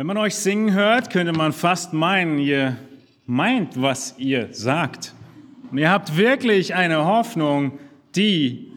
Wenn 0.00 0.06
man 0.06 0.16
euch 0.16 0.34
singen 0.34 0.72
hört, 0.72 1.10
könnte 1.10 1.34
man 1.34 1.52
fast 1.52 1.92
meinen, 1.92 2.38
ihr 2.38 2.78
meint, 3.26 3.78
was 3.82 4.14
ihr 4.16 4.48
sagt. 4.50 5.12
Und 5.70 5.76
ihr 5.76 5.90
habt 5.90 6.16
wirklich 6.16 6.74
eine 6.74 7.04
Hoffnung, 7.04 7.78
die 8.16 8.72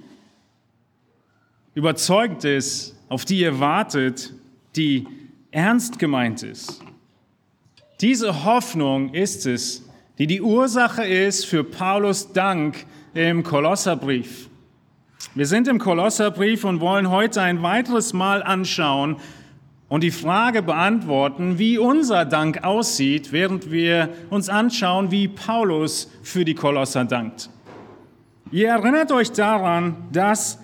überzeugt 1.76 2.44
ist, 2.44 2.98
auf 3.08 3.24
die 3.24 3.40
ihr 3.40 3.62
wartet, 3.62 4.34
die 4.76 5.08
ernst 5.52 5.98
gemeint 5.98 6.44
ist. 6.44 6.82
Diese 8.02 8.44
Hoffnung 8.44 9.14
ist 9.14 9.46
es, 9.46 9.88
die 10.18 10.28
die 10.28 10.42
Ursache 10.42 11.06
ist 11.06 11.46
für 11.46 11.64
Paulus 11.64 12.34
Dank 12.34 12.86
im 13.14 13.44
Kolosserbrief. 13.44 14.50
Wir 15.36 15.46
sind 15.46 15.70
im 15.70 15.80
Kolosserbrief 15.80 16.66
und 16.66 16.82
wollen 16.82 17.10
heute 17.10 17.42
ein 17.42 17.64
weiteres 17.64 18.12
Mal 18.12 18.44
anschauen 18.44 19.22
und 19.94 20.02
die 20.02 20.10
Frage 20.10 20.64
beantworten, 20.64 21.60
wie 21.60 21.78
unser 21.78 22.26
Dank 22.26 22.64
aussieht, 22.64 23.32
während 23.32 23.70
wir 23.70 24.10
uns 24.32 24.50
anschauen, 24.50 25.12
wie 25.12 25.28
Paulus 25.28 26.10
für 26.24 26.46
die 26.46 26.56
Kolosser 26.56 27.06
dankt. 27.06 27.52
Ihr 28.52 28.70
erinnert 28.70 29.12
euch 29.12 29.32
daran, 29.34 30.08
dass 30.12 30.58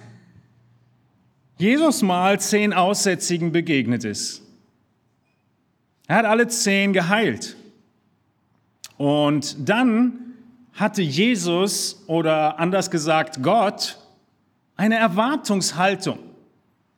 Jesus 1.59 2.01
mal 2.01 2.39
zehn 2.39 2.73
Aussätzigen 2.73 3.51
begegnet 3.51 4.03
ist. 4.03 4.41
Er 6.07 6.15
hat 6.15 6.25
alle 6.25 6.47
zehn 6.47 6.91
geheilt. 6.91 7.55
Und 8.97 9.69
dann 9.69 10.33
hatte 10.73 11.03
Jesus 11.03 12.03
oder 12.07 12.57
anders 12.57 12.89
gesagt 12.89 13.43
Gott 13.43 13.99
eine 14.75 14.95
Erwartungshaltung. 14.95 16.17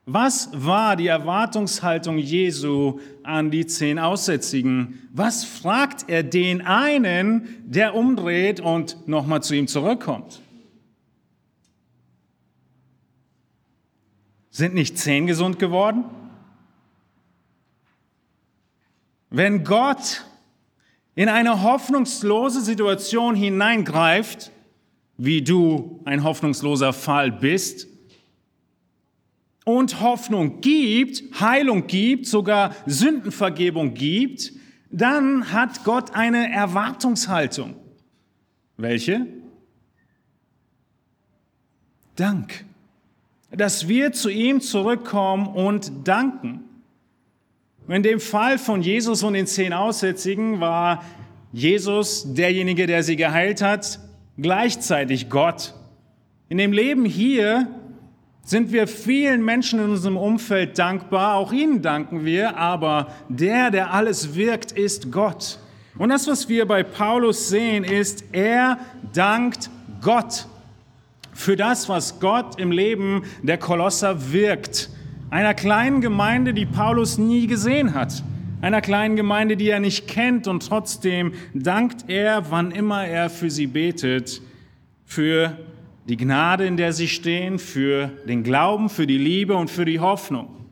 Was 0.06 0.50
war 0.54 0.96
die 0.96 1.08
Erwartungshaltung 1.08 2.18
Jesu 2.18 3.00
an 3.24 3.52
die 3.52 3.68
zehn 3.68 4.00
Aussätzigen? 4.00 5.08
Was 5.14 5.44
fragt 5.44 6.10
er 6.10 6.24
den 6.24 6.62
einen, 6.62 7.64
der 7.66 7.94
umdreht 7.94 8.60
und 8.60 9.08
nochmal 9.08 9.44
zu 9.44 9.56
ihm 9.56 9.68
zurückkommt? 9.68 10.42
Sind 14.50 14.74
nicht 14.74 14.98
zehn 14.98 15.28
gesund 15.28 15.60
geworden? 15.60 16.06
Wenn 19.30 19.64
Gott 19.64 20.26
in 21.16 21.30
eine 21.30 21.62
hoffnungslose 21.62 22.62
Situation 22.62 23.36
hineingreift, 23.36 24.52
wie 25.18 25.42
du 25.42 26.02
ein 26.06 26.24
hoffnungsloser 26.24 26.92
Fall 26.92 27.32
bist, 27.32 27.88
und 29.66 30.02
Hoffnung 30.02 30.62
gibt, 30.62 31.40
Heilung 31.40 31.88
gibt, 31.88 32.26
sogar 32.26 32.76
Sündenvergebung 32.86 33.94
gibt, 33.94 34.54
dann 34.90 35.52
hat 35.52 35.84
Gott 35.84 36.14
eine 36.14 36.52
Erwartungshaltung. 36.52 37.76
Welche? 38.78 39.28
Dank. 42.16 42.66
Dass 43.52 43.88
wir 43.88 44.12
zu 44.12 44.30
ihm 44.30 44.62
zurückkommen 44.62 45.48
und 45.48 46.08
danken. 46.08 46.64
In 47.88 48.04
dem 48.04 48.20
Fall 48.20 48.58
von 48.58 48.82
Jesus 48.82 49.24
und 49.24 49.34
den 49.34 49.48
zehn 49.48 49.74
Aussätzigen 49.74 50.60
war 50.60 51.04
Jesus 51.52 52.34
derjenige, 52.34 52.88
der 52.88 53.04
sie 53.04 53.16
geheilt 53.16 53.62
hat, 53.62 54.00
gleichzeitig 54.38 55.30
Gott. 55.30 55.74
In 56.48 56.58
dem 56.58 56.72
Leben 56.72 57.06
hier 57.06 57.68
sind 58.44 58.72
wir 58.72 58.88
vielen 58.88 59.46
Menschen 59.46 59.80
in 59.80 59.90
unserem 59.92 60.18
Umfeld 60.18 60.78
dankbar, 60.78 61.36
auch 61.36 61.54
ihnen 61.54 61.82
danken 61.82 62.26
wir, 62.26 62.58
aber 62.58 63.08
der, 63.30 63.72
der 63.72 63.94
alles 63.94 64.36
wirkt, 64.36 64.72
ist 64.72 65.12
Gott. 65.12 65.60
Und 65.98 66.10
das, 66.10 66.28
was 66.28 66.50
wir 66.50 66.66
bei 66.66 66.84
Paulus 66.84 67.50
sehen, 67.50 67.84
ist, 67.84 68.24
er 68.32 68.80
dankt 69.14 69.70
Gott 70.02 70.48
für 71.34 71.56
das, 71.56 71.90
was 71.90 72.20
Gott 72.20 72.60
im 72.60 72.72
Leben 72.72 73.24
der 73.44 73.58
Kolosser 73.58 74.32
wirkt. 74.32 74.90
Einer 75.30 75.54
kleinen 75.54 76.02
Gemeinde, 76.02 76.54
die 76.54 76.66
Paulus 76.66 77.18
nie 77.18 77.48
gesehen 77.48 77.94
hat. 77.94 78.24
Einer 78.62 78.82
kleinen 78.82 79.16
Gemeinde, 79.16 79.58
die 79.58 79.70
er 79.70 79.80
nicht 79.80 80.08
kennt 80.08 80.48
und 80.48 80.68
trotzdem 80.68 81.34
dankt 81.54 82.10
er, 82.10 82.52
wann 82.52 82.72
immer 82.72 83.06
er 83.06 83.30
für 83.30 83.50
sie 83.50 83.68
betet, 83.68 84.42
für 85.06 85.58
die 86.12 86.18
Gnade, 86.18 86.66
in 86.66 86.76
der 86.76 86.92
sie 86.92 87.08
stehen, 87.08 87.58
für 87.58 88.08
den 88.28 88.44
Glauben, 88.44 88.90
für 88.90 89.08
die 89.08 89.18
Liebe 89.18 89.56
und 89.56 89.72
für 89.72 89.86
die 89.86 90.02
Hoffnung. 90.02 90.66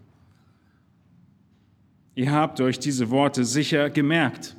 Ihr 2.13 2.33
habt 2.33 2.59
euch 2.59 2.77
diese 2.77 3.09
Worte 3.09 3.45
sicher 3.45 3.89
gemerkt. 3.89 4.57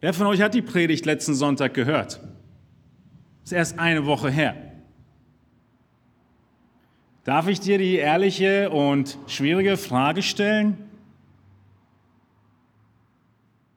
Wer 0.00 0.14
von 0.14 0.28
euch 0.28 0.40
hat 0.40 0.54
die 0.54 0.62
Predigt 0.62 1.04
letzten 1.04 1.34
Sonntag 1.34 1.74
gehört? 1.74 2.20
Ist 3.44 3.52
erst 3.52 3.78
eine 3.78 4.06
Woche 4.06 4.30
her. 4.30 4.56
Darf 7.24 7.48
ich 7.48 7.60
dir 7.60 7.76
die 7.76 7.96
ehrliche 7.96 8.70
und 8.70 9.18
schwierige 9.26 9.76
Frage 9.76 10.22
stellen, 10.22 10.78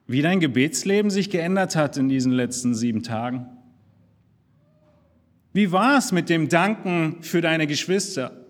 wie 0.06 0.22
dein 0.22 0.40
Gebetsleben 0.40 1.10
sich 1.10 1.28
geändert 1.28 1.76
hat 1.76 1.98
in 1.98 2.08
diesen 2.08 2.32
letzten 2.32 2.74
sieben 2.74 3.02
Tagen? 3.02 3.53
Wie 5.54 5.70
war 5.70 5.96
es 5.96 6.10
mit 6.10 6.28
dem 6.28 6.48
Danken 6.48 7.22
für 7.22 7.40
deine 7.40 7.68
Geschwister? 7.68 8.44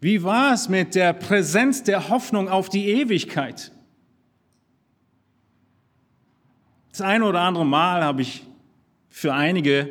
Wie 0.00 0.22
war 0.22 0.54
es 0.54 0.70
mit 0.70 0.94
der 0.94 1.12
Präsenz 1.12 1.82
der 1.82 2.08
Hoffnung 2.08 2.48
auf 2.48 2.70
die 2.70 2.88
Ewigkeit? 2.88 3.70
Das 6.90 7.02
eine 7.02 7.26
oder 7.26 7.42
andere 7.42 7.66
Mal 7.66 8.02
habe 8.02 8.22
ich 8.22 8.46
für 9.10 9.34
einige 9.34 9.90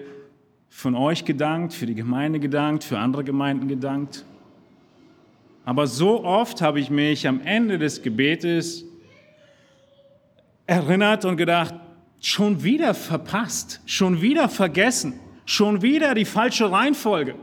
von 0.69 0.95
euch 0.95 1.25
gedankt, 1.25 1.75
für 1.75 1.85
die 1.85 1.93
Gemeinde 1.93 2.39
gedankt, 2.39 2.83
für 2.83 2.97
andere 2.97 3.23
Gemeinden 3.23 3.67
gedankt. 3.67 4.25
Aber 5.63 5.85
so 5.85 6.23
oft 6.23 6.59
habe 6.61 6.79
ich 6.79 6.89
mich 6.89 7.27
am 7.27 7.39
Ende 7.41 7.77
des 7.77 8.01
Gebetes 8.01 8.83
erinnert 10.65 11.23
und 11.23 11.37
gedacht, 11.37 11.75
schon 12.19 12.63
wieder 12.63 12.95
verpasst, 12.95 13.81
schon 13.85 14.23
wieder 14.23 14.49
vergessen. 14.49 15.19
Schon 15.45 15.81
wieder 15.81 16.15
die 16.15 16.25
falsche 16.25 16.71
Reihenfolge. 16.71 17.35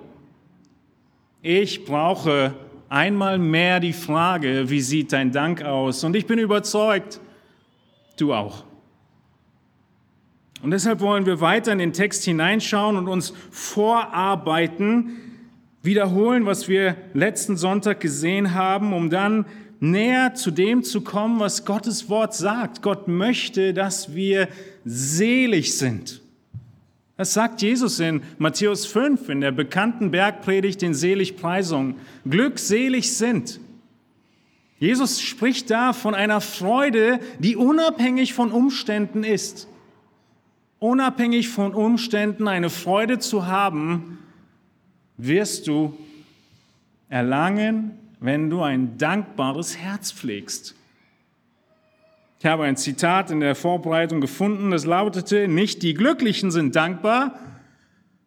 Ich 1.40 1.84
brauche 1.84 2.54
einmal 2.88 3.38
mehr 3.38 3.80
die 3.80 3.92
Frage, 3.92 4.68
wie 4.68 4.80
sieht 4.80 5.12
dein 5.12 5.32
Dank 5.32 5.62
aus? 5.62 6.04
Und 6.04 6.14
ich 6.14 6.26
bin 6.26 6.38
überzeugt, 6.38 7.20
du 8.18 8.34
auch. 8.34 8.64
Und 10.62 10.70
deshalb 10.70 11.00
wollen 11.00 11.26
wir 11.26 11.40
weiter 11.40 11.72
in 11.72 11.78
den 11.78 11.92
Text 11.92 12.24
hineinschauen 12.24 12.96
und 12.96 13.08
uns 13.08 13.32
vorarbeiten, 13.50 15.16
wiederholen, 15.82 16.46
was 16.46 16.68
wir 16.68 16.96
letzten 17.12 17.56
Sonntag 17.56 17.98
gesehen 17.98 18.54
haben, 18.54 18.92
um 18.92 19.10
dann 19.10 19.46
näher 19.80 20.34
zu 20.34 20.52
dem 20.52 20.84
zu 20.84 21.00
kommen, 21.00 21.40
was 21.40 21.64
Gottes 21.64 22.08
Wort 22.08 22.34
sagt. 22.34 22.82
Gott 22.82 23.08
möchte, 23.08 23.74
dass 23.74 24.14
wir 24.14 24.48
selig 24.84 25.76
sind. 25.76 26.21
Das 27.22 27.34
sagt 27.34 27.62
Jesus 27.62 28.00
in 28.00 28.20
Matthäus 28.38 28.84
5 28.84 29.28
in 29.28 29.40
der 29.42 29.52
bekannten 29.52 30.10
Bergpredigt 30.10 30.82
den 30.82 30.92
Seligpreisungen. 30.92 31.94
Glückselig 32.28 33.16
sind. 33.16 33.60
Jesus 34.80 35.20
spricht 35.20 35.70
da 35.70 35.92
von 35.92 36.16
einer 36.16 36.40
Freude, 36.40 37.20
die 37.38 37.54
unabhängig 37.54 38.34
von 38.34 38.50
Umständen 38.50 39.22
ist. 39.22 39.68
Unabhängig 40.80 41.48
von 41.48 41.74
Umständen 41.74 42.48
eine 42.48 42.70
Freude 42.70 43.20
zu 43.20 43.46
haben, 43.46 44.18
wirst 45.16 45.68
du 45.68 45.96
erlangen, 47.08 48.00
wenn 48.18 48.50
du 48.50 48.62
ein 48.62 48.98
dankbares 48.98 49.76
Herz 49.76 50.10
pflegst. 50.10 50.74
Ich 52.42 52.46
habe 52.46 52.64
ein 52.64 52.76
Zitat 52.76 53.30
in 53.30 53.38
der 53.38 53.54
Vorbereitung 53.54 54.20
gefunden, 54.20 54.72
das 54.72 54.84
lautete, 54.84 55.46
nicht 55.46 55.80
die 55.84 55.94
Glücklichen 55.94 56.50
sind 56.50 56.74
dankbar, 56.74 57.38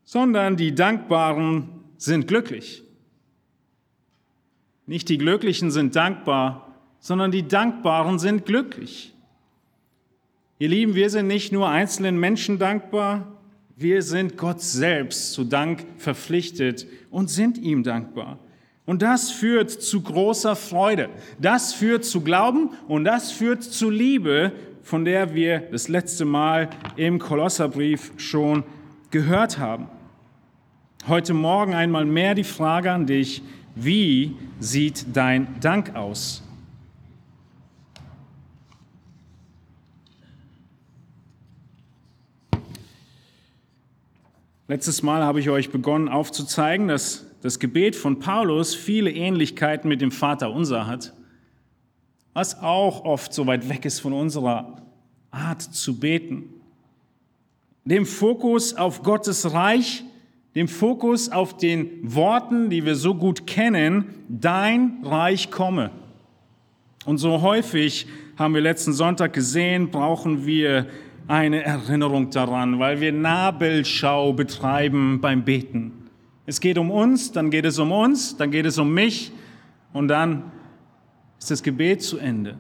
sondern 0.05 0.55
die 0.55 0.73
Dankbaren 0.73 1.67
sind 1.97 2.25
glücklich. 2.25 2.85
Nicht 4.85 5.09
die 5.09 5.17
Glücklichen 5.17 5.69
sind 5.69 5.97
dankbar, 5.97 6.77
sondern 6.99 7.29
die 7.29 7.45
Dankbaren 7.45 8.17
sind 8.17 8.45
glücklich. 8.45 9.13
Ihr 10.59 10.69
Lieben, 10.69 10.95
wir 10.95 11.09
sind 11.09 11.27
nicht 11.27 11.51
nur 11.51 11.67
einzelnen 11.67 12.17
Menschen 12.17 12.57
dankbar, 12.57 13.37
wir 13.75 14.01
sind 14.01 14.37
Gott 14.37 14.61
selbst 14.61 15.33
zu 15.33 15.43
Dank 15.43 15.85
verpflichtet 15.97 16.87
und 17.09 17.29
sind 17.29 17.57
ihm 17.57 17.83
dankbar. 17.83 18.39
Und 18.85 19.01
das 19.01 19.31
führt 19.31 19.71
zu 19.71 20.01
großer 20.01 20.55
Freude. 20.55 21.09
Das 21.39 21.73
führt 21.73 22.05
zu 22.05 22.21
Glauben 22.21 22.69
und 22.87 23.03
das 23.03 23.31
führt 23.31 23.63
zu 23.63 23.89
Liebe, 23.89 24.51
von 24.83 25.05
der 25.05 25.33
wir 25.33 25.59
das 25.71 25.87
letzte 25.87 26.25
Mal 26.25 26.69
im 26.95 27.17
Kolosserbrief 27.17 28.11
schon 28.17 28.63
gehört 29.09 29.57
haben. 29.57 29.89
Heute 31.07 31.33
Morgen 31.33 31.73
einmal 31.73 32.05
mehr 32.05 32.35
die 32.35 32.43
Frage 32.43 32.91
an 32.91 33.07
dich, 33.07 33.41
Wie 33.77 34.37
sieht 34.59 35.05
dein 35.13 35.59
Dank 35.59 35.95
aus? 35.95 36.41
Letztes 44.67 45.03
Mal 45.03 45.23
habe 45.23 45.39
ich 45.41 45.49
euch 45.49 45.71
begonnen 45.71 46.07
aufzuzeigen, 46.07 46.87
dass 46.87 47.25
das 47.45 47.59
Gebet 47.59 47.95
von 47.95 48.17
Paulus 48.17 48.73
viele 48.73 49.11
Ähnlichkeiten 49.11 49.87
mit 49.87 50.01
dem 50.01 50.09
Vater 50.09 50.51
unser 50.51 50.87
hat, 50.87 51.13
was 52.33 52.59
auch 52.59 53.05
oft 53.05 53.35
so 53.35 53.45
weit 53.45 53.69
weg 53.69 53.85
ist 53.85 53.99
von 53.99 54.13
unserer 54.13 54.81
Art 55.29 55.61
zu 55.61 55.99
beten. 55.99 56.45
Dem 57.83 58.07
Fokus 58.07 58.73
auf 58.73 59.03
Gottes 59.03 59.53
Reich, 59.53 60.03
dem 60.55 60.67
Fokus 60.67 61.29
auf 61.29 61.55
den 61.55 62.15
Worten, 62.15 62.71
die 62.71 62.83
wir 62.83 62.95
so 62.95 63.13
gut 63.13 63.45
kennen, 63.45 64.05
dein 64.27 65.03
Reich 65.03 65.51
komme. 65.51 65.91
Und 67.05 67.19
so 67.19 67.43
häufig 67.43 68.07
haben 68.37 68.55
wir 68.55 68.61
letzten 68.61 68.91
Sonntag 68.91 69.33
gesehen, 69.33 69.91
brauchen 69.91 70.47
wir 70.47 70.87
eine 71.27 71.63
Erinnerung 71.63 72.31
daran, 72.31 72.79
weil 72.79 73.01
wir 73.01 73.11
Nabelschau 73.11 74.33
betreiben 74.33 75.21
beim 75.21 75.45
Beten. 75.45 76.04
Es 76.45 76.59
geht 76.59 76.77
um 76.77 76.91
uns, 76.91 77.31
dann 77.31 77.49
geht 77.49 77.65
es 77.65 77.79
um 77.79 77.91
uns, 77.91 78.37
dann 78.37 78.51
geht 78.51 78.65
es 78.65 78.77
um 78.77 78.93
mich 78.93 79.31
und 79.93 80.07
dann 80.07 80.51
ist 81.39 81.51
das 81.51 81.63
Gebet 81.63 82.01
zu 82.01 82.17
Ende. 82.17 82.57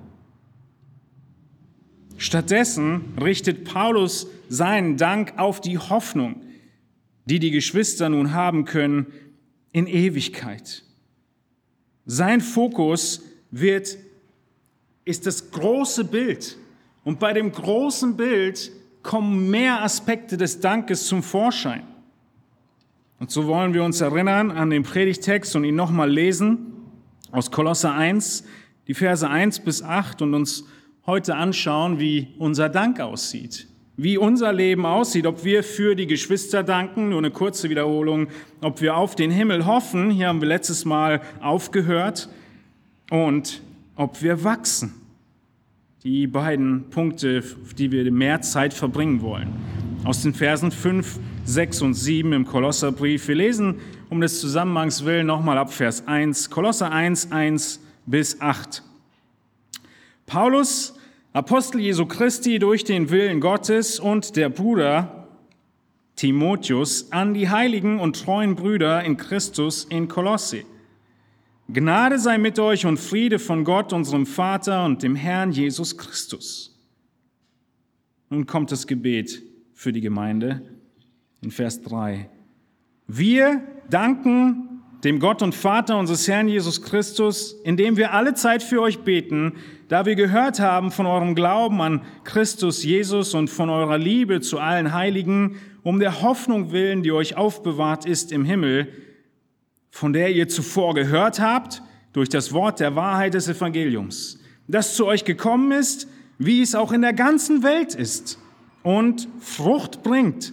Stattdessen 2.17 3.13
richtet 3.21 3.65
Paulus 3.65 4.27
seinen 4.49 4.97
Dank 4.97 5.33
auf 5.37 5.61
die 5.61 5.77
Hoffnung, 5.77 6.41
die 7.25 7.39
die 7.39 7.51
Geschwister 7.51 8.09
nun 8.09 8.33
haben 8.33 8.65
können 8.65 9.07
in 9.71 9.87
Ewigkeit. 9.87 10.83
Sein 12.05 12.41
Fokus 12.41 13.23
wird, 13.51 13.97
ist 15.03 15.25
das 15.25 15.51
große 15.51 16.05
Bild, 16.05 16.57
und 17.03 17.19
bei 17.19 17.33
dem 17.33 17.51
großen 17.51 18.17
Bild 18.17 18.71
kommen 19.03 19.51
mehr 19.51 19.83
Aspekte 19.83 20.37
des 20.37 20.59
Dankes 20.59 21.05
zum 21.05 21.21
Vorschein. 21.21 21.83
Und 23.25 23.31
so 23.31 23.47
wollen 23.47 23.73
wir 23.73 23.83
uns 23.83 24.01
erinnern 24.01 24.51
an 24.51 24.69
den 24.69 24.83
Predigtext 24.83 25.55
und 25.55 25.63
ihn 25.63 25.73
nochmal 25.73 26.11
lesen 26.11 26.73
aus 27.31 27.49
Kolosser 27.49 27.91
1, 27.91 28.43
die 28.87 28.93
Verse 28.93 29.27
1 29.27 29.61
bis 29.61 29.81
8 29.81 30.21
und 30.21 30.35
uns 30.35 30.65
heute 31.07 31.33
anschauen, 31.33 31.99
wie 31.99 32.27
unser 32.37 32.69
Dank 32.69 32.99
aussieht, 32.99 33.67
wie 33.97 34.19
unser 34.19 34.53
Leben 34.53 34.85
aussieht, 34.85 35.25
ob 35.25 35.43
wir 35.43 35.63
für 35.63 35.95
die 35.95 36.05
Geschwister 36.05 36.61
danken, 36.61 37.09
nur 37.09 37.17
eine 37.17 37.31
kurze 37.31 37.71
Wiederholung, 37.71 38.27
ob 38.61 38.79
wir 38.79 38.95
auf 38.95 39.15
den 39.15 39.31
Himmel 39.31 39.65
hoffen, 39.65 40.11
hier 40.11 40.27
haben 40.27 40.39
wir 40.39 40.47
letztes 40.47 40.85
Mal 40.85 41.19
aufgehört, 41.41 42.29
und 43.09 43.63
ob 43.95 44.21
wir 44.21 44.43
wachsen 44.43 44.93
die 46.03 46.27
beiden 46.27 46.91
Punkte, 46.91 47.41
auf 47.63 47.73
die 47.73 47.91
wir 47.91 48.11
mehr 48.11 48.41
Zeit 48.41 48.71
verbringen 48.71 49.23
wollen. 49.23 49.49
Aus 50.03 50.21
den 50.21 50.35
Versen 50.35 50.69
5, 50.69 51.19
6 51.45 51.81
und 51.83 51.93
7 51.93 52.33
im 52.33 52.45
Kolosserbrief. 52.45 53.27
Wir 53.27 53.35
lesen 53.35 53.79
um 54.09 54.19
des 54.19 54.41
Zusammenhangs 54.41 55.05
willen 55.05 55.27
nochmal 55.27 55.57
ab 55.57 55.71
Vers 55.71 56.07
1, 56.07 56.49
Kolosser 56.49 56.91
1, 56.91 57.31
1 57.31 57.79
bis 58.05 58.41
8. 58.41 58.83
Paulus, 60.25 60.95
Apostel 61.33 61.81
Jesu 61.81 62.05
Christi 62.05 62.59
durch 62.59 62.83
den 62.83 63.09
Willen 63.09 63.39
Gottes 63.39 63.99
und 63.99 64.35
der 64.35 64.49
Bruder 64.49 65.27
Timotheus 66.15 67.11
an 67.11 67.33
die 67.33 67.49
heiligen 67.49 67.99
und 67.99 68.23
treuen 68.23 68.55
Brüder 68.55 69.03
in 69.03 69.17
Christus 69.17 69.85
in 69.85 70.07
Kolosse 70.07 70.63
Gnade 71.67 72.19
sei 72.19 72.37
mit 72.37 72.59
euch 72.59 72.85
und 72.85 72.99
Friede 72.99 73.39
von 73.39 73.63
Gott, 73.63 73.91
unserem 73.91 74.27
Vater 74.27 74.85
und 74.85 75.01
dem 75.01 75.15
Herrn 75.15 75.51
Jesus 75.51 75.97
Christus. 75.97 76.79
Nun 78.29 78.45
kommt 78.45 78.71
das 78.71 78.85
Gebet 78.85 79.41
für 79.73 79.91
die 79.91 80.01
Gemeinde 80.01 80.61
in 81.45 81.51
Vers 81.51 81.81
3. 81.83 82.27
Wir 83.07 83.61
danken 83.89 84.81
dem 85.03 85.19
Gott 85.19 85.43
und 85.43 85.53
Vater 85.53 85.97
unseres 85.99 86.27
Herrn 86.27 86.47
Jesus 86.47 86.81
Christus, 86.81 87.55
indem 87.63 87.97
wir 87.97 88.13
alle 88.13 88.33
Zeit 88.33 88.63
für 88.63 88.81
euch 88.81 89.01
beten, 89.01 89.53
da 89.87 90.07
wir 90.07 90.15
gehört 90.15 90.59
haben 90.59 90.89
von 90.89 91.05
eurem 91.05 91.35
Glauben 91.35 91.79
an 91.81 92.01
Christus 92.23 92.83
Jesus 92.83 93.35
und 93.35 93.51
von 93.51 93.69
eurer 93.69 93.99
Liebe 93.99 94.41
zu 94.41 94.57
allen 94.57 94.91
Heiligen, 94.91 95.57
um 95.83 95.99
der 95.99 96.23
Hoffnung 96.23 96.71
willen, 96.71 97.03
die 97.03 97.11
euch 97.11 97.37
aufbewahrt 97.37 98.07
ist 98.07 98.31
im 98.31 98.43
Himmel, 98.43 98.91
von 99.91 100.13
der 100.13 100.33
ihr 100.33 100.47
zuvor 100.47 100.95
gehört 100.95 101.39
habt, 101.39 101.83
durch 102.11 102.29
das 102.29 102.53
Wort 102.53 102.79
der 102.79 102.95
Wahrheit 102.95 103.35
des 103.35 103.47
Evangeliums, 103.47 104.39
das 104.67 104.95
zu 104.95 105.05
euch 105.05 105.25
gekommen 105.25 105.71
ist, 105.71 106.07
wie 106.39 106.63
es 106.63 106.73
auch 106.73 106.91
in 106.91 107.01
der 107.01 107.13
ganzen 107.13 107.61
Welt 107.61 107.93
ist 107.93 108.39
und 108.81 109.27
Frucht 109.39 110.01
bringt, 110.01 110.51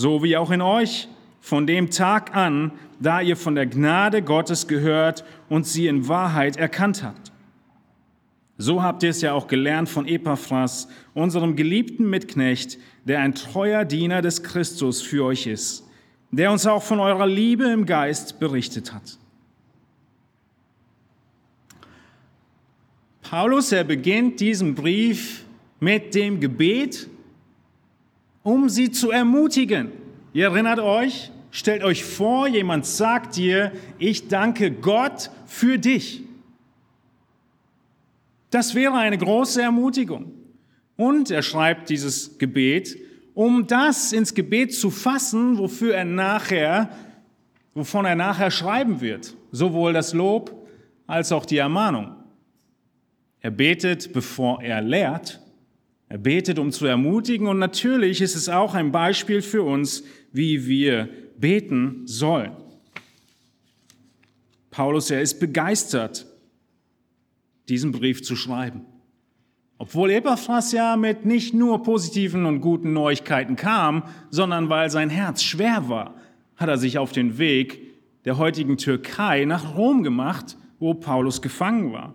so 0.00 0.22
wie 0.22 0.36
auch 0.36 0.50
in 0.50 0.62
euch 0.62 1.08
von 1.40 1.66
dem 1.66 1.90
Tag 1.90 2.36
an, 2.36 2.72
da 3.00 3.20
ihr 3.20 3.36
von 3.36 3.54
der 3.54 3.66
Gnade 3.66 4.22
Gottes 4.22 4.66
gehört 4.66 5.24
und 5.48 5.66
sie 5.66 5.86
in 5.86 6.08
Wahrheit 6.08 6.56
erkannt 6.56 7.02
habt. 7.02 7.32
So 8.58 8.82
habt 8.82 9.02
ihr 9.02 9.10
es 9.10 9.22
ja 9.22 9.32
auch 9.32 9.46
gelernt 9.46 9.88
von 9.88 10.06
Epaphras, 10.06 10.88
unserem 11.14 11.56
geliebten 11.56 12.10
Mitknecht, 12.10 12.78
der 13.04 13.20
ein 13.20 13.34
treuer 13.34 13.84
Diener 13.84 14.20
des 14.20 14.42
Christus 14.42 15.00
für 15.00 15.24
euch 15.24 15.46
ist 15.46 15.84
der 16.30 16.52
uns 16.52 16.66
auch 16.66 16.82
von 16.82 17.00
eurer 17.00 17.26
Liebe 17.26 17.64
im 17.66 17.86
Geist 17.86 18.38
berichtet 18.38 18.92
hat. 18.92 19.18
Paulus, 23.22 23.72
er 23.72 23.84
beginnt 23.84 24.40
diesen 24.40 24.74
Brief 24.74 25.44
mit 25.78 26.14
dem 26.14 26.40
Gebet, 26.40 27.08
um 28.42 28.68
sie 28.68 28.90
zu 28.90 29.10
ermutigen. 29.10 29.92
Ihr 30.32 30.46
erinnert 30.46 30.78
euch, 30.78 31.30
stellt 31.50 31.82
euch 31.82 32.04
vor, 32.04 32.46
jemand 32.46 32.86
sagt 32.86 33.36
dir, 33.36 33.72
ich 33.98 34.28
danke 34.28 34.70
Gott 34.70 35.30
für 35.46 35.78
dich. 35.78 36.22
Das 38.50 38.74
wäre 38.74 38.94
eine 38.94 39.18
große 39.18 39.62
Ermutigung. 39.62 40.32
Und 40.96 41.30
er 41.30 41.42
schreibt 41.42 41.88
dieses 41.88 42.38
Gebet, 42.38 42.96
um 43.34 43.66
das 43.66 44.12
ins 44.12 44.34
Gebet 44.34 44.74
zu 44.74 44.90
fassen, 44.90 45.56
wofür 45.56 45.94
er 45.94 46.04
nachher, 46.04 46.90
wovon 47.74 48.04
er 48.04 48.16
nachher 48.16 48.50
schreiben 48.50 49.00
wird. 49.00 49.36
Sowohl 49.52 49.92
das 49.92 50.12
Lob 50.12 50.68
als 51.06 51.32
auch 51.32 51.46
die 51.46 51.56
Ermahnung. 51.56 52.16
Er 53.40 53.50
betet, 53.50 54.12
bevor 54.12 54.62
er 54.62 54.82
lehrt. 54.82 55.40
Er 56.10 56.18
betet, 56.18 56.58
um 56.58 56.72
zu 56.72 56.86
ermutigen. 56.86 57.46
Und 57.46 57.58
natürlich 57.58 58.20
ist 58.20 58.34
es 58.34 58.48
auch 58.48 58.74
ein 58.74 58.90
Beispiel 58.92 59.40
für 59.40 59.62
uns, 59.62 60.02
wie 60.32 60.66
wir 60.66 61.08
beten 61.38 62.02
sollen. 62.04 62.52
Paulus, 64.70 65.10
er 65.10 65.22
ist 65.22 65.38
begeistert, 65.38 66.26
diesen 67.68 67.92
Brief 67.92 68.22
zu 68.22 68.34
schreiben. 68.34 68.84
Obwohl 69.78 70.10
Epaphras 70.10 70.72
ja 70.72 70.96
mit 70.96 71.24
nicht 71.24 71.54
nur 71.54 71.82
positiven 71.82 72.44
und 72.44 72.60
guten 72.60 72.92
Neuigkeiten 72.92 73.54
kam, 73.56 74.02
sondern 74.30 74.68
weil 74.68 74.90
sein 74.90 75.10
Herz 75.10 75.42
schwer 75.42 75.88
war, 75.88 76.16
hat 76.56 76.68
er 76.68 76.76
sich 76.76 76.98
auf 76.98 77.12
den 77.12 77.38
Weg 77.38 77.80
der 78.24 78.36
heutigen 78.36 78.76
Türkei 78.76 79.44
nach 79.44 79.76
Rom 79.76 80.02
gemacht, 80.02 80.58
wo 80.80 80.92
Paulus 80.92 81.40
gefangen 81.40 81.92
war. 81.92 82.14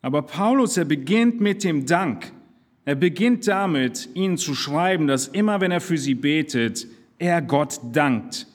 Aber 0.00 0.22
Paulus, 0.22 0.76
er 0.76 0.84
beginnt 0.84 1.40
mit 1.40 1.64
dem 1.64 1.84
Dank. 1.84 2.32
Er 2.88 2.94
beginnt 2.94 3.46
damit, 3.46 4.08
ihnen 4.14 4.38
zu 4.38 4.54
schreiben, 4.54 5.08
dass 5.08 5.28
immer 5.28 5.60
wenn 5.60 5.70
er 5.70 5.82
für 5.82 5.98
sie 5.98 6.14
betet, 6.14 6.86
er 7.18 7.42
Gott 7.42 7.80
dankt. 7.92 8.46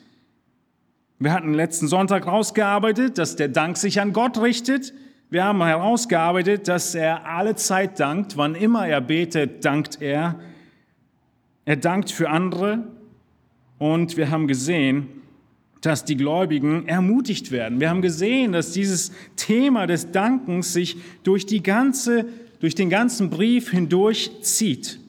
Wir 1.20 1.32
hatten 1.32 1.54
letzten 1.54 1.88
Sonntag 1.88 2.26
rausgearbeitet, 2.26 3.20
dass 3.20 3.36
der 3.36 3.50
Dank 3.50 3.78
sich 3.78 4.02
an 4.02 4.12
Gott 4.12 4.42
richtet, 4.42 4.92
wir 5.30 5.44
haben 5.44 5.64
herausgearbeitet, 5.64 6.68
dass 6.68 6.96
er 6.96 7.28
alle 7.28 7.54
Zeit 7.54 8.00
dankt. 8.00 8.36
Wann 8.36 8.56
immer 8.56 8.88
er 8.88 9.02
betet, 9.02 9.66
dankt 9.66 10.02
er. 10.02 10.40
Er 11.66 11.76
dankt 11.76 12.10
für 12.10 12.32
andere. 12.32 12.88
Und 13.78 14.18
wir 14.18 14.32
haben 14.32 14.48
gesehen, 14.48 15.10
dass 15.82 16.06
die 16.06 16.18
Gläubigen 16.18 16.88
ermutigt 16.88 17.52
werden. 17.52 17.80
Wir 17.80 17.92
haben 17.92 18.02
gesehen, 18.02 18.52
dass 18.52 18.72
dieses 18.72 19.12
Thema 19.36 19.86
des 19.86 20.12
Dankens 20.12 20.74
sich 20.74 20.98
durch, 21.22 21.46
die 21.46 21.62
ganze, 21.62 22.26
durch 22.64 22.74
den 22.76 22.90
ganzen 22.90 23.30
Brief 23.30 23.70
hindurch 23.72 24.32
zieht. 24.42 25.00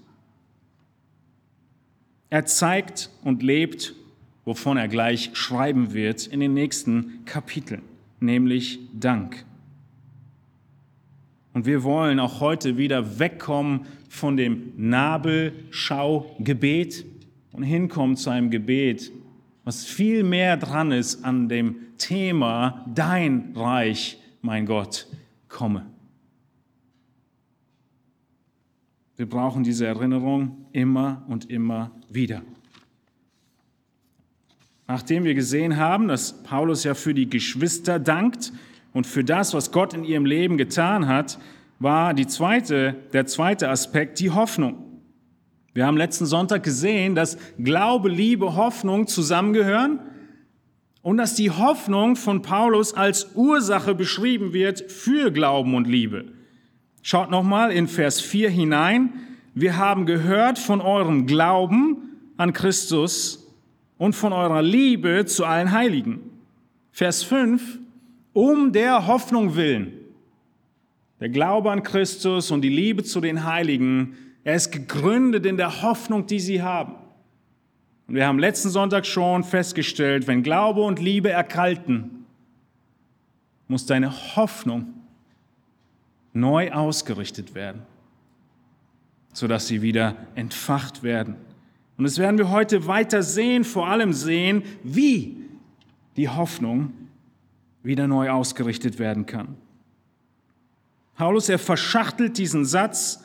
Er 2.28 2.46
zeigt 2.46 3.11
und 3.23 3.44
lebt, 3.44 3.94
wovon 4.44 4.76
er 4.76 4.88
gleich 4.88 5.30
schreiben 5.34 5.94
wird 5.94 6.26
in 6.26 6.40
den 6.40 6.52
nächsten 6.52 7.25
Kapiteln, 7.26 7.82
nämlich 8.18 8.80
Dank. 8.92 9.44
Und 11.52 11.64
wir 11.64 11.84
wollen 11.84 12.18
auch 12.18 12.40
heute 12.40 12.76
wieder 12.76 13.20
wegkommen 13.20 13.87
von 14.08 14.37
dem 14.37 14.73
Nabelschau-Gebet 14.76 17.04
und 17.52 17.62
hinkommen 17.62 18.16
zu 18.16 18.30
einem 18.30 18.50
Gebet, 18.50 19.12
was 19.62 19.84
viel 19.84 20.25
mehr 20.25 20.56
dran 20.56 20.90
ist 20.90 21.25
an 21.25 21.49
dem 21.49 21.76
Thema, 21.99 22.84
dein 22.92 23.52
Reich, 23.54 24.18
mein 24.42 24.66
Gott, 24.66 25.06
komme. 25.49 25.94
Wir 29.16 29.28
brauchen 29.28 29.62
diese 29.62 29.87
Erinnerung 29.87 30.66
immer 30.73 31.25
und 31.28 31.49
immer 31.49 31.92
wieder. 32.09 32.42
Nachdem 34.87 35.25
wir 35.25 35.35
gesehen 35.35 35.76
haben, 35.76 36.09
dass 36.09 36.42
Paulus 36.42 36.85
ja 36.85 36.94
für 36.94 37.14
die 37.14 37.30
Geschwister 37.30 37.99
dankt 37.99 38.52
und 38.92 39.06
für 39.06 39.25
das, 39.25 39.54
was 39.54 39.71
Gott 39.71 39.94
in 39.94 40.04
ihrem 40.04 40.26
Leben 40.26 40.59
getan 40.59 41.06
hat, 41.06 41.38
war 41.78 42.12
die 42.12 42.26
zweite, 42.26 42.97
der 43.12 43.26
zweite 43.26 43.68
Aspekt 43.68 44.18
die 44.18 44.30
Hoffnung. 44.30 44.85
Wir 45.73 45.87
haben 45.87 45.97
letzten 45.97 46.26
Sonntag 46.26 46.62
gesehen, 46.62 47.14
dass 47.14 47.38
Glaube, 47.59 48.09
Liebe, 48.09 48.56
Hoffnung 48.56 49.06
zusammengehören 49.06 50.00
und 51.02 51.16
dass 51.16 51.35
die 51.35 51.50
Hoffnung 51.50 52.16
von 52.16 52.42
Paulus 52.42 52.94
als 52.94 53.35
Ursache 53.35 53.94
beschrieben 53.94 54.52
wird 54.52 54.90
für 54.90 55.30
Glauben 55.30 55.75
und 55.75 55.87
Liebe. 55.87 56.34
Schaut 57.06 57.30
nochmal 57.30 57.70
in 57.70 57.87
Vers 57.87 58.23
4 58.23 58.49
hinein. 58.49 59.12
Wir 59.52 59.76
haben 59.76 60.06
gehört 60.06 60.58
von 60.58 60.80
eurem 60.80 61.26
Glauben 61.26 61.99
an 62.38 62.54
Christus 62.54 63.46
und 63.99 64.14
von 64.14 64.32
eurer 64.32 64.62
Liebe 64.62 65.26
zu 65.26 65.44
allen 65.44 65.70
Heiligen. 65.70 66.30
Vers 66.92 67.23
5. 67.23 67.78
Um 68.32 68.73
der 68.73 69.06
Hoffnung 69.06 69.54
willen. 69.54 69.92
Der 71.20 71.28
Glaube 71.28 71.70
an 71.70 71.82
Christus 71.82 72.50
und 72.50 72.62
die 72.62 72.70
Liebe 72.70 73.04
zu 73.04 73.20
den 73.20 73.44
Heiligen 73.44 74.16
er 74.42 74.54
ist 74.54 74.70
gegründet 74.70 75.44
in 75.44 75.58
der 75.58 75.82
Hoffnung, 75.82 76.26
die 76.26 76.40
sie 76.40 76.62
haben. 76.62 76.94
Und 78.06 78.14
wir 78.14 78.26
haben 78.26 78.38
letzten 78.38 78.70
Sonntag 78.70 79.04
schon 79.04 79.44
festgestellt, 79.44 80.26
wenn 80.26 80.42
Glaube 80.42 80.80
und 80.80 81.00
Liebe 81.00 81.30
erkalten, 81.30 82.25
muss 83.68 83.84
deine 83.84 84.37
Hoffnung 84.37 85.03
neu 86.35 86.71
ausgerichtet 86.71 87.55
werden, 87.55 87.83
sodass 89.33 89.67
sie 89.67 89.81
wieder 89.81 90.17
entfacht 90.35 91.03
werden. 91.03 91.37
Und 91.97 92.05
das 92.05 92.19
werden 92.19 92.37
wir 92.37 92.50
heute 92.50 92.87
weiter 92.87 93.23
sehen, 93.23 93.64
vor 93.64 93.88
allem 93.88 94.12
sehen, 94.12 94.62
wie 94.83 95.37
die 96.17 96.29
Hoffnung 96.29 96.93
wieder 97.83 98.07
neu 98.07 98.31
ausgerichtet 98.31 98.99
werden 98.99 99.25
kann. 99.25 99.57
Paulus, 101.17 101.49
er 101.49 101.59
verschachtelt 101.59 102.37
diesen 102.37 102.67
Satz 102.67 103.25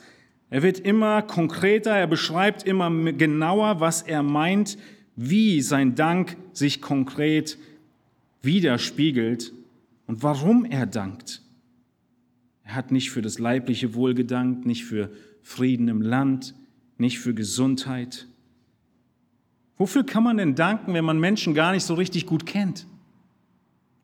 er 0.50 0.64
wird 0.64 0.80
immer 0.80 1.22
konkreter, 1.22 1.92
er 1.92 2.08
beschreibt 2.08 2.64
immer 2.64 2.90
genauer, 3.12 3.78
was 3.78 4.02
er 4.02 4.24
meint, 4.24 4.76
wie 5.14 5.62
sein 5.62 5.94
Dank 5.94 6.36
sich 6.52 6.82
konkret 6.82 7.56
widerspiegelt 8.42 9.52
und 10.08 10.24
warum 10.24 10.64
er 10.64 10.86
dankt. 10.86 11.42
Er 12.70 12.76
hat 12.76 12.92
nicht 12.92 13.10
für 13.10 13.20
das 13.20 13.40
leibliche 13.40 13.94
Wohl 13.94 14.14
gedankt, 14.14 14.64
nicht 14.64 14.84
für 14.84 15.10
Frieden 15.42 15.88
im 15.88 16.02
Land, 16.02 16.54
nicht 16.98 17.18
für 17.18 17.34
Gesundheit. 17.34 18.28
Wofür 19.76 20.06
kann 20.06 20.22
man 20.22 20.36
denn 20.36 20.54
danken, 20.54 20.94
wenn 20.94 21.04
man 21.04 21.18
Menschen 21.18 21.52
gar 21.52 21.72
nicht 21.72 21.82
so 21.82 21.94
richtig 21.94 22.26
gut 22.26 22.46
kennt? 22.46 22.86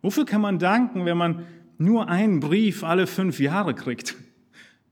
Wofür 0.03 0.25
kann 0.25 0.41
man 0.41 0.59
danken, 0.59 1.05
wenn 1.05 1.17
man 1.17 1.47
nur 1.79 2.09
einen 2.09 2.41
Brief 2.41 2.83
alle 2.83 3.07
fünf 3.07 3.39
Jahre 3.39 3.73
kriegt? 3.73 4.17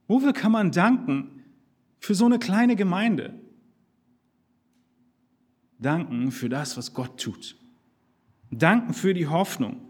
Wofür 0.07 0.31
kann 0.31 0.53
man 0.53 0.71
danken, 0.71 1.43
für 1.99 2.15
so 2.15 2.25
eine 2.25 2.39
kleine 2.39 2.77
Gemeinde. 2.77 3.33
Danken 5.79 6.31
für 6.31 6.47
das, 6.47 6.77
was 6.77 6.93
Gott 6.93 7.19
tut. 7.19 7.57
Danken 8.51 8.93
für 8.93 9.13
die 9.13 9.27
Hoffnung. 9.27 9.81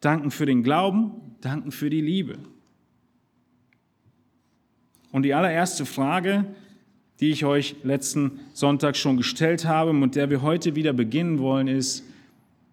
Danken 0.00 0.30
für 0.30 0.46
den 0.46 0.62
Glauben. 0.62 1.27
Danken 1.40 1.72
für 1.72 1.90
die 1.90 2.00
Liebe. 2.00 2.38
Und 5.12 5.22
die 5.22 5.34
allererste 5.34 5.86
Frage, 5.86 6.44
die 7.20 7.30
ich 7.30 7.44
euch 7.44 7.76
letzten 7.82 8.40
Sonntag 8.52 8.96
schon 8.96 9.16
gestellt 9.16 9.64
habe 9.64 9.90
und 9.90 10.00
mit 10.00 10.14
der 10.14 10.30
wir 10.30 10.42
heute 10.42 10.74
wieder 10.74 10.92
beginnen 10.92 11.38
wollen, 11.38 11.68
ist, 11.68 12.04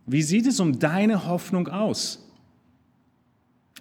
wie 0.06 0.22
sieht 0.22 0.46
es 0.46 0.60
um 0.60 0.80
deine 0.80 1.28
Hoffnung 1.28 1.68
aus? 1.68 2.22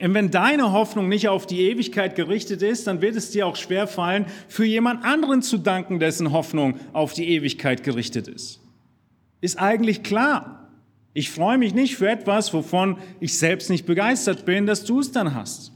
Und 0.00 0.12
wenn 0.14 0.31
deine 0.31 0.73
Hoffnung 0.73 1.09
nicht 1.09 1.29
auf 1.29 1.47
die 1.47 1.61
Ewigkeit 1.61 2.17
gerichtet 2.17 2.62
ist, 2.62 2.87
dann 2.87 3.00
wird 3.00 3.14
es 3.14 3.31
dir 3.31 3.47
auch 3.47 3.57
schwer 3.57 3.87
fallen, 3.87 4.26
für 4.49 4.64
jemand 4.64 5.05
anderen 5.05 5.41
zu 5.41 5.59
danken, 5.59 6.00
dessen 6.00 6.33
Hoffnung 6.33 6.81
auf 6.93 7.12
die 7.12 7.29
Ewigkeit 7.29 7.85
gerichtet 7.85 8.26
ist. 8.26 8.61
Ist 9.41 9.59
eigentlich 9.59 10.03
klar. 10.03 10.63
Ich 11.14 11.30
freue 11.30 11.59
mich 11.59 11.75
nicht 11.75 11.97
für 11.97 12.11
etwas, 12.11 12.52
wovon 12.52 12.99
ich 13.21 13.38
selbst 13.38 13.71
nicht 13.71 13.87
begeistert 13.87 14.44
bin, 14.44 14.66
dass 14.66 14.85
du 14.85 14.99
es 14.99 15.12
dann 15.12 15.35
hast. 15.35 15.73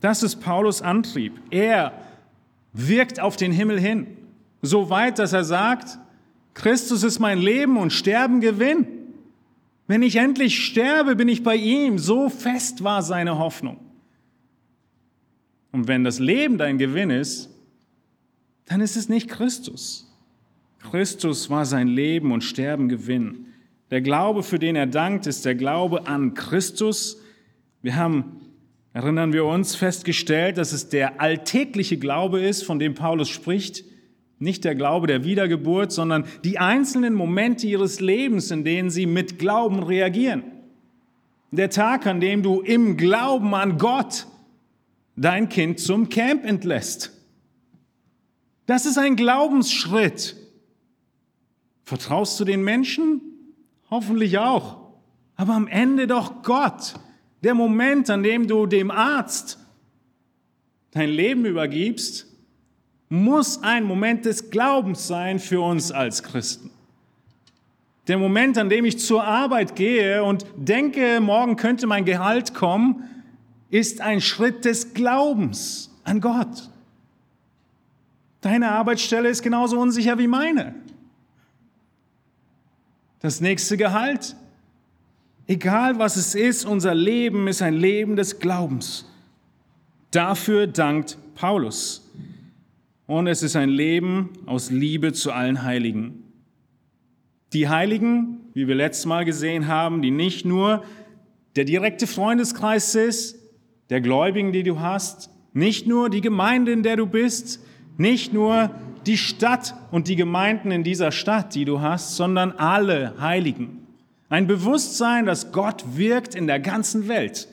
Das 0.00 0.22
ist 0.22 0.36
Paulus 0.36 0.80
Antrieb. 0.80 1.38
Er 1.50 1.92
wirkt 2.72 3.20
auf 3.20 3.36
den 3.36 3.52
Himmel 3.52 3.78
hin, 3.78 4.06
so 4.62 4.88
weit, 4.88 5.18
dass 5.18 5.32
er 5.32 5.44
sagt, 5.44 5.98
Christus 6.54 7.02
ist 7.02 7.18
mein 7.18 7.38
Leben 7.38 7.76
und 7.76 7.92
Sterben 7.92 8.40
Gewinn. 8.40 8.86
Wenn 9.86 10.02
ich 10.02 10.16
endlich 10.16 10.64
sterbe, 10.64 11.16
bin 11.16 11.28
ich 11.28 11.42
bei 11.42 11.56
ihm. 11.56 11.98
So 11.98 12.28
fest 12.28 12.84
war 12.84 13.02
seine 13.02 13.38
Hoffnung. 13.38 13.78
Und 15.72 15.88
wenn 15.88 16.04
das 16.04 16.18
Leben 16.18 16.58
dein 16.58 16.78
Gewinn 16.78 17.10
ist, 17.10 17.50
dann 18.66 18.80
ist 18.80 18.96
es 18.96 19.08
nicht 19.08 19.28
Christus. 19.28 20.09
Christus 20.80 21.50
war 21.50 21.64
sein 21.66 21.88
Leben 21.88 22.32
und 22.32 22.42
Sterben 22.42 22.88
Gewinn. 22.88 23.46
Der 23.90 24.00
Glaube, 24.00 24.42
für 24.42 24.58
den 24.58 24.76
er 24.76 24.86
dankt, 24.86 25.26
ist 25.26 25.44
der 25.44 25.54
Glaube 25.54 26.06
an 26.06 26.34
Christus. 26.34 27.20
Wir 27.82 27.96
haben, 27.96 28.40
erinnern 28.92 29.32
wir 29.32 29.44
uns, 29.44 29.74
festgestellt, 29.74 30.58
dass 30.58 30.72
es 30.72 30.88
der 30.88 31.20
alltägliche 31.20 31.98
Glaube 31.98 32.40
ist, 32.40 32.62
von 32.62 32.78
dem 32.78 32.94
Paulus 32.94 33.28
spricht, 33.28 33.84
nicht 34.38 34.64
der 34.64 34.74
Glaube 34.74 35.06
der 35.06 35.24
Wiedergeburt, 35.24 35.92
sondern 35.92 36.24
die 36.44 36.58
einzelnen 36.58 37.14
Momente 37.14 37.66
ihres 37.66 38.00
Lebens, 38.00 38.50
in 38.50 38.64
denen 38.64 38.88
sie 38.88 39.06
mit 39.06 39.38
Glauben 39.38 39.82
reagieren. 39.82 40.44
Der 41.50 41.68
Tag, 41.68 42.06
an 42.06 42.20
dem 42.20 42.42
du 42.42 42.60
im 42.60 42.96
Glauben 42.96 43.54
an 43.54 43.76
Gott 43.76 44.26
dein 45.16 45.48
Kind 45.48 45.78
zum 45.78 46.08
Camp 46.08 46.44
entlässt. 46.44 47.12
Das 48.66 48.86
ist 48.86 48.96
ein 48.96 49.16
Glaubensschritt. 49.16 50.36
Vertraust 51.90 52.38
du 52.38 52.44
den 52.44 52.62
Menschen? 52.62 53.20
Hoffentlich 53.90 54.38
auch. 54.38 54.76
Aber 55.34 55.54
am 55.54 55.66
Ende 55.66 56.06
doch 56.06 56.44
Gott. 56.44 56.94
Der 57.42 57.52
Moment, 57.54 58.08
an 58.10 58.22
dem 58.22 58.46
du 58.46 58.66
dem 58.66 58.92
Arzt 58.92 59.58
dein 60.92 61.08
Leben 61.08 61.44
übergibst 61.46 62.28
muss 63.08 63.64
ein 63.64 63.82
Moment 63.82 64.24
des 64.24 64.50
Glaubens 64.50 65.08
sein 65.08 65.40
für 65.40 65.60
uns 65.62 65.90
als 65.90 66.22
Christen. 66.22 66.70
Der 68.06 68.18
Moment, 68.18 68.56
an 68.56 68.68
dem 68.68 68.84
ich 68.84 69.00
zur 69.00 69.24
Arbeit 69.24 69.74
gehe 69.74 70.22
und 70.22 70.46
denke, 70.54 71.18
morgen 71.20 71.56
könnte 71.56 71.88
mein 71.88 72.04
Gehalt 72.04 72.54
kommen, 72.54 73.02
ist 73.68 74.00
ein 74.00 74.20
Schritt 74.20 74.64
des 74.64 74.94
Glaubens 74.94 75.90
an 76.04 76.20
Gott. 76.20 76.70
Deine 78.42 78.70
Arbeitsstelle 78.70 79.28
ist 79.28 79.42
genauso 79.42 79.80
unsicher 79.80 80.16
wie 80.20 80.28
meine. 80.28 80.76
Das 83.20 83.42
nächste 83.42 83.76
Gehalt, 83.76 84.34
egal 85.46 85.98
was 85.98 86.16
es 86.16 86.34
ist, 86.34 86.64
unser 86.64 86.94
Leben 86.94 87.48
ist 87.48 87.60
ein 87.60 87.74
Leben 87.74 88.16
des 88.16 88.38
Glaubens. 88.38 89.04
Dafür 90.10 90.66
dankt 90.66 91.18
Paulus 91.34 92.10
und 93.06 93.26
es 93.26 93.42
ist 93.42 93.56
ein 93.56 93.68
Leben 93.68 94.30
aus 94.46 94.70
Liebe 94.70 95.12
zu 95.12 95.32
allen 95.32 95.62
Heiligen. 95.62 96.24
Die 97.52 97.68
Heiligen, 97.68 98.40
wie 98.54 98.68
wir 98.68 98.74
letztes 98.74 99.04
Mal 99.04 99.26
gesehen 99.26 99.66
haben, 99.66 100.00
die 100.00 100.10
nicht 100.10 100.46
nur 100.46 100.82
der 101.56 101.64
direkte 101.64 102.06
Freundeskreis 102.06 102.94
ist, 102.94 103.36
der 103.90 104.00
Gläubigen, 104.00 104.52
die 104.52 104.62
du 104.62 104.80
hast, 104.80 105.28
nicht 105.52 105.86
nur 105.86 106.08
die 106.08 106.22
Gemeinde, 106.22 106.72
in 106.72 106.82
der 106.82 106.96
du 106.96 107.06
bist, 107.06 107.60
nicht 107.98 108.32
nur 108.32 108.70
die 109.10 109.18
Stadt 109.18 109.74
und 109.90 110.06
die 110.06 110.14
Gemeinden 110.14 110.70
in 110.70 110.84
dieser 110.84 111.10
Stadt, 111.10 111.56
die 111.56 111.64
du 111.64 111.80
hast, 111.80 112.14
sondern 112.14 112.52
alle 112.52 113.14
Heiligen. 113.18 113.88
Ein 114.28 114.46
Bewusstsein, 114.46 115.26
dass 115.26 115.50
Gott 115.50 115.84
wirkt 115.96 116.36
in 116.36 116.46
der 116.46 116.60
ganzen 116.60 117.08
Welt 117.08 117.48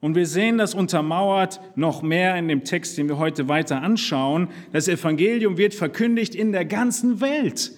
und 0.00 0.14
wir 0.14 0.26
sehen 0.26 0.58
das 0.58 0.74
untermauert 0.74 1.60
noch 1.74 2.02
mehr 2.02 2.36
in 2.36 2.46
dem 2.46 2.62
Text, 2.62 2.98
den 2.98 3.08
wir 3.08 3.16
heute 3.16 3.48
weiter 3.48 3.82
anschauen. 3.82 4.48
Das 4.70 4.86
Evangelium 4.86 5.56
wird 5.56 5.74
verkündigt 5.74 6.34
in 6.34 6.52
der 6.52 6.66
ganzen 6.66 7.22
Welt. 7.22 7.72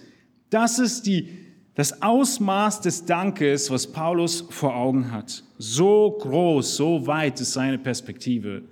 Das 0.51 0.81
ist 0.81 1.07
die, 1.07 1.29
das 1.77 2.03
Ausmaß 2.03 2.81
des 2.81 3.07
Dankes, 3.07 3.71
was 3.71 3.87
Paulus 3.87 4.45
vor 4.51 4.75
Augen 4.75 5.13
hat. 5.13 5.45
So 5.57 6.19
groß, 6.21 6.77
so 6.77 7.07
weit 7.07 7.41
ist 7.41 7.53
seine 7.53 7.79
Perspektive. 7.79 8.65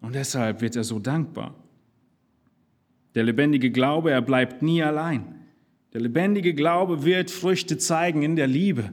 Und 0.00 0.14
deshalb 0.14 0.60
wird 0.60 0.76
er 0.76 0.84
so 0.84 0.98
dankbar. 0.98 1.54
Der 3.16 3.24
lebendige 3.24 3.70
Glaube, 3.70 4.10
er 4.10 4.20
bleibt 4.20 4.60
nie 4.60 4.82
allein. 4.82 5.24
Der 5.94 6.02
lebendige 6.02 6.52
Glaube 6.52 7.02
wird 7.02 7.30
Früchte 7.30 7.78
zeigen 7.78 8.22
in 8.22 8.36
der 8.36 8.46
Liebe. 8.46 8.92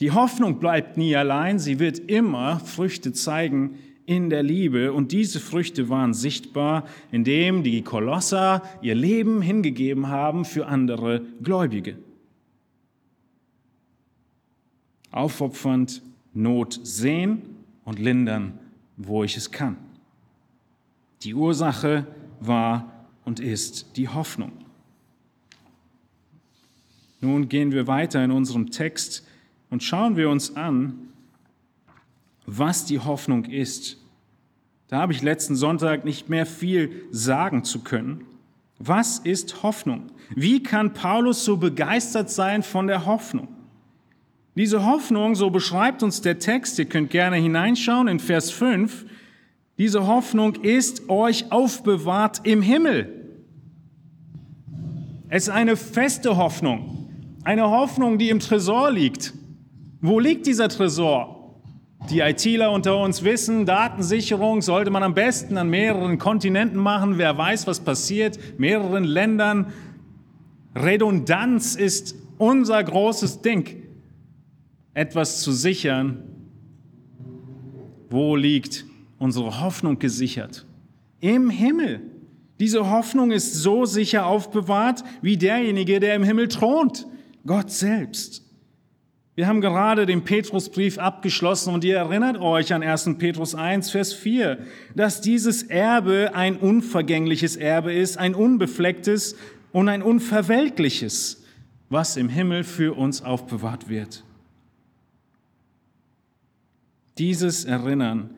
Die 0.00 0.10
Hoffnung 0.10 0.58
bleibt 0.58 0.96
nie 0.96 1.14
allein, 1.14 1.60
sie 1.60 1.78
wird 1.78 2.00
immer 2.00 2.58
Früchte 2.58 3.12
zeigen 3.12 3.78
in 4.04 4.30
der 4.30 4.42
Liebe. 4.42 4.92
Und 4.92 5.12
diese 5.12 5.38
Früchte 5.38 5.88
waren 5.88 6.12
sichtbar, 6.12 6.88
indem 7.12 7.62
die 7.62 7.82
Kolosser 7.82 8.64
ihr 8.82 8.96
Leben 8.96 9.42
hingegeben 9.42 10.08
haben 10.08 10.44
für 10.44 10.66
andere 10.66 11.22
Gläubige. 11.40 11.98
Aufopfernd 15.12 16.02
Not 16.34 16.80
sehen 16.82 17.42
und 17.84 18.00
lindern, 18.00 18.58
wo 18.96 19.22
ich 19.22 19.36
es 19.36 19.52
kann. 19.52 19.76
Die 21.22 21.34
Ursache 21.34 22.08
war 22.40 22.99
und 23.24 23.40
ist 23.40 23.96
die 23.96 24.08
Hoffnung. 24.08 24.52
Nun 27.20 27.48
gehen 27.48 27.72
wir 27.72 27.86
weiter 27.86 28.24
in 28.24 28.30
unserem 28.30 28.70
Text 28.70 29.26
und 29.68 29.82
schauen 29.82 30.16
wir 30.16 30.30
uns 30.30 30.56
an, 30.56 31.10
was 32.46 32.84
die 32.84 32.98
Hoffnung 32.98 33.44
ist. 33.44 33.98
Da 34.88 34.98
habe 34.98 35.12
ich 35.12 35.22
letzten 35.22 35.54
Sonntag 35.54 36.04
nicht 36.04 36.28
mehr 36.28 36.46
viel 36.46 37.04
sagen 37.10 37.62
zu 37.62 37.80
können. 37.80 38.24
Was 38.78 39.18
ist 39.18 39.62
Hoffnung? 39.62 40.10
Wie 40.34 40.62
kann 40.62 40.94
Paulus 40.94 41.44
so 41.44 41.58
begeistert 41.58 42.30
sein 42.30 42.62
von 42.62 42.86
der 42.86 43.04
Hoffnung? 43.06 43.48
Diese 44.56 44.84
Hoffnung, 44.84 45.36
so 45.36 45.50
beschreibt 45.50 46.02
uns 46.02 46.22
der 46.22 46.38
Text, 46.38 46.78
ihr 46.78 46.86
könnt 46.86 47.10
gerne 47.10 47.36
hineinschauen 47.36 48.08
in 48.08 48.18
Vers 48.18 48.50
5, 48.50 49.06
diese 49.80 50.06
Hoffnung 50.06 50.56
ist 50.56 51.08
euch 51.08 51.50
aufbewahrt 51.50 52.42
im 52.44 52.60
Himmel. 52.60 53.30
Es 55.30 55.44
ist 55.44 55.48
eine 55.48 55.74
feste 55.74 56.36
Hoffnung, 56.36 57.08
eine 57.44 57.70
Hoffnung, 57.70 58.18
die 58.18 58.28
im 58.28 58.40
Tresor 58.40 58.90
liegt. 58.90 59.32
Wo 60.02 60.20
liegt 60.20 60.46
dieser 60.46 60.68
Tresor? 60.68 61.56
Die 62.10 62.20
ITler 62.20 62.72
unter 62.72 63.00
uns 63.00 63.24
wissen, 63.24 63.64
Datensicherung 63.64 64.60
sollte 64.60 64.90
man 64.90 65.02
am 65.02 65.14
besten 65.14 65.56
an 65.56 65.70
mehreren 65.70 66.18
Kontinenten 66.18 66.78
machen. 66.78 67.16
Wer 67.16 67.38
weiß, 67.38 67.66
was 67.66 67.80
passiert, 67.80 68.38
mehreren 68.58 69.04
Ländern. 69.04 69.72
Redundanz 70.76 71.74
ist 71.74 72.16
unser 72.36 72.84
großes 72.84 73.40
Ding, 73.40 73.82
etwas 74.92 75.40
zu 75.40 75.52
sichern. 75.52 76.22
Wo 78.10 78.36
liegt 78.36 78.89
unsere 79.20 79.60
Hoffnung 79.60 80.00
gesichert? 80.00 80.66
Im 81.20 81.50
Himmel. 81.50 82.00
Diese 82.58 82.90
Hoffnung 82.90 83.30
ist 83.30 83.54
so 83.54 83.84
sicher 83.84 84.26
aufbewahrt 84.26 85.04
wie 85.22 85.36
derjenige, 85.36 86.00
der 86.00 86.16
im 86.16 86.24
Himmel 86.24 86.48
thront, 86.48 87.06
Gott 87.46 87.70
selbst. 87.70 88.42
Wir 89.36 89.46
haben 89.46 89.60
gerade 89.60 90.06
den 90.06 90.24
Petrusbrief 90.24 90.98
abgeschlossen 90.98 91.72
und 91.72 91.84
ihr 91.84 91.96
erinnert 91.96 92.38
euch 92.38 92.74
an 92.74 92.82
1. 92.82 93.10
Petrus 93.18 93.54
1, 93.54 93.90
Vers 93.90 94.12
4, 94.12 94.58
dass 94.94 95.20
dieses 95.20 95.62
Erbe 95.62 96.32
ein 96.34 96.56
unvergängliches 96.56 97.56
Erbe 97.56 97.92
ist, 97.92 98.18
ein 98.18 98.34
unbeflecktes 98.34 99.36
und 99.72 99.88
ein 99.88 100.02
unverwelkliches, 100.02 101.44
was 101.88 102.16
im 102.16 102.28
Himmel 102.28 102.64
für 102.64 102.96
uns 102.96 103.22
aufbewahrt 103.22 103.88
wird. 103.88 104.24
Dieses 107.16 107.64
Erinnern 107.64 108.30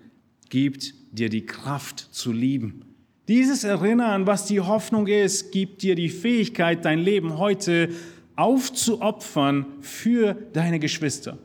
gibt 0.52 0.92
dir 1.12 1.30
die 1.30 1.47
Kraft 1.47 1.99
zu 1.99 2.30
lieben. 2.30 2.85
Dieses 3.26 3.64
Erinnern, 3.64 4.26
was 4.26 4.44
die 4.44 4.61
Hoffnung 4.61 5.06
ist, 5.06 5.50
gibt 5.50 5.80
dir 5.80 5.94
die 5.94 6.11
Fähigkeit, 6.11 6.85
dein 6.85 6.99
Leben 6.99 7.38
heute 7.38 7.88
aufzuopfern 8.37 9.64
für 9.80 10.35
deine 10.35 10.78
Geschwister. 10.78 11.38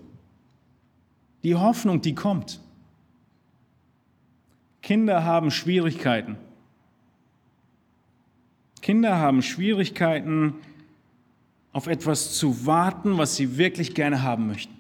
Die 1.44 1.56
Hoffnung, 1.56 2.02
die 2.02 2.16
kommt. 2.16 2.60
Kinder 4.82 5.24
haben 5.24 5.52
Schwierigkeiten. 5.52 6.36
Kinder 8.82 9.16
haben 9.16 9.42
Schwierigkeiten, 9.42 10.56
auf 11.72 11.88
etwas 11.88 12.34
zu 12.34 12.66
warten, 12.66 13.18
was 13.18 13.38
sie 13.38 13.58
wirklich 13.58 13.96
gerne 13.96 14.22
haben 14.22 14.48
möchten. 14.48 14.77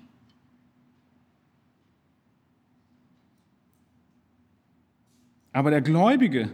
Aber 5.57 5.71
der 5.71 5.81
Gläubige 5.81 6.51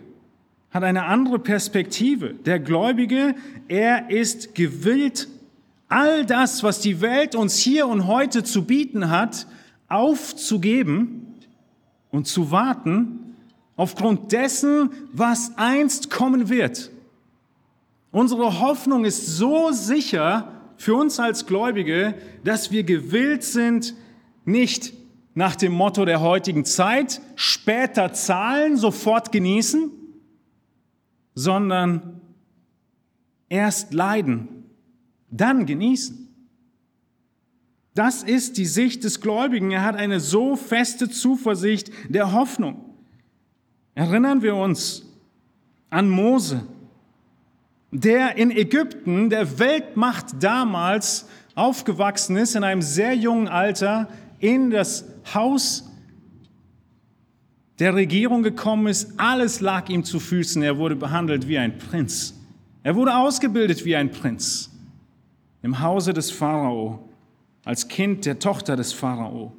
hat 0.72 0.86
eine 0.86 1.04
andere 1.04 1.38
Perspektive. 1.38 2.36
Der 2.36 2.58
Gläubige, 2.58 3.36
er 3.68 4.10
ist 4.10 4.56
gewillt, 4.56 5.28
all 5.90 6.26
das, 6.26 6.64
was 6.64 6.80
die 6.80 7.02
Welt 7.02 7.36
uns 7.36 7.58
hier 7.58 7.86
und 7.88 8.08
heute 8.08 8.46
zu 8.46 8.64
bieten 8.64 9.10
hat, 9.10 9.46
aufzugeben 9.90 11.36
und 12.12 12.28
zu 12.28 12.50
warten 12.50 13.36
aufgrund 13.76 14.32
dessen, 14.32 14.92
was 15.12 15.52
einst 15.58 16.10
kommen 16.10 16.48
wird. 16.48 16.90
Unsere 18.14 18.62
Hoffnung 18.62 19.04
ist 19.04 19.28
so 19.36 19.72
sicher 19.74 20.48
für 20.78 20.96
uns 20.96 21.20
als 21.20 21.46
Gläubige, 21.46 22.14
dass 22.46 22.72
wir 22.72 22.84
gewillt 22.84 23.44
sind, 23.44 23.96
nicht 24.46 24.94
nach 25.36 25.56
dem 25.56 25.74
Motto 25.74 26.06
der 26.06 26.22
heutigen 26.22 26.66
Zeit, 26.66 27.22
später 27.36 28.14
zahlen, 28.14 28.78
sofort 28.78 29.32
genießen, 29.32 29.92
sondern 31.36 32.22
erst 33.50 33.94
leiden 33.94 34.48
dann 35.34 35.66
genießen. 35.66 36.20
Das 37.96 38.24
ist 38.24 38.58
die 38.58 38.66
Sicht 38.66 39.04
des 39.04 39.22
Gläubigen. 39.22 39.72
Er 39.72 39.84
hat 39.84 39.96
eine 39.96 40.20
so 40.20 40.56
feste 40.56 41.10
Zuversicht 41.10 41.92
der 42.10 42.32
Hoffnung. 42.32 42.96
Erinnern 43.96 44.42
wir 44.42 44.56
uns 44.56 45.06
an 45.90 46.10
Mose, 46.10 46.66
der 47.92 48.38
in 48.38 48.50
Ägypten, 48.50 49.30
der 49.30 49.60
Weltmacht 49.60 50.26
damals, 50.40 51.28
aufgewachsen 51.56 52.36
ist, 52.36 52.56
in 52.56 52.64
einem 52.64 52.82
sehr 52.82 53.14
jungen 53.16 53.48
Alter, 53.48 54.10
in 54.44 54.72
das 54.72 55.06
Haus 55.34 55.90
der 57.80 57.96
Regierung 57.96 58.44
gekommen 58.44 58.88
ist. 58.88 59.14
Alles 59.18 59.62
lag 59.62 59.88
ihm 59.88 60.04
zu 60.04 60.20
Füßen. 60.20 60.62
Er 60.62 60.78
wurde 60.78 60.98
behandelt 60.98 61.48
wie 61.48 61.58
ein 61.58 61.78
Prinz. 61.78 62.36
Er 62.84 62.96
wurde 62.96 63.16
ausgebildet 63.16 63.86
wie 63.86 63.96
ein 63.96 64.12
Prinz 64.12 64.70
im 65.62 65.80
Hause 65.80 66.12
des 66.12 66.30
Pharao, 66.30 67.08
als 67.64 67.88
Kind 67.88 68.26
der 68.26 68.38
Tochter 68.38 68.76
des 68.76 68.92
Pharao. 68.92 69.54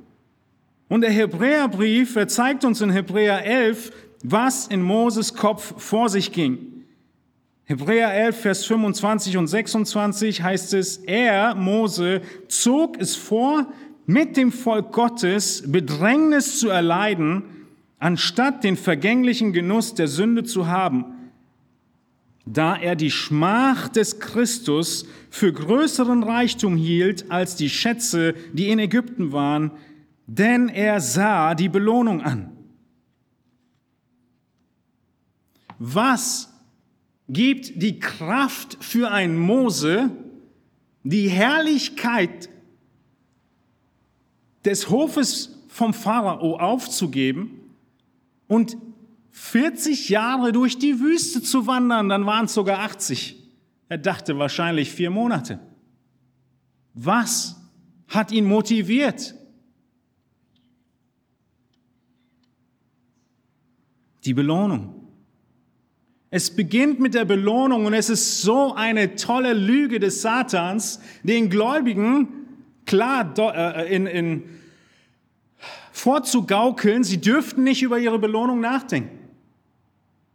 Und 0.89 1.01
der 1.01 1.11
Hebräerbrief, 1.11 2.15
er 2.17 2.29
zeigt 2.29 2.63
uns 2.67 2.83
in 2.83 2.91
Hebräer 2.91 3.43
11, 3.43 3.91
was 4.23 4.67
in 4.67 4.83
Moses 4.83 5.33
Kopf 5.33 5.81
vor 5.83 6.11
sich 6.11 6.31
ging. 6.31 6.59
Hebräer 7.65 8.13
11, 8.13 8.39
Vers 8.39 8.67
25 8.67 9.39
und 9.39 9.47
26 9.47 10.43
heißt 10.43 10.75
es, 10.75 10.99
er, 10.99 11.55
Mose, 11.55 12.21
zog 12.49 13.01
es 13.01 13.17
vor, 13.17 13.67
mit 14.07 14.37
dem 14.37 14.53
Volk 14.53 14.93
Gottes 14.93 15.65
Bedrängnis 15.67 16.59
zu 16.59 16.69
erleiden, 16.69 17.45
anstatt 17.99 18.65
den 18.65 18.77
vergänglichen 18.77 19.53
Genuss 19.53 19.95
der 19.95 20.09
Sünde 20.09 20.45
zu 20.45 20.67
haben 20.67 21.15
da 22.47 22.77
er 22.77 22.95
die 22.95 23.11
Schmach 23.11 23.89
des 23.89 24.19
Christus 24.21 25.07
für 25.31 25.53
größeren 25.53 26.23
Reichtum 26.23 26.77
hielt 26.77 27.31
als 27.31 27.57
die 27.57 27.71
Schätze, 27.71 28.35
die 28.53 28.69
in 28.69 28.79
Ägypten 28.79 29.33
waren, 29.33 29.71
denn 30.27 30.69
er 30.69 31.01
sah 31.01 31.55
die 31.55 31.69
Belohnung 31.69 32.21
an. 32.21 32.51
Was 35.79 36.53
gibt 37.29 37.83
die 37.83 37.99
Kraft 37.99 38.77
für 38.81 39.11
ein 39.11 39.39
Mose, 39.39 40.11
die 41.03 41.29
Herrlichkeit 41.29 42.51
des 44.65 44.91
Hofes 44.91 45.59
vom 45.69 45.93
Pharao 45.93 46.57
aufzugeben 46.57 47.61
und 48.47 48.77
40 49.31 50.09
Jahre 50.11 50.53
durch 50.53 50.79
die 50.79 51.01
Wüste 51.01 51.43
zu 51.43 51.67
wandern, 51.67 52.09
dann 52.09 52.25
waren 52.25 52.45
es 52.45 52.55
sogar 52.55 52.79
80. 52.81 53.37
Er 53.89 53.99
dachte 53.99 54.39
wahrscheinlich 54.39 54.93
vier 54.93 55.11
Monate. 55.11 55.59
Was 56.95 57.57
hat 58.07 58.31
ihn 58.31 58.45
motiviert? 58.45 59.35
Die 64.25 64.35
Belohnung. 64.35 64.95
Es 66.31 66.55
beginnt 66.55 67.01
mit 67.01 67.15
der 67.15 67.25
Belohnung 67.25 67.87
und 67.87 67.95
es 67.95 68.09
ist 68.09 68.43
so 68.43 68.75
eine 68.75 69.17
tolle 69.17 69.53
Lüge 69.53 70.01
des 70.01 70.23
Satans, 70.23 71.01
den 71.23 71.51
Gläubigen 71.51 72.44
klar 72.87 73.35
äh, 73.39 73.95
in, 73.95 74.07
in, 74.07 74.43
vorzugaukeln, 75.93 77.05
sie 77.05 77.21
dürften 77.21 77.63
nicht 77.63 77.83
über 77.83 77.99
ihre 77.99 78.19
Belohnung 78.19 78.61
nachdenken. 78.61 79.19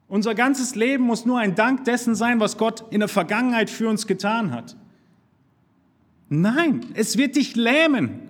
Unser 0.07 0.33
ganzes 0.33 0.73
Leben 0.75 1.03
muss 1.03 1.25
nur 1.25 1.38
ein 1.38 1.53
Dank 1.53 1.83
dessen 1.83 2.15
sein, 2.15 2.39
was 2.39 2.57
Gott 2.57 2.83
in 2.89 2.99
der 2.99 3.09
Vergangenheit 3.09 3.69
für 3.69 3.88
uns 3.88 4.07
getan 4.07 4.51
hat. 4.51 4.75
Nein, 6.29 6.85
es 6.95 7.17
wird 7.17 7.35
dich 7.35 7.55
lähmen. 7.55 8.21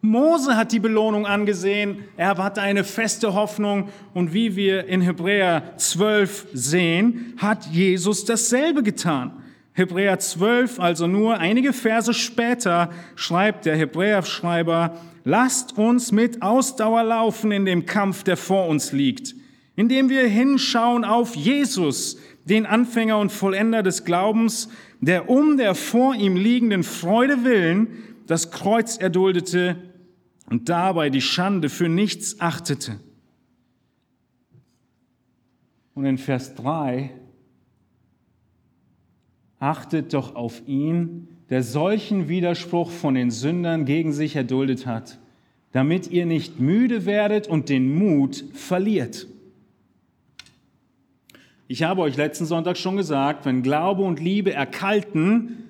Mose 0.00 0.56
hat 0.56 0.72
die 0.72 0.78
Belohnung 0.78 1.26
angesehen, 1.26 2.04
er 2.16 2.38
hatte 2.38 2.62
eine 2.62 2.84
feste 2.84 3.34
Hoffnung 3.34 3.88
und 4.14 4.32
wie 4.32 4.54
wir 4.54 4.86
in 4.86 5.00
Hebräer 5.00 5.76
12 5.76 6.46
sehen, 6.52 7.34
hat 7.36 7.66
Jesus 7.66 8.24
dasselbe 8.24 8.82
getan. 8.82 9.32
Hebräer 9.78 10.18
12, 10.18 10.80
also 10.80 11.06
nur 11.06 11.38
einige 11.38 11.72
Verse 11.72 12.12
später, 12.12 12.90
schreibt 13.14 13.64
der 13.64 13.76
Hebräerschreiber, 13.76 15.00
lasst 15.24 15.78
uns 15.78 16.10
mit 16.10 16.42
Ausdauer 16.42 17.04
laufen 17.04 17.52
in 17.52 17.64
dem 17.64 17.86
Kampf, 17.86 18.24
der 18.24 18.36
vor 18.36 18.66
uns 18.66 18.92
liegt, 18.92 19.34
indem 19.76 20.10
wir 20.10 20.26
hinschauen 20.26 21.04
auf 21.04 21.36
Jesus, 21.36 22.18
den 22.44 22.66
Anfänger 22.66 23.18
und 23.18 23.30
Vollender 23.30 23.82
des 23.82 24.04
Glaubens, 24.04 24.68
der 25.00 25.30
um 25.30 25.56
der 25.56 25.74
vor 25.74 26.14
ihm 26.14 26.34
liegenden 26.34 26.82
Freude 26.82 27.44
willen 27.44 27.88
das 28.26 28.50
Kreuz 28.50 28.96
erduldete 28.96 29.76
und 30.50 30.68
dabei 30.68 31.08
die 31.08 31.20
Schande 31.20 31.68
für 31.68 31.88
nichts 31.88 32.40
achtete. 32.40 33.00
Und 35.94 36.04
in 36.04 36.18
Vers 36.18 36.54
3, 36.54 37.10
achtet 39.58 40.14
doch 40.14 40.34
auf 40.34 40.62
ihn, 40.66 41.28
der 41.50 41.62
solchen 41.62 42.28
Widerspruch 42.28 42.90
von 42.90 43.14
den 43.14 43.30
Sündern 43.30 43.84
gegen 43.84 44.12
sich 44.12 44.36
erduldet 44.36 44.86
hat, 44.86 45.18
damit 45.72 46.10
ihr 46.10 46.26
nicht 46.26 46.60
müde 46.60 47.06
werdet 47.06 47.46
und 47.46 47.68
den 47.68 47.94
Mut 47.94 48.44
verliert. 48.52 49.26
Ich 51.66 51.82
habe 51.82 52.00
euch 52.00 52.16
letzten 52.16 52.46
Sonntag 52.46 52.78
schon 52.78 52.96
gesagt, 52.96 53.44
wenn 53.44 53.62
Glaube 53.62 54.02
und 54.02 54.20
Liebe 54.20 54.52
erkalten, 54.52 55.64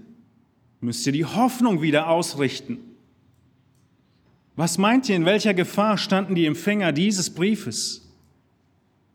müsst 0.81 1.07
ihr 1.07 1.13
die 1.13 1.25
Hoffnung 1.25 1.83
wieder 1.83 2.09
ausrichten. 2.09 2.79
Was 4.55 4.79
meint 4.79 5.09
ihr, 5.09 5.17
in 5.17 5.25
welcher 5.25 5.55
Gefahr 5.55 5.99
standen 5.99 6.35
die 6.35 6.47
Empfänger 6.47 6.93
dieses 6.93 7.31
Briefes? 7.31 8.09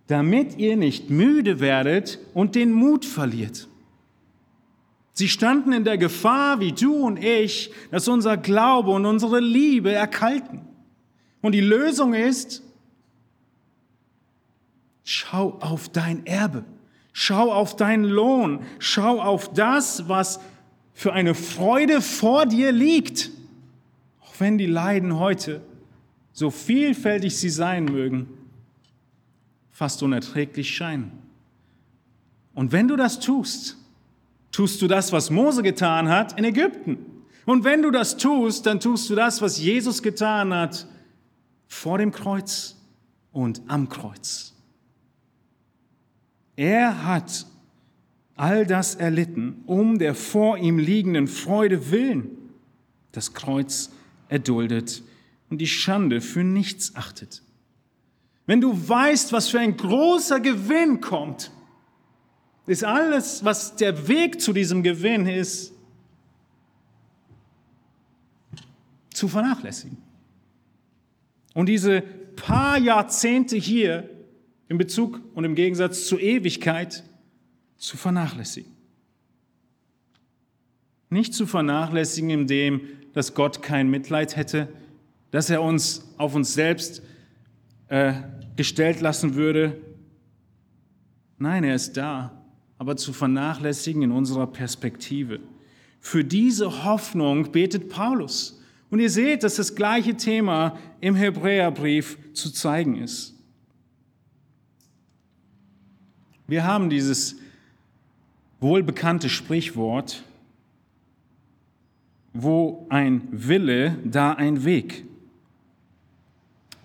Damit 0.07 0.57
ihr 0.57 0.75
nicht 0.75 1.09
müde 1.09 1.59
werdet 1.59 2.19
und 2.33 2.55
den 2.55 2.71
Mut 2.71 3.05
verliert. 3.05 3.67
Sie 5.13 5.29
standen 5.29 5.73
in 5.73 5.83
der 5.83 5.97
Gefahr, 5.97 6.59
wie 6.59 6.71
du 6.71 6.95
und 6.95 7.17
ich, 7.17 7.71
dass 7.91 8.07
unser 8.07 8.35
Glaube 8.35 8.91
und 8.91 9.05
unsere 9.05 9.39
Liebe 9.39 9.91
erkalten. 9.91 10.61
Und 11.41 11.53
die 11.53 11.61
Lösung 11.61 12.13
ist, 12.13 12.63
schau 15.03 15.57
auf 15.59 15.89
dein 15.89 16.25
Erbe, 16.25 16.63
schau 17.11 17.51
auf 17.51 17.75
deinen 17.75 18.05
Lohn, 18.05 18.61
schau 18.79 19.21
auf 19.21 19.53
das, 19.53 20.09
was 20.09 20.39
für 20.93 21.13
eine 21.13 21.35
Freude 21.35 22.01
vor 22.01 22.45
dir 22.45 22.71
liegt 22.71 23.31
auch 24.33 24.39
wenn 24.39 24.57
die 24.57 24.65
Leiden 24.65 25.19
heute, 25.19 25.61
so 26.31 26.49
vielfältig 26.49 27.37
sie 27.37 27.49
sein 27.49 27.85
mögen, 27.85 28.27
fast 29.69 30.01
unerträglich 30.01 30.75
scheinen. 30.75 31.11
Und 32.55 32.71
wenn 32.71 32.87
du 32.87 32.95
das 32.95 33.19
tust, 33.19 33.77
tust 34.53 34.81
du 34.81 34.87
das, 34.87 35.11
was 35.11 35.29
Mose 35.29 35.63
getan 35.63 36.07
hat 36.07 36.37
in 36.37 36.45
Ägypten. 36.45 36.97
Und 37.45 37.65
wenn 37.65 37.81
du 37.81 37.91
das 37.91 38.15
tust, 38.15 38.65
dann 38.65 38.79
tust 38.79 39.09
du 39.09 39.15
das, 39.15 39.41
was 39.41 39.59
Jesus 39.59 40.01
getan 40.01 40.53
hat 40.53 40.87
vor 41.67 41.97
dem 41.97 42.11
Kreuz 42.11 42.77
und 43.33 43.61
am 43.67 43.89
Kreuz. 43.89 44.53
Er 46.55 47.05
hat 47.05 47.45
all 48.35 48.65
das 48.65 48.95
erlitten, 48.95 49.63
um 49.65 49.99
der 49.99 50.15
vor 50.15 50.57
ihm 50.57 50.77
liegenden 50.77 51.27
Freude 51.27 51.91
willen. 51.91 52.37
Das 53.11 53.33
Kreuz 53.33 53.91
erduldet 54.29 55.03
und 55.49 55.57
die 55.59 55.67
Schande 55.67 56.21
für 56.21 56.43
nichts 56.43 56.95
achtet. 56.95 57.43
Wenn 58.45 58.61
du 58.61 58.87
weißt, 58.87 59.33
was 59.33 59.49
für 59.49 59.59
ein 59.59 59.77
großer 59.77 60.39
Gewinn 60.39 61.01
kommt, 61.01 61.51
ist 62.65 62.83
alles, 62.83 63.43
was 63.43 63.75
der 63.75 64.07
Weg 64.07 64.39
zu 64.39 64.53
diesem 64.53 64.83
Gewinn 64.83 65.27
ist, 65.27 65.73
zu 69.13 69.27
vernachlässigen. 69.27 69.97
Und 71.53 71.67
diese 71.67 72.01
paar 72.35 72.77
Jahrzehnte 72.77 73.57
hier 73.57 74.09
in 74.69 74.77
Bezug 74.77 75.21
und 75.35 75.43
im 75.43 75.55
Gegensatz 75.55 76.07
zur 76.07 76.19
Ewigkeit 76.19 77.03
zu 77.77 77.97
vernachlässigen. 77.97 78.71
Nicht 81.09 81.33
zu 81.33 81.45
vernachlässigen, 81.45 82.31
indem 82.31 82.81
dass 83.13 83.35
Gott 83.35 83.61
kein 83.61 83.89
Mitleid 83.91 84.35
hätte, 84.35 84.67
dass 85.29 85.49
er 85.49 85.61
uns 85.61 86.07
auf 86.17 86.33
uns 86.33 86.53
selbst 86.53 87.03
äh, 87.87 88.13
gestellt 88.55 89.01
lassen 89.01 89.35
würde. 89.35 89.79
Nein, 91.37 91.63
er 91.63 91.75
ist 91.75 91.95
da, 91.95 92.42
aber 92.83 92.97
zu 92.97 93.13
vernachlässigen 93.13 94.01
in 94.01 94.11
unserer 94.11 94.45
Perspektive. 94.45 95.39
Für 96.01 96.25
diese 96.25 96.83
Hoffnung 96.83 97.49
betet 97.53 97.87
Paulus. 97.87 98.61
Und 98.89 98.99
ihr 98.99 99.09
seht, 99.09 99.43
dass 99.43 99.55
das 99.55 99.73
gleiche 99.73 100.17
Thema 100.17 100.77
im 100.99 101.15
Hebräerbrief 101.15 102.17
zu 102.33 102.51
zeigen 102.51 102.97
ist. 102.97 103.35
Wir 106.45 106.65
haben 106.65 106.89
dieses 106.89 107.37
wohlbekannte 108.59 109.29
Sprichwort, 109.29 110.21
wo 112.33 112.85
ein 112.89 113.29
Wille, 113.31 113.97
da 114.03 114.33
ein 114.33 114.65
Weg. 114.65 115.05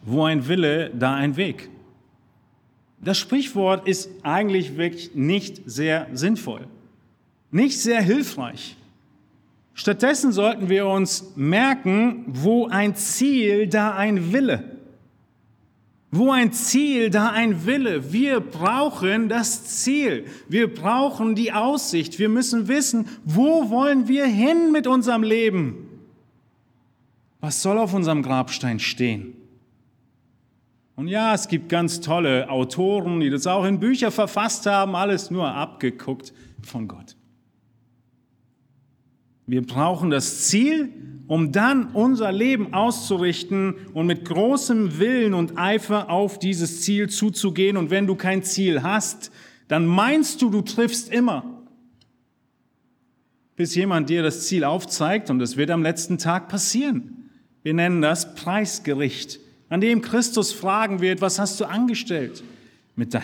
Wo 0.05 0.23
ein 0.23 0.47
Wille, 0.47 0.95
da 0.95 1.17
ein 1.17 1.37
Weg. 1.37 1.69
Das 3.01 3.19
Sprichwort 3.19 3.87
ist 3.87 4.11
eigentlich 4.23 4.77
wirklich 4.77 5.15
nicht 5.15 5.63
sehr 5.67 6.09
sinnvoll, 6.13 6.67
nicht 7.51 7.81
sehr 7.81 8.03
hilfreich. 8.03 8.77
Stattdessen 9.75 10.33
sollten 10.33 10.69
wir 10.69 10.87
uns 10.87 11.33
merken, 11.37 12.25
wo 12.27 12.67
ein 12.67 12.97
Ziel, 12.97 13.69
da 13.69 13.95
ein 13.95 14.33
Wille. 14.33 14.77
Wo 16.11 16.33
ein 16.33 16.53
Ziel, 16.53 17.11
da 17.11 17.31
ein 17.31 17.65
Wille. 17.65 18.13
Wir 18.13 18.41
brauchen 18.41 19.29
das 19.29 19.83
Ziel. 19.83 20.25
Wir 20.49 20.73
brauchen 20.73 21.37
die 21.37 21.53
Aussicht. 21.53 22.19
Wir 22.19 22.29
müssen 22.29 22.67
wissen, 22.67 23.07
wo 23.25 23.71
wollen 23.71 24.09
wir 24.09 24.27
hin 24.27 24.73
mit 24.73 24.89
unserem 24.89 25.23
Leben? 25.23 25.87
Was 27.41 27.63
soll 27.63 27.79
auf 27.79 27.95
unserem 27.95 28.23
Grabstein 28.23 28.81
stehen? 28.81 29.38
Und 30.99 31.07
ja, 31.07 31.33
es 31.33 31.47
gibt 31.47 31.69
ganz 31.69 32.01
tolle 32.01 32.51
Autoren, 32.51 33.21
die 33.21 33.31
das 33.31 33.47
auch 33.47 33.65
in 33.65 33.79
Bücher 33.79 34.11
verfasst 34.11 34.67
haben, 34.67 34.97
alles 34.97 35.31
nur 35.31 35.47
abgeguckt 35.47 36.33
von 36.61 36.89
Gott. 36.89 37.15
Wir 39.47 39.65
brauchen 39.65 40.11
das 40.11 40.49
Ziel 40.49 40.93
um 41.29 41.53
dann 41.53 41.93
unser 41.93 42.33
Leben 42.33 42.75
auszurichten 42.75 43.77
und 43.95 44.09
mit 44.09 44.25
großem 44.25 44.99
Willen 44.99 45.35
und 45.35 45.57
Eifer 45.57 46.11
auf 46.11 46.41
dieses 46.41 46.83
Ziel 46.83 47.09
zuzugehen. 47.09 47.77
Und 47.77 47.91
wenn 47.91 48.09
du 48.09 48.17
kein 48.17 48.43
Ziel 48.43 48.83
hast, 48.83 49.31
dann 49.69 49.87
meinst 49.87 50.43
du, 50.43 50.51
du 50.51 50.63
triffst 50.63 51.13
immer. 51.13 51.63
Bis 53.55 53.77
jemand 53.77 54.11
dir 54.11 54.25
das 54.25 54.49
Ziel 54.49 54.65
aufzeigt 54.65 55.31
und 55.31 55.41
es 55.41 55.57
wird 55.57 55.71
am 55.71 55.85
letzten 55.85 56.19
Tag 56.19 56.49
passieren. 56.49 57.31
Wir 57.63 57.75
nennen 57.75 58.03
das 58.03 58.35
Preisgericht, 58.35 59.39
an 59.69 59.81
dem 59.81 60.01
Christus 60.01 60.53
fragen 60.53 61.01
wird, 61.01 61.21
was 61.21 61.39
hast 61.39 61.61
du 61.61 61.65
angestellt 61.65 62.43
mit, 62.97 63.15
de 63.15 63.21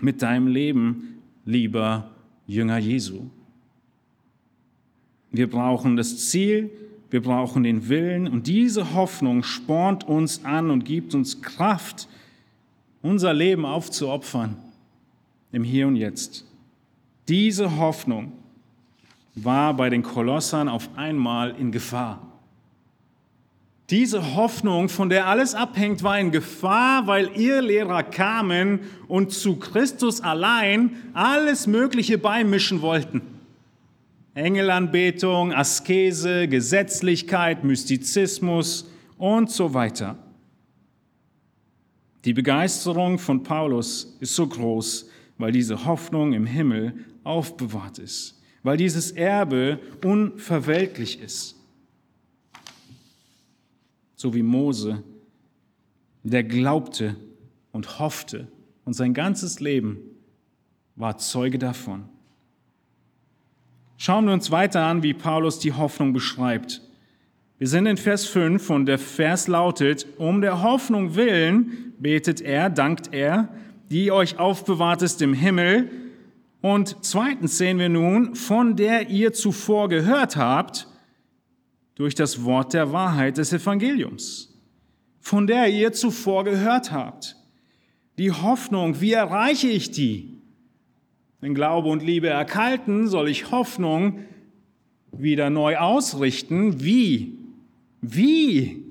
mit 0.00 0.22
deinem 0.22 0.48
Leben, 0.48 1.22
lieber 1.44 2.10
Jünger 2.46 2.78
Jesu? 2.78 3.30
Wir 5.30 5.48
brauchen 5.48 5.96
das 5.96 6.28
Ziel, 6.30 6.70
wir 7.10 7.22
brauchen 7.22 7.62
den 7.62 7.88
Willen 7.88 8.26
und 8.26 8.46
diese 8.46 8.94
Hoffnung 8.94 9.42
spornt 9.42 10.04
uns 10.04 10.44
an 10.44 10.70
und 10.70 10.84
gibt 10.84 11.14
uns 11.14 11.42
Kraft, 11.42 12.08
unser 13.02 13.32
Leben 13.32 13.64
aufzuopfern 13.64 14.56
im 15.52 15.62
Hier 15.62 15.86
und 15.86 15.96
Jetzt. 15.96 16.44
Diese 17.28 17.78
Hoffnung 17.78 18.32
war 19.34 19.74
bei 19.74 19.90
den 19.90 20.02
Kolossern 20.02 20.68
auf 20.68 20.88
einmal 20.96 21.54
in 21.58 21.72
Gefahr. 21.72 22.33
Diese 23.90 24.34
Hoffnung, 24.34 24.88
von 24.88 25.10
der 25.10 25.26
alles 25.26 25.54
abhängt, 25.54 26.02
war 26.02 26.18
in 26.18 26.30
Gefahr, 26.30 27.06
weil 27.06 27.30
ihr 27.36 27.60
Lehrer 27.60 28.02
kamen 28.02 28.80
und 29.08 29.32
zu 29.32 29.56
Christus 29.56 30.22
allein 30.22 30.96
alles 31.12 31.66
Mögliche 31.66 32.16
beimischen 32.16 32.80
wollten. 32.80 33.20
Engelanbetung, 34.34 35.52
Askese, 35.52 36.48
Gesetzlichkeit, 36.48 37.62
Mystizismus 37.62 38.90
und 39.18 39.50
so 39.50 39.74
weiter. 39.74 40.18
Die 42.24 42.32
Begeisterung 42.32 43.18
von 43.18 43.42
Paulus 43.42 44.16
ist 44.18 44.34
so 44.34 44.46
groß, 44.46 45.10
weil 45.36 45.52
diese 45.52 45.84
Hoffnung 45.84 46.32
im 46.32 46.46
Himmel 46.46 46.94
aufbewahrt 47.22 47.98
ist, 47.98 48.40
weil 48.62 48.78
dieses 48.78 49.12
Erbe 49.12 49.78
unverweltlich 50.02 51.20
ist. 51.20 51.53
So 54.24 54.32
wie 54.32 54.42
Mose, 54.42 55.02
der 56.22 56.44
glaubte 56.44 57.14
und 57.72 57.98
hoffte 57.98 58.48
und 58.86 58.94
sein 58.94 59.12
ganzes 59.12 59.60
Leben 59.60 59.98
war 60.96 61.18
Zeuge 61.18 61.58
davon. 61.58 62.08
Schauen 63.98 64.24
wir 64.24 64.32
uns 64.32 64.50
weiter 64.50 64.86
an, 64.86 65.02
wie 65.02 65.12
Paulus 65.12 65.58
die 65.58 65.74
Hoffnung 65.74 66.14
beschreibt. 66.14 66.80
Wir 67.58 67.68
sind 67.68 67.84
in 67.84 67.98
Vers 67.98 68.24
5 68.24 68.70
und 68.70 68.86
der 68.86 68.98
Vers 68.98 69.46
lautet, 69.46 70.06
um 70.16 70.40
der 70.40 70.62
Hoffnung 70.62 71.16
willen 71.16 71.92
betet 71.98 72.40
er, 72.40 72.70
dankt 72.70 73.12
er, 73.12 73.50
die 73.90 74.10
euch 74.10 74.38
aufbewahrt 74.38 75.02
ist 75.02 75.20
im 75.20 75.34
Himmel. 75.34 75.90
Und 76.62 76.96
zweitens 77.02 77.58
sehen 77.58 77.78
wir 77.78 77.90
nun, 77.90 78.36
von 78.36 78.74
der 78.74 79.10
ihr 79.10 79.34
zuvor 79.34 79.90
gehört 79.90 80.38
habt, 80.38 80.88
durch 81.94 82.14
das 82.14 82.44
Wort 82.44 82.72
der 82.72 82.92
Wahrheit 82.92 83.38
des 83.38 83.52
Evangeliums. 83.52 84.52
Von 85.20 85.46
der 85.46 85.68
ihr 85.68 85.92
zuvor 85.92 86.44
gehört 86.44 86.92
habt. 86.92 87.36
Die 88.18 88.30
Hoffnung, 88.30 89.00
wie 89.00 89.12
erreiche 89.12 89.68
ich 89.68 89.90
die? 89.90 90.38
Wenn 91.40 91.54
Glaube 91.54 91.88
und 91.88 92.02
Liebe 92.02 92.28
erkalten, 92.28 93.08
soll 93.08 93.28
ich 93.28 93.50
Hoffnung 93.50 94.20
wieder 95.12 95.50
neu 95.50 95.76
ausrichten. 95.76 96.82
Wie? 96.82 97.38
Wie? 98.00 98.84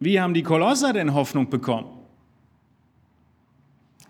Wie 0.00 0.20
haben 0.20 0.34
die 0.34 0.42
Kolosser 0.42 0.92
denn 0.92 1.14
Hoffnung 1.14 1.50
bekommen? 1.50 1.88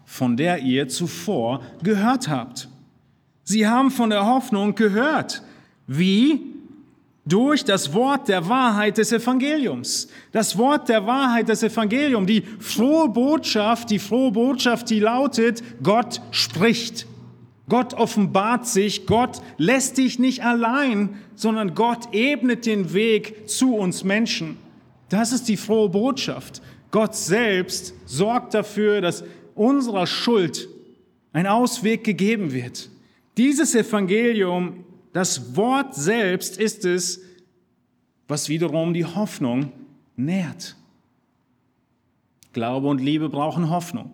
Von 0.05 0.37
der 0.37 0.61
ihr 0.61 0.89
zuvor 0.89 1.63
gehört 1.83 2.29
habt. 2.29 2.69
Sie 3.45 3.67
haben 3.67 3.91
von 3.91 4.11
der 4.11 4.27
Hoffnung 4.27 4.75
gehört. 4.75 5.43
Wie? 5.87 6.58
Durch 7.29 7.63
das 7.63 7.93
Wort 7.93 8.29
der 8.29 8.49
Wahrheit 8.49 8.97
des 8.97 9.13
Evangeliums. 9.13 10.09
Das 10.33 10.57
Wort 10.57 10.89
der 10.89 11.07
Wahrheit 11.07 11.51
des 11.51 11.63
Evangeliums, 11.63 12.27
die 12.27 12.43
frohe 12.59 13.11
Botschaft, 13.11 13.91
die 13.91 13.99
frohe 13.99 14.33
Botschaft, 14.33 14.89
die 14.89 15.01
lautet, 15.01 15.63
Gott 15.83 16.23
spricht. 16.31 17.07
Gott 17.69 17.93
offenbart 17.93 18.67
sich, 18.67 19.05
Gott 19.05 19.43
lässt 19.59 19.99
dich 19.99 20.19
nicht 20.19 20.43
allein, 20.43 21.19
sondern 21.35 21.75
Gott 21.75 22.15
ebnet 22.15 22.65
den 22.65 22.95
Weg 22.95 23.47
zu 23.47 23.75
uns 23.77 24.05
Menschen. 24.05 24.57
Das 25.11 25.33
ist 25.33 25.49
die 25.49 25.59
frohe 25.59 25.91
Botschaft. 25.91 26.63
Gott 26.91 27.15
selbst 27.15 27.93
sorgt 28.07 28.55
dafür, 28.55 29.03
dass 29.03 29.23
unserer 29.55 30.07
Schuld 30.07 30.67
ein 31.35 31.47
Ausweg 31.47 32.05
gegeben 32.05 32.53
wird. 32.53 32.89
Dieses 33.37 33.75
Evangelium, 33.75 34.85
das 35.19 35.57
Wort 35.57 35.97
selbst 35.97 36.59
ist 36.59 36.85
es, 36.85 37.21
was 38.29 38.49
wiederum 38.49 38.95
die 38.95 39.05
Hoffnung 39.05 39.73
nährt. 40.15 40.77
Glaube 42.53 42.87
und 42.87 43.01
Liebe 43.01 43.29
brauchen 43.29 43.69
Hoffnung. 43.69 44.13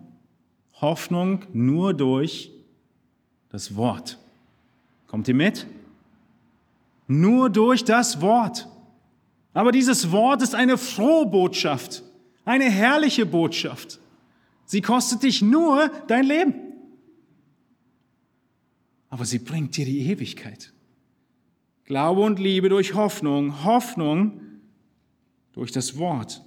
Hoffnung 0.81 1.45
nur 1.53 1.93
durch 1.93 2.49
das 3.49 3.75
Wort. 3.75 4.17
Kommt 5.05 5.27
ihr 5.27 5.35
mit? 5.35 5.67
Nur 7.05 7.51
durch 7.51 7.83
das 7.83 8.19
Wort. 8.19 8.67
Aber 9.53 9.71
dieses 9.71 10.11
Wort 10.11 10.41
ist 10.41 10.55
eine 10.55 10.75
frohe 10.75 11.27
Botschaft, 11.27 12.01
eine 12.45 12.71
herrliche 12.71 13.27
Botschaft. 13.27 13.99
Sie 14.65 14.81
kostet 14.81 15.21
dich 15.21 15.43
nur 15.43 15.91
dein 16.07 16.25
Leben. 16.25 16.55
Aber 19.11 19.23
sie 19.23 19.37
bringt 19.37 19.77
dir 19.77 19.85
die 19.85 19.99
Ewigkeit. 20.09 20.71
Glaube 21.85 22.21
und 22.21 22.39
Liebe 22.39 22.69
durch 22.69 22.95
Hoffnung, 22.95 23.63
Hoffnung 23.63 24.41
durch 25.53 25.71
das 25.71 25.97
Wort, 25.97 26.43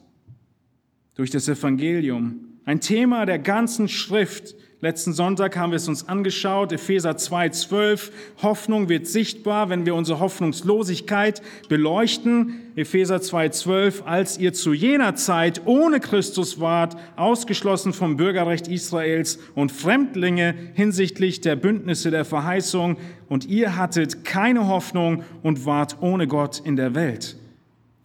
durch 1.15 1.31
das 1.31 1.49
Evangelium. 1.49 2.59
Ein 2.65 2.81
Thema 2.81 3.25
der 3.25 3.39
ganzen 3.39 3.89
Schrift 3.89 4.57
Letzten 4.81 5.13
Sonntag 5.13 5.57
haben 5.57 5.73
wir 5.73 5.77
es 5.77 5.89
uns 5.89 6.09
angeschaut, 6.09 6.71
Epheser 6.71 7.11
2,12. 7.11 8.13
Hoffnung 8.43 8.89
wird 8.89 9.09
sichtbar, 9.09 9.71
wenn 9.71 9.87
wir 9.87 9.97
unsere 9.97 10.21
Hoffnungslosigkeit 10.21 11.43
beleuchten. 11.69 12.61
Epheser 12.77 13.17
2,12. 13.17 14.05
Als 14.05 14.39
ihr 14.39 14.53
zu 14.53 14.73
jener 14.73 15.17
Zeit 15.17 15.63
ohne 15.65 15.99
Christus 15.99 16.61
wart, 16.61 16.97
ausgeschlossen 17.17 17.93
vom 17.93 18.17
Bürgerrecht 18.17 18.69
Israels 18.69 19.41
und 19.57 19.73
Fremdlinge 19.73 20.55
hinsichtlich 20.75 21.41
der 21.41 21.57
Bündnisse 21.57 22.13
der 22.13 22.25
Verheißung, 22.25 22.99
und 23.29 23.47
ihr 23.47 23.77
hattet 23.77 24.25
keine 24.25 24.69
Hoffnung 24.69 25.25
und 25.43 25.67
wart 25.67 25.97
ohne 26.03 26.29
Gott 26.29 26.61
in 26.65 26.77
der 26.77 26.95
Welt. 26.95 27.37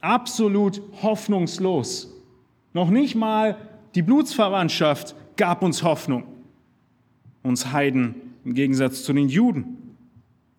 Absolut 0.02 0.82
hoffnungslos. 1.04 2.12
Noch 2.74 2.90
nicht 2.90 3.14
mal 3.14 3.58
die 3.94 4.02
Blutsverwandtschaft 4.02 5.16
gab 5.38 5.62
uns 5.62 5.84
Hoffnung 5.84 6.33
uns 7.44 7.72
Heiden 7.72 8.16
im 8.46 8.54
Gegensatz 8.54 9.04
zu 9.04 9.14
den 9.14 9.30
Juden. 9.30 9.78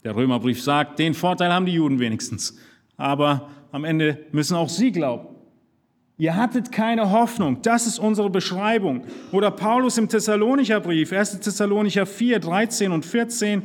Der 0.04 0.14
Römerbrief 0.14 0.62
sagt, 0.62 0.98
den 0.98 1.14
Vorteil 1.14 1.52
haben 1.52 1.66
die 1.66 1.72
Juden 1.72 1.98
wenigstens. 1.98 2.56
Aber 2.96 3.48
am 3.72 3.84
Ende 3.84 4.18
müssen 4.32 4.56
auch 4.56 4.68
sie 4.68 4.92
glauben. 4.92 5.28
Ihr 6.16 6.36
hattet 6.36 6.70
keine 6.70 7.10
Hoffnung. 7.10 7.62
Das 7.62 7.86
ist 7.86 7.98
unsere 7.98 8.30
Beschreibung. 8.30 9.04
Oder 9.32 9.50
Paulus 9.50 9.98
im 9.98 10.08
Thessalonicher 10.08 10.80
Brief, 10.80 11.12
1. 11.12 11.40
Thessalonicher 11.40 12.06
4, 12.06 12.38
13 12.38 12.92
und 12.92 13.04
14. 13.04 13.62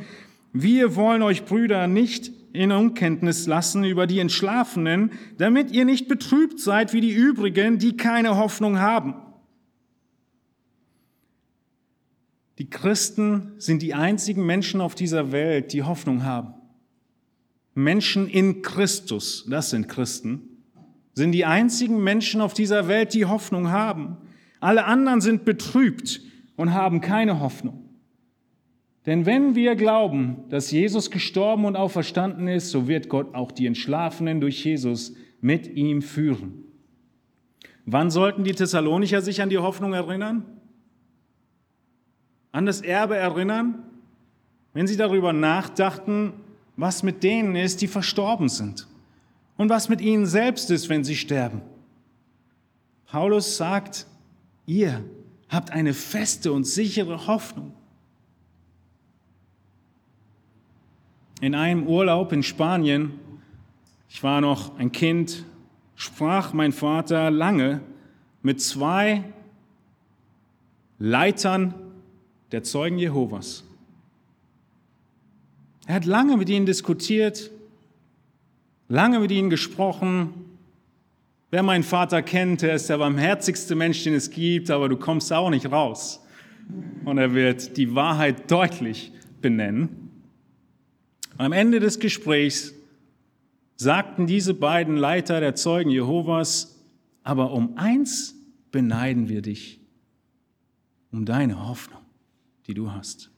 Wir 0.51 0.95
wollen 0.95 1.21
euch 1.21 1.45
Brüder 1.45 1.86
nicht 1.86 2.32
in 2.53 2.71
Unkenntnis 2.71 3.45
lassen 3.45 3.84
über 3.84 4.08
die 4.08 4.17
Entschlafenen, 4.17 5.12
damit 5.38 5.71
ihr 5.71 5.86
nicht 5.86 6.08
betrübt 6.08 6.60
seid 6.60 6.93
wie 6.93 7.01
die 7.01 7.12
übrigen, 7.12 7.77
die 7.77 7.95
keine 7.95 8.38
Hoffnung 8.38 8.79
haben. 8.79 9.13
Die 12.59 12.69
Christen 12.69 13.53
sind 13.57 13.81
die 13.81 13.93
einzigen 13.93 14.45
Menschen 14.45 14.81
auf 14.81 14.93
dieser 14.93 15.31
Welt, 15.31 15.71
die 15.71 15.83
Hoffnung 15.83 16.23
haben. 16.25 16.53
Menschen 17.73 18.27
in 18.27 18.61
Christus, 18.61 19.47
das 19.49 19.69
sind 19.69 19.87
Christen, 19.87 20.41
sind 21.13 21.31
die 21.31 21.45
einzigen 21.45 22.03
Menschen 22.03 22.41
auf 22.41 22.53
dieser 22.53 22.89
Welt, 22.89 23.13
die 23.13 23.25
Hoffnung 23.25 23.69
haben. 23.69 24.17
Alle 24.59 24.83
anderen 24.83 25.21
sind 25.21 25.45
betrübt 25.45 26.21
und 26.57 26.73
haben 26.73 26.99
keine 26.99 27.39
Hoffnung. 27.39 27.85
Denn 29.05 29.25
wenn 29.25 29.55
wir 29.55 29.75
glauben, 29.75 30.43
dass 30.49 30.69
Jesus 30.69 31.09
gestorben 31.09 31.63
und 31.63 31.77
auferstanden 31.77 32.49
ist, 32.49 32.71
so 32.71 32.89
wird 32.89 33.07
Gott 33.07 33.33
auch 33.33 33.53
die 33.53 33.65
Entschlafenen 33.67 34.41
durch 34.41 34.65
Jesus 34.65 35.15
mit 35.39 35.67
ihm 35.67 36.01
führen. 36.01 36.65
Wann 37.85 38.11
sollten 38.11 38.43
die 38.43 38.51
Thessalonicher 38.51 39.21
sich 39.21 39.41
an 39.41 39.49
die 39.49 39.57
Hoffnung 39.57 39.93
erinnern? 39.93 40.58
An 42.51 42.65
das 42.65 42.81
Erbe 42.81 43.15
erinnern, 43.15 43.83
wenn 44.73 44.88
sie 44.88 44.97
darüber 44.97 45.33
nachdachten, 45.33 46.33
was 46.77 47.03
mit 47.03 47.23
denen 47.23 47.55
ist, 47.55 47.81
die 47.81 47.88
verstorben 47.88 48.49
sind 48.49 48.88
und 49.57 49.69
was 49.69 49.89
mit 49.89 50.01
ihnen 50.01 50.25
selbst 50.25 50.71
ist, 50.71 50.89
wenn 50.89 51.03
sie 51.03 51.15
sterben. 51.15 51.62
Paulus 53.07 53.57
sagt, 53.57 54.07
ihr 54.65 55.03
habt 55.49 55.71
eine 55.71 55.93
feste 55.93 56.53
und 56.53 56.65
sichere 56.65 57.27
Hoffnung. 57.27 57.73
In 61.41 61.55
einem 61.55 61.88
Urlaub 61.88 62.31
in 62.31 62.43
Spanien, 62.43 63.19
ich 64.09 64.23
war 64.23 64.41
noch 64.41 64.77
ein 64.77 64.91
Kind, 64.91 65.45
sprach 65.95 66.53
mein 66.53 66.71
Vater 66.71 67.31
lange 67.31 67.81
mit 68.41 68.62
zwei 68.62 69.23
Leitern 70.99 71.73
der 72.51 72.63
Zeugen 72.63 72.97
Jehovas. 72.97 73.63
Er 75.85 75.95
hat 75.95 76.05
lange 76.05 76.38
mit 76.38 76.49
ihnen 76.49 76.65
diskutiert, 76.65 77.51
lange 78.88 79.19
mit 79.19 79.31
ihnen 79.31 79.49
gesprochen. 79.49 80.33
Wer 81.51 81.63
meinen 81.63 81.83
Vater 81.83 82.21
kennt, 82.21 82.62
er 82.62 82.75
ist 82.75 82.89
der 82.89 82.99
barmherzigste 82.99 83.75
Mensch, 83.75 84.03
den 84.03 84.13
es 84.13 84.29
gibt, 84.29 84.69
aber 84.69 84.88
du 84.88 84.97
kommst 84.97 85.33
auch 85.33 85.49
nicht 85.49 85.71
raus. 85.71 86.23
Und 87.05 87.17
er 87.17 87.33
wird 87.33 87.77
die 87.77 87.95
Wahrheit 87.95 88.51
deutlich 88.51 89.12
benennen. 89.41 90.12
Und 91.33 91.45
am 91.45 91.51
Ende 91.53 91.79
des 91.79 91.99
Gesprächs 91.99 92.73
sagten 93.77 94.27
diese 94.27 94.53
beiden 94.53 94.95
Leiter 94.95 95.39
der 95.39 95.55
Zeugen 95.55 95.89
Jehovas, 95.89 96.79
aber 97.23 97.51
um 97.51 97.77
eins 97.77 98.35
beneiden 98.71 99.29
wir 99.29 99.41
dich, 99.41 99.79
um 101.12 101.25
deine 101.25 101.67
Hoffnung 101.67 101.98
die 102.69 102.75
du 102.75 102.91
hast. 102.91 103.32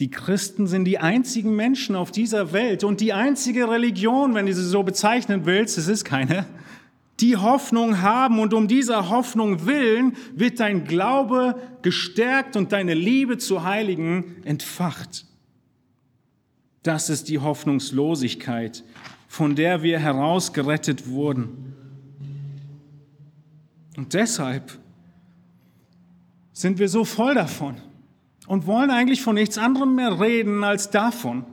Die 0.00 0.10
Christen 0.10 0.66
sind 0.66 0.86
die 0.86 0.98
einzigen 0.98 1.54
Menschen 1.54 1.94
auf 1.94 2.10
dieser 2.10 2.54
Welt 2.54 2.84
und 2.84 3.02
die 3.02 3.12
einzige 3.12 3.68
Religion, 3.68 4.34
wenn 4.34 4.46
du 4.46 4.54
sie 4.54 4.66
so 4.66 4.82
bezeichnen 4.82 5.44
willst, 5.44 5.76
es 5.76 5.86
ist 5.86 6.06
keine, 6.06 6.46
die 7.20 7.36
Hoffnung 7.36 8.00
haben 8.00 8.38
und 8.38 8.54
um 8.54 8.66
dieser 8.66 9.10
Hoffnung 9.10 9.66
willen 9.66 10.16
wird 10.34 10.58
dein 10.58 10.84
Glaube 10.84 11.60
gestärkt 11.82 12.56
und 12.56 12.72
deine 12.72 12.94
Liebe 12.94 13.36
zu 13.36 13.62
Heiligen 13.62 14.42
entfacht. 14.44 15.26
Das 16.82 17.10
ist 17.10 17.28
die 17.28 17.40
Hoffnungslosigkeit, 17.40 18.84
von 19.28 19.54
der 19.54 19.82
wir 19.82 19.98
herausgerettet 19.98 21.08
wurden. 21.08 21.74
Und 23.96 24.14
deshalb 24.14 24.78
sind 26.54 26.78
wir 26.78 26.88
so 26.88 27.04
voll 27.04 27.34
davon 27.34 27.76
und 28.46 28.66
wollen 28.66 28.90
eigentlich 28.90 29.20
von 29.20 29.34
nichts 29.34 29.58
anderem 29.58 29.96
mehr 29.96 30.20
reden 30.20 30.64
als 30.64 30.88
davon. 30.88 31.44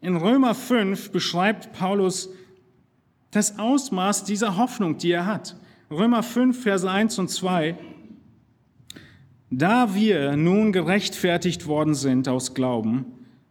In 0.00 0.16
Römer 0.16 0.54
5 0.54 1.10
beschreibt 1.10 1.72
Paulus 1.72 2.30
das 3.32 3.58
Ausmaß 3.58 4.24
dieser 4.24 4.56
Hoffnung, 4.56 4.96
die 4.96 5.10
er 5.10 5.26
hat. 5.26 5.56
Römer 5.90 6.22
5, 6.22 6.62
Vers 6.62 6.84
1 6.84 7.18
und 7.18 7.28
2. 7.28 7.76
Da 9.50 9.94
wir 9.94 10.36
nun 10.36 10.72
gerechtfertigt 10.72 11.66
worden 11.66 11.94
sind 11.94 12.28
aus 12.28 12.54
Glauben, 12.54 13.06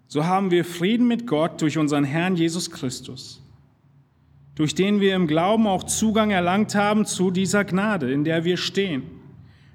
so 0.07 0.25
haben 0.25 0.49
wir 0.49 0.63
Frieden 0.63 1.07
mit 1.07 1.27
Gott 1.27 1.61
durch 1.61 1.77
unseren 1.77 2.05
Herrn 2.05 2.37
Jesus 2.37 2.71
Christus, 2.71 3.43
durch 4.55 4.73
den 4.73 5.01
wir 5.01 5.15
im 5.15 5.27
Glauben 5.27 5.67
auch 5.67 5.83
Zugang 5.83 6.31
erlangt 6.31 6.73
haben 6.75 7.05
zu 7.05 7.29
dieser 7.29 7.65
Gnade, 7.65 8.11
in 8.11 8.23
der 8.23 8.45
wir 8.45 8.55
stehen, 8.55 9.18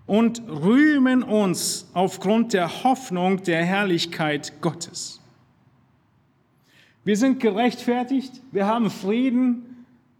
und 0.07 0.43
rühmen 0.49 1.23
uns 1.23 1.87
aufgrund 1.95 2.53
der 2.53 2.85
Hoffnung 2.85 3.43
der 3.43 3.65
Herrlichkeit 3.65 4.61
Gottes. 4.61 5.21
Wir 7.05 7.17
sind 7.17 7.41
gerechtfertigt, 7.41 8.41
wir 8.53 8.67
haben 8.67 8.91
Frieden, 8.91 9.75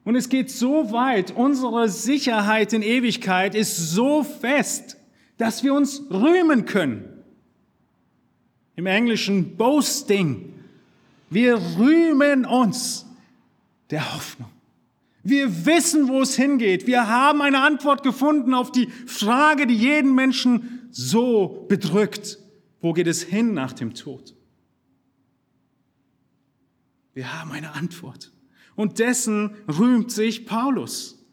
und 0.05 0.17
es 0.17 0.29
geht 0.29 0.51
so 0.51 0.93
weit, 0.93 1.31
unsere 1.31 1.89
Sicherheit 1.89 2.75
in 2.75 2.83
Ewigkeit 2.83 3.55
ist 3.55 3.77
so 3.77 4.23
fest, 4.23 4.99
dass 5.39 5.65
wir 5.65 5.73
uns 5.73 6.03
rühmen 6.11 6.67
können. 6.67 7.09
Im 8.77 8.87
Englischen 8.87 9.57
boasting. 9.57 10.53
Wir 11.31 11.57
rühmen 11.79 12.45
uns 12.45 13.07
der 13.91 14.15
Hoffnung. 14.15 14.51
Wir 15.25 15.65
wissen, 15.65 16.09
wo 16.09 16.21
es 16.21 16.37
hingeht. 16.37 16.87
Wir 16.87 17.09
haben 17.09 17.41
eine 17.41 17.63
Antwort 17.63 18.03
gefunden 18.03 18.53
auf 18.53 18.71
die 18.71 18.89
Frage, 19.07 19.67
die 19.67 19.75
jeden 19.75 20.15
Menschen 20.15 20.89
so 20.91 21.65
bedrückt. 21.69 22.39
Wo 22.83 22.93
geht 22.93 23.07
es 23.07 23.23
hin 23.23 23.55
nach 23.55 23.73
dem 23.73 23.95
Tod? 23.95 24.35
Wir 27.15 27.41
haben 27.41 27.53
eine 27.53 27.73
Antwort. 27.75 28.33
Und 28.77 28.99
dessen 28.99 29.53
rühmt 29.67 30.11
sich 30.13 30.45
Paulus. 30.45 31.25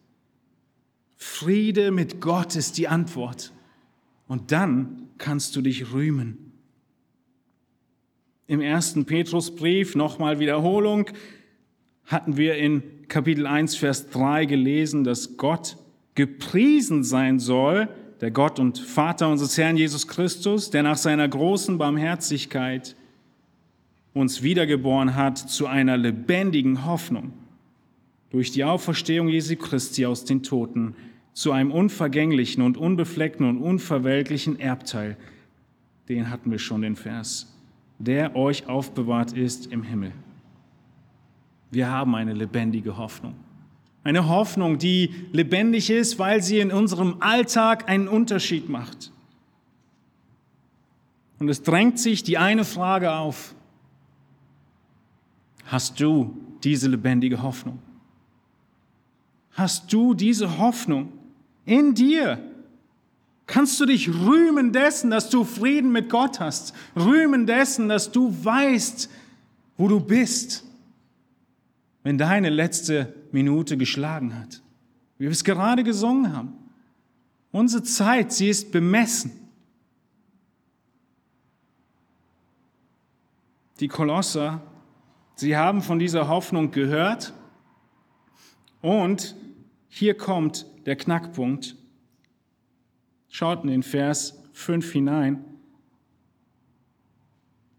Friede 1.18 1.92
mit 1.92 2.22
Gott 2.22 2.56
ist 2.56 2.78
die 2.78 2.88
Antwort. 2.88 3.52
Und 4.28 4.54
dann 4.54 5.10
kannst 5.18 5.56
du 5.58 5.62
dich 5.62 5.92
rühmen. 5.92 6.54
Im 8.48 8.62
ersten 8.62 9.06
Petrusbrief, 9.06 9.96
nochmal 9.96 10.40
Wiederholung, 10.40 11.10
hatten 12.12 12.38
wir 12.38 12.56
in 12.56 12.84
Kapitel 13.08 13.46
1, 13.46 13.76
Vers 13.76 14.10
3 14.10 14.46
gelesen, 14.46 15.04
dass 15.04 15.38
Gott 15.38 15.78
gepriesen 16.16 17.04
sein 17.04 17.40
soll, 17.40 17.90
der 18.20 18.32
Gott 18.32 18.60
und 18.60 18.78
Vater 18.78 19.30
unseres 19.30 19.58
Herrn 19.58 19.78
Jesus 19.78 20.08
Christus, 20.08 20.70
der 20.70 20.84
nach 20.84 20.98
seiner 20.98 21.28
großen 21.28 21.78
Barmherzigkeit 21.78 22.96
uns 24.14 24.44
wiedergeboren 24.44 25.16
hat 25.16 25.38
zu 25.38 25.68
einer 25.68 25.98
lebendigen 25.98 26.86
Hoffnung 26.86 27.34
durch 28.30 28.52
die 28.52 28.64
Auferstehung 28.64 29.28
Jesu 29.28 29.56
Christi 29.56 30.06
aus 30.06 30.26
den 30.26 30.44
Toten 30.44 30.96
zu 31.34 31.52
einem 31.52 31.72
unvergänglichen 31.72 32.62
und 32.62 32.78
unbefleckten 32.78 33.48
und 33.48 33.58
unverwelklichen 33.58 34.60
Erbteil. 34.60 35.18
Den 36.10 36.30
hatten 36.30 36.52
wir 36.52 36.60
schon 36.60 36.82
den 36.82 36.96
Vers, 36.96 37.58
der 38.00 38.36
euch 38.36 38.68
aufbewahrt 38.68 39.34
ist 39.34 39.72
im 39.72 39.84
Himmel. 39.84 40.12
Wir 41.72 41.90
haben 41.90 42.14
eine 42.16 42.34
lebendige 42.34 42.98
Hoffnung. 42.98 43.34
Eine 44.04 44.28
Hoffnung, 44.28 44.78
die 44.78 45.14
lebendig 45.32 45.90
ist, 45.90 46.20
weil 46.20 46.44
sie 46.44 46.60
in 46.60 46.72
unserem 46.72 47.18
Alltag 47.22 47.90
einen 47.90 48.08
Unterschied 48.08 48.68
macht. 48.68 49.12
Und 51.40 51.50
es 51.50 51.64
drängt 51.64 51.98
sich 51.98 52.24
die 52.24 52.38
eine 52.38 52.66
Frage 52.66 53.14
auf. 53.14 53.56
Hast 55.66 56.00
du 56.00 56.38
diese 56.64 56.90
lebendige 56.90 57.42
Hoffnung? 57.42 57.80
Hast 59.54 59.92
du 59.94 60.14
diese 60.14 60.58
Hoffnung 60.58 61.12
in 61.66 61.94
dir? 61.94 62.40
Kannst 63.48 63.80
du 63.80 63.86
dich 63.86 64.10
rühmen 64.10 64.72
dessen, 64.72 65.10
dass 65.10 65.30
du 65.30 65.44
Frieden 65.44 65.92
mit 65.92 66.10
Gott 66.10 66.40
hast? 66.40 66.74
Rühmen 66.96 67.46
dessen, 67.46 67.90
dass 67.90 68.12
du 68.12 68.34
weißt, 68.44 69.10
wo 69.78 69.88
du 69.88 70.00
bist, 70.00 70.64
wenn 72.04 72.18
deine 72.18 72.50
letzte 72.50 73.14
Minute 73.32 73.78
geschlagen 73.78 74.38
hat? 74.38 74.62
Wie 75.18 75.26
wir 75.26 75.32
es 75.32 75.44
gerade 75.44 75.84
gesungen 75.84 76.36
haben. 76.36 76.54
Unsere 77.52 77.84
Zeit, 77.84 78.32
sie 78.32 78.50
ist 78.50 78.72
bemessen. 78.72 79.32
Die 83.80 83.88
Kolosser 83.88 84.62
Sie 85.42 85.58
haben 85.58 85.82
von 85.82 85.98
dieser 85.98 86.28
Hoffnung 86.28 86.70
gehört 86.70 87.34
und 88.82 89.36
hier 89.88 90.16
kommt 90.16 90.68
der 90.86 90.96
Knackpunkt. 90.96 91.76
Schaut 93.28 93.64
in 93.64 93.72
den 93.72 93.82
Vers 93.82 94.40
5 94.54 94.92
hinein. 94.92 95.44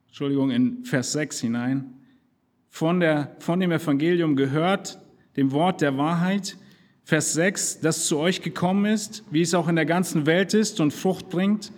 Entschuldigung, 0.08 0.50
in 0.50 0.84
Vers 0.84 1.12
6 1.12 1.38
hinein. 1.38 2.01
Von, 2.74 3.00
der, 3.00 3.36
von 3.38 3.60
dem 3.60 3.70
Evangelium 3.70 4.34
gehört, 4.34 4.98
dem 5.36 5.52
Wort 5.52 5.82
der 5.82 5.98
Wahrheit. 5.98 6.56
Vers 7.04 7.34
6, 7.34 7.80
das 7.80 8.06
zu 8.06 8.18
euch 8.18 8.40
gekommen 8.40 8.86
ist, 8.86 9.24
wie 9.30 9.42
es 9.42 9.52
auch 9.52 9.68
in 9.68 9.76
der 9.76 9.84
ganzen 9.84 10.24
Welt 10.24 10.54
ist 10.54 10.80
und 10.80 10.90
Frucht 10.90 11.28
bringt, 11.28 11.70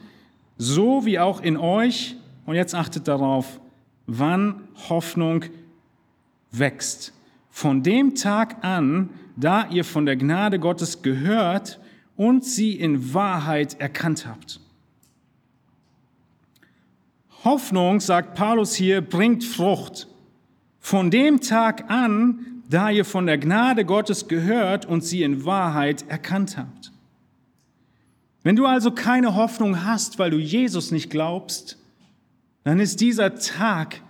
so 0.57 1.05
wie 1.05 1.19
auch 1.19 1.41
in 1.41 1.57
euch. 1.57 2.15
Und 2.47 2.55
jetzt 2.55 2.77
achtet 2.77 3.09
darauf, 3.09 3.59
wann 4.07 4.69
Hoffnung 4.89 5.47
wächst. 6.53 7.13
Von 7.51 7.83
dem 7.83 8.15
Tag 8.15 8.65
an, 8.65 9.11
da 9.35 9.67
ihr 9.71 9.85
von 9.85 10.07
der 10.07 10.15
Gnade 10.15 10.61
Gottes 10.61 11.03
gehört 11.03 11.81
und 12.17 12.45
sie 12.45 12.73
in 12.73 13.13
Wahrheit 13.13 13.81
erkannt 13.81 14.29
habt. 14.29 14.61
Hoffnung, 17.43 17.99
sagt 17.99 18.37
Paulus 18.37 18.77
hier, 18.77 19.01
bringt 19.01 19.43
Frucht. 19.43 20.07
Von 20.85 21.11
dem 21.11 21.41
Tag 21.41 21.91
an, 21.91 22.63
da 22.69 22.91
ihr 22.91 23.07
von 23.07 23.25
der 23.25 23.39
Gnade 23.39 23.87
Gottes 23.87 24.29
gehört 24.29 24.85
und 24.85 25.03
sie 25.03 25.23
in 25.23 25.47
Wahrheit 25.47 26.05
erkannt 26.09 26.59
habt. 26.59 26.93
Wenn 28.43 28.55
du 28.55 28.67
also 28.67 28.91
keine 28.91 29.35
Hoffnung 29.35 29.87
hast, 29.87 30.19
weil 30.19 30.31
du 30.31 30.37
Jesus 30.37 30.91
nicht 30.91 31.09
glaubst, 31.09 31.79
dann 32.65 32.81
ist 32.81 33.01
dieser 33.01 33.37
Tag 33.37 34.03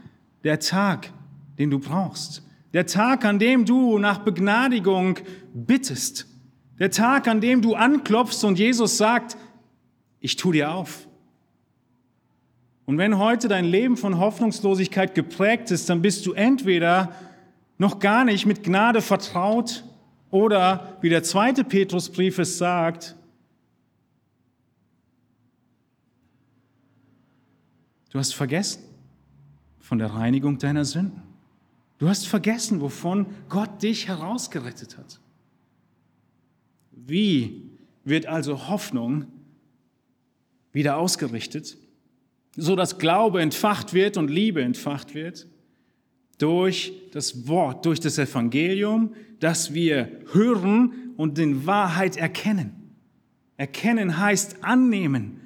der 0.43 0.59
Tag, 0.59 1.13
den 1.61 1.71
du 1.71 1.79
brauchst. 1.79 2.43
Der 2.73 2.87
Tag, 2.87 3.25
an 3.25 3.39
dem 3.39 3.67
du 3.67 4.01
nach 4.01 4.19
Begnadigung 4.19 5.21
bittest. 5.55 6.27
Der 6.81 6.91
Tag, 6.91 7.29
an 7.29 7.41
dem 7.41 7.63
du 7.63 7.77
anklopfst 7.77 8.43
und 8.43 8.59
Jesus 8.59 8.97
sagt, 8.97 9.37
ich 10.19 10.35
tu 10.35 10.51
dir 10.51 10.73
auf. 10.73 11.07
Und 12.87 12.99
wenn 12.99 13.18
heute 13.18 13.49
dein 13.49 13.64
Leben 13.64 13.97
von 13.97 14.18
Hoffnungslosigkeit 14.18 15.14
geprägt 15.14 15.70
ist, 15.70 15.88
dann 15.88 16.03
bist 16.03 16.27
du 16.27 16.33
entweder 16.33 17.14
noch 17.79 17.99
gar 17.99 18.25
nicht 18.25 18.47
mit 18.47 18.62
Gnade 18.62 19.01
vertraut 19.01 19.85
oder, 20.31 20.97
wie 21.01 21.09
der 21.09 21.23
zweite 21.23 21.64
Petrusbrief 21.64 22.38
es 22.38 22.59
sagt, 22.59 23.16
du 28.11 28.19
hast 28.19 28.35
vergessen 28.35 28.83
von 29.81 29.98
der 29.98 30.09
Reinigung 30.09 30.59
deiner 30.59 30.85
Sünden. 30.85 31.23
Du 31.98 32.09
hast 32.09 32.27
vergessen, 32.27 32.81
wovon 32.81 33.27
Gott 33.48 33.83
dich 33.83 34.09
herausgerettet 34.09 34.98
hat. 34.98 35.21
Wie 36.90 37.71
wird 38.04 38.27
also 38.27 38.69
Hoffnung 38.69 39.27
wieder 40.73 40.96
ausgerichtet, 40.96 41.77
so 42.57 42.77
dass 42.77 42.98
Glaube 42.98 43.40
entfacht 43.40 43.94
wird 43.94 44.17
und 44.17 44.31
Liebe 44.31 44.63
entfacht 44.63 45.15
wird? 45.15 45.46
Durch 46.38 46.92
das 47.13 47.46
Wort, 47.48 47.87
durch 47.87 48.00
das 48.00 48.19
Evangelium, 48.19 49.15
das 49.40 49.73
wir 49.75 50.21
hören 50.33 51.13
und 51.17 51.38
in 51.38 51.67
Wahrheit 51.67 52.17
erkennen. 52.17 52.94
Erkennen 53.57 54.19
heißt 54.19 54.65
annehmen, 54.65 55.40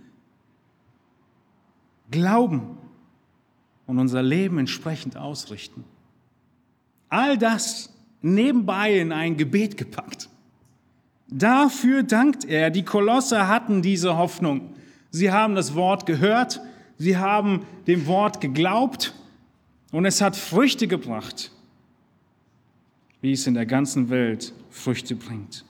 glauben 2.11 2.79
und 3.87 3.99
unser 3.99 4.23
Leben 4.23 4.59
entsprechend 4.59 5.17
ausrichten. 5.17 5.85
All 7.09 7.37
das 7.37 7.93
nebenbei 8.23 8.99
in 8.99 9.13
ein 9.13 9.37
Gebet 9.37 9.77
gepackt. 9.77 10.29
Dafür 11.29 12.03
dankt 12.03 12.45
er. 12.45 12.71
Die 12.71 12.85
Kolosser 12.85 13.49
hatten 13.49 13.83
diese 13.83 14.17
Hoffnung. 14.17 14.75
Sie 15.11 15.31
haben 15.31 15.55
das 15.55 15.75
Wort 15.75 16.07
gehört, 16.07 16.61
sie 16.99 17.17
haben 17.17 17.65
dem 17.87 18.07
Wort 18.07 18.41
geglaubt 18.41 19.15
und 19.93 20.05
es 20.05 20.21
hat 20.21 20.37
Früchte 20.37 20.87
gebracht, 20.87 21.51
wie 23.21 23.33
es 23.33 23.47
in 23.47 23.55
der 23.55 23.67
ganzen 23.67 24.11
Welt 24.11 24.53
Früchte 24.71 25.17
bringt. 25.17 25.65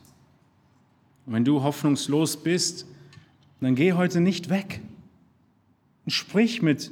Und 1.26 1.34
wenn 1.34 1.44
du 1.44 1.62
hoffnungslos 1.62 2.38
bist, 2.38 2.86
dann 3.60 3.74
geh 3.74 3.92
heute 3.92 4.20
nicht 4.20 4.48
weg. 4.50 4.80
Und 6.04 6.10
sprich 6.10 6.62
mit 6.62 6.90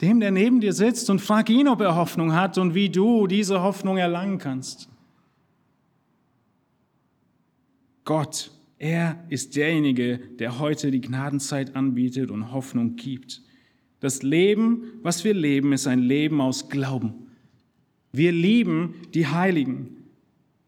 dem, 0.00 0.20
der 0.20 0.30
neben 0.30 0.60
dir 0.60 0.72
sitzt 0.72 1.10
und 1.10 1.20
frag 1.20 1.50
ihn, 1.50 1.68
ob 1.68 1.80
er 1.80 1.96
Hoffnung 1.96 2.34
hat 2.34 2.58
und 2.58 2.74
wie 2.74 2.90
du 2.90 3.26
diese 3.26 3.62
Hoffnung 3.62 3.96
erlangen 3.96 4.38
kannst. 4.38 4.88
Gott, 8.04 8.50
er 8.78 9.22
ist 9.28 9.56
derjenige, 9.56 10.18
der 10.18 10.58
heute 10.60 10.90
die 10.90 11.00
Gnadenzeit 11.00 11.74
anbietet 11.74 12.30
und 12.30 12.52
Hoffnung 12.52 12.96
gibt. 12.96 13.42
Das 14.00 14.22
Leben, 14.22 14.84
was 15.02 15.24
wir 15.24 15.34
leben, 15.34 15.72
ist 15.72 15.86
ein 15.86 16.00
Leben 16.00 16.40
aus 16.40 16.68
Glauben. 16.68 17.14
Wir 18.12 18.32
lieben 18.32 18.94
die 19.14 19.26
Heiligen. 19.26 20.04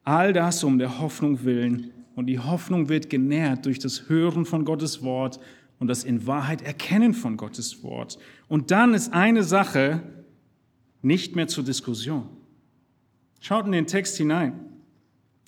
All 0.03 0.33
das 0.33 0.65
um 0.65 0.79
der 0.79 0.99
Hoffnung 1.01 1.45
willen. 1.45 1.91
Und 2.17 2.27
die 2.27 2.39
Hoffnung 2.39 2.89
wird 2.89 3.09
genährt 3.09 3.67
durch 3.67 3.79
das 3.79 4.09
Hören 4.09 4.45
von 4.45 4.65
Gottes 4.65 5.03
Wort 5.03 5.39
und 5.79 5.89
das 5.89 6.05
in 6.05 6.27
Wahrheit 6.27 6.63
Erkennen 6.63 7.15
von 7.15 7.37
Gottes 7.37 7.83
Wort. 7.83 8.19
Und 8.49 8.71
dann 8.71 8.95
ist 8.95 9.13
eine 9.13 9.43
Sache 9.43 10.03
nicht 11.03 11.37
mehr 11.37 11.49
zur 11.49 11.65
Diskussion. 11.65 12.29
Schaut 13.41 13.67
in 13.67 13.73
den 13.73 13.87
Text 13.87 14.17
hinein. 14.17 14.53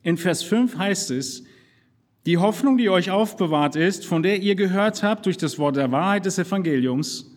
In 0.03 0.16
Vers 0.16 0.43
5 0.43 0.76
heißt 0.76 1.11
es, 1.11 1.45
die 2.24 2.39
Hoffnung, 2.39 2.78
die 2.78 2.89
euch 2.89 3.11
aufbewahrt 3.11 3.76
ist, 3.76 4.07
von 4.07 4.22
der 4.22 4.41
ihr 4.41 4.55
gehört 4.55 5.03
habt 5.03 5.26
durch 5.26 5.37
das 5.37 5.59
Wort 5.59 5.76
der 5.76 5.91
Wahrheit 5.91 6.24
des 6.24 6.39
Evangeliums. 6.39 7.32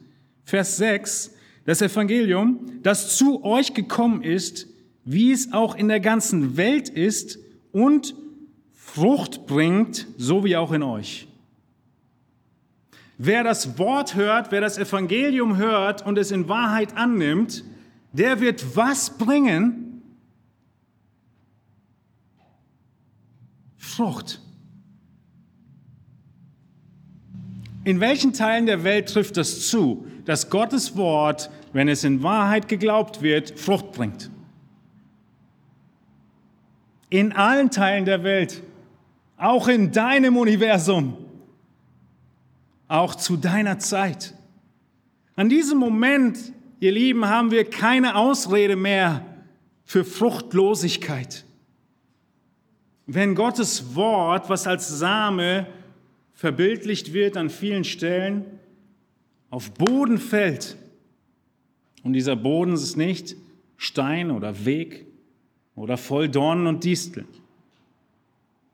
Vers 0.45 0.77
6, 0.77 1.31
das 1.65 1.81
Evangelium, 1.81 2.79
das 2.83 3.17
zu 3.17 3.43
euch 3.43 3.73
gekommen 3.73 4.21
ist, 4.23 4.67
wie 5.03 5.31
es 5.31 5.51
auch 5.51 5.75
in 5.75 5.87
der 5.87 5.99
ganzen 5.99 6.55
Welt 6.55 6.87
ist 6.87 7.39
und 7.71 8.15
Frucht 8.73 9.47
bringt, 9.47 10.07
so 10.17 10.43
wie 10.43 10.55
auch 10.55 10.71
in 10.71 10.83
euch. 10.83 11.27
Wer 13.17 13.43
das 13.43 13.79
Wort 13.79 14.15
hört, 14.15 14.51
wer 14.51 14.61
das 14.61 14.77
Evangelium 14.77 15.57
hört 15.57 16.05
und 16.05 16.17
es 16.17 16.31
in 16.31 16.47
Wahrheit 16.47 16.95
annimmt, 16.95 17.63
der 18.13 18.39
wird 18.39 18.75
was 18.75 19.17
bringen? 19.17 20.01
Frucht. 23.77 24.41
In 27.83 27.99
welchen 27.99 28.33
Teilen 28.33 28.65
der 28.65 28.83
Welt 28.83 29.09
trifft 29.09 29.37
das 29.37 29.67
zu, 29.67 30.05
dass 30.25 30.49
Gottes 30.49 30.97
Wort, 30.97 31.49
wenn 31.71 31.87
es 31.87 32.03
in 32.03 32.23
Wahrheit 32.23 32.67
geglaubt 32.67 33.21
wird, 33.21 33.57
Frucht 33.59 33.91
bringt? 33.91 34.29
In 37.09 37.33
allen 37.33 37.69
Teilen 37.71 38.05
der 38.05 38.23
Welt, 38.23 38.61
auch 39.37 39.67
in 39.67 39.91
deinem 39.91 40.37
Universum, 40.37 41.17
auch 42.87 43.15
zu 43.15 43.37
deiner 43.37 43.79
Zeit. 43.79 44.33
An 45.35 45.49
diesem 45.49 45.77
Moment, 45.77 46.37
ihr 46.79 46.91
Lieben, 46.91 47.27
haben 47.27 47.51
wir 47.51 47.69
keine 47.69 48.15
Ausrede 48.15 48.75
mehr 48.75 49.25
für 49.85 50.03
Fruchtlosigkeit. 50.03 51.45
Wenn 53.05 53.35
Gottes 53.35 53.95
Wort, 53.95 54.49
was 54.49 54.65
als 54.65 54.87
Same 54.87 55.67
verbildlicht 56.33 57.13
wird 57.13 57.37
an 57.37 57.49
vielen 57.49 57.83
Stellen, 57.83 58.59
auf 59.55 59.71
Boden 59.71 60.17
fällt. 60.17 60.75
Und 62.03 62.11
dieser 62.11 62.35
Boden 62.35 62.73
ist 62.73 62.97
nicht 62.97 63.37
Stein 63.77 64.29
oder 64.29 64.65
Weg 64.65 65.05
oder 65.75 65.95
voll 65.95 66.27
Dornen 66.27 66.67
und 66.67 66.83
Disteln. 66.83 67.25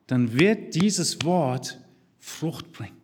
Dann 0.08 0.34
wird 0.34 0.74
dieses 0.74 1.24
Wort 1.24 1.80
Frucht 2.18 2.72
bringen. 2.72 2.98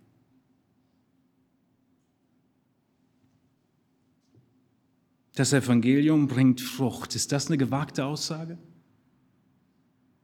Das 5.36 5.54
Evangelium 5.54 6.28
bringt 6.28 6.62
Frucht. 6.62 7.14
Ist 7.14 7.32
das 7.32 7.46
eine 7.46 7.60
gewagte 7.60 8.06
Aussage? 8.06 8.58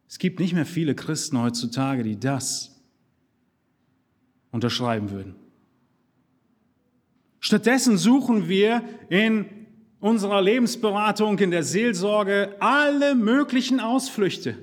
Es 0.09 0.17
gibt 0.17 0.39
nicht 0.39 0.53
mehr 0.53 0.65
viele 0.65 0.95
Christen 0.95 1.37
heutzutage, 1.37 2.01
die 2.01 2.19
das 2.19 2.81
unterschreiben 4.49 5.11
würden. 5.11 5.42
Stattdessen 7.43 7.97
suchen 7.97 8.47
wir 8.47 8.81
in 9.09 9.67
unserer 9.99 10.41
Lebensberatung, 10.41 11.37
in 11.39 11.51
der 11.51 11.63
Seelsorge 11.63 12.55
alle 12.61 13.15
möglichen 13.15 13.81
Ausflüchte. 13.81 14.57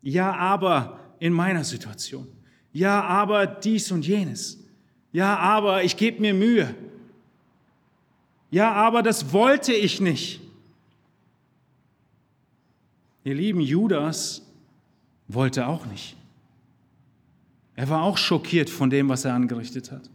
Ja, 0.00 0.32
aber 0.32 1.00
in 1.18 1.32
meiner 1.32 1.64
Situation. 1.64 2.28
Ja, 2.72 3.02
aber 3.02 3.48
dies 3.48 3.90
und 3.90 4.06
jenes. 4.06 4.62
Ja, 5.10 5.38
aber 5.38 5.82
ich 5.82 5.96
gebe 5.96 6.20
mir 6.20 6.34
Mühe. 6.34 6.72
Ja, 8.52 8.70
aber 8.72 9.02
das 9.02 9.32
wollte 9.32 9.72
ich 9.72 10.00
nicht. 10.00 10.40
Ihr 13.24 13.34
lieben 13.34 13.60
Judas 13.60 14.42
wollte 15.26 15.66
auch 15.66 15.84
nicht. 15.86 16.14
Er 17.74 17.88
war 17.88 18.04
auch 18.04 18.18
schockiert 18.18 18.70
von 18.70 18.88
dem, 18.88 19.08
was 19.08 19.24
er 19.24 19.34
angerichtet 19.34 19.90
hat. 19.90 20.08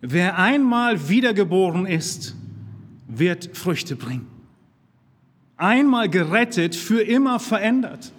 Wer 0.00 0.38
einmal 0.38 1.08
wiedergeboren 1.08 1.86
ist, 1.86 2.34
wird 3.06 3.56
Früchte 3.56 3.96
bringen. 3.96 4.26
Einmal 5.56 6.08
gerettet, 6.08 6.74
für 6.74 7.02
immer 7.02 7.38
verändert. 7.38 8.12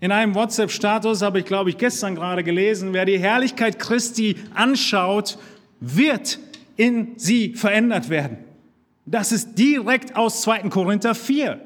In 0.00 0.12
einem 0.12 0.34
WhatsApp-Status 0.34 1.20
habe 1.20 1.40
ich, 1.40 1.44
glaube 1.44 1.68
ich, 1.68 1.76
gestern 1.76 2.14
gerade 2.14 2.42
gelesen, 2.42 2.94
wer 2.94 3.04
die 3.04 3.18
Herrlichkeit 3.18 3.78
Christi 3.78 4.36
anschaut, 4.54 5.38
wird 5.80 6.38
in 6.76 7.08
sie 7.16 7.54
verändert 7.54 8.08
werden. 8.08 8.38
Das 9.04 9.32
ist 9.32 9.58
direkt 9.58 10.16
aus 10.16 10.40
2. 10.42 10.70
Korinther 10.70 11.14
4. 11.14 11.60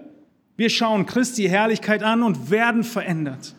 Wir 0.57 0.71
schauen 0.71 1.07
Christi 1.07 1.45
Herrlichkeit 1.45 2.03
an 2.03 2.25
und 2.25 2.51
werden 2.51 2.83
verändert. 2.83 3.55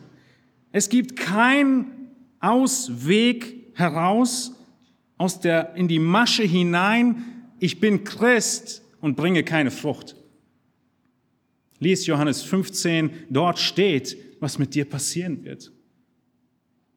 Es 0.72 0.90
gibt 0.90 1.16
keinen 1.16 2.10
Ausweg 2.40 3.70
heraus 3.74 4.55
aus 5.18 5.40
der, 5.40 5.74
in 5.74 5.88
die 5.88 5.98
Masche 5.98 6.42
hinein. 6.42 7.24
Ich 7.58 7.80
bin 7.80 8.04
Christ 8.04 8.82
und 9.00 9.16
bringe 9.16 9.42
keine 9.44 9.70
Frucht. 9.70 10.16
Lies 11.78 12.06
Johannes 12.06 12.42
15, 12.42 13.10
dort 13.30 13.58
steht, 13.58 14.16
was 14.40 14.58
mit 14.58 14.74
dir 14.74 14.84
passieren 14.84 15.44
wird. 15.44 15.72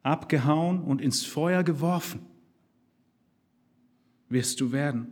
Abgehauen 0.04 0.82
und 0.82 1.02
ins 1.02 1.26
Feuer 1.26 1.64
geworfen 1.64 2.22
wirst 4.30 4.62
du 4.62 4.72
werden. 4.72 5.08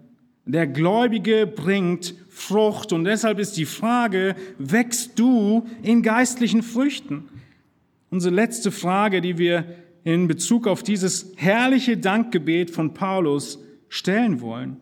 Der 0.45 0.65
Gläubige 0.65 1.45
bringt 1.45 2.15
Frucht 2.29 2.93
und 2.93 3.03
deshalb 3.03 3.39
ist 3.39 3.57
die 3.57 3.65
Frage, 3.65 4.35
wächst 4.57 5.19
du 5.19 5.67
in 5.83 6.03
geistlichen 6.03 6.63
Früchten? 6.63 7.27
Unsere 8.09 8.33
letzte 8.33 8.71
Frage, 8.71 9.19
die 9.19 9.37
wir 9.37 9.65
in 10.07 10.29
Bezug 10.29 10.67
auf 10.67 10.83
dieses 10.83 11.33
herrliche 11.35 11.97
Dankgebet 11.97 12.71
von 12.71 12.93
Paulus 12.93 13.59
stellen 13.89 14.39
wollen. 14.39 14.77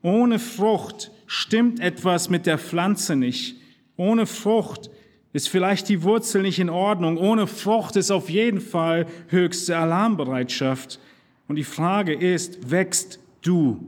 Ohne 0.00 0.38
Frucht 0.38 1.10
stimmt 1.26 1.78
etwas 1.78 2.30
mit 2.30 2.46
der 2.46 2.56
Pflanze 2.56 3.16
nicht. 3.16 3.60
Ohne 3.98 4.24
Frucht 4.24 4.88
ist 5.34 5.50
vielleicht 5.50 5.90
die 5.90 6.02
Wurzel 6.02 6.40
nicht 6.40 6.58
in 6.58 6.70
Ordnung. 6.70 7.18
Ohne 7.18 7.46
Frucht 7.46 7.96
ist 7.96 8.10
auf 8.10 8.30
jeden 8.30 8.62
Fall 8.62 9.04
höchste 9.28 9.76
Alarmbereitschaft. 9.76 11.00
Und 11.48 11.56
die 11.56 11.62
Frage 11.64 12.14
ist, 12.14 12.70
wächst 12.70 13.20
du 13.42 13.84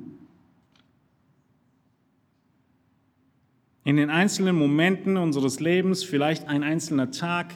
in 3.85 3.97
den 3.97 4.11
einzelnen 4.11 4.55
Momenten 4.55 5.17
unseres 5.17 5.61
Lebens, 5.61 6.05
vielleicht 6.05 6.47
ein 6.47 6.63
einzelner 6.63 7.11
Tag, 7.11 7.55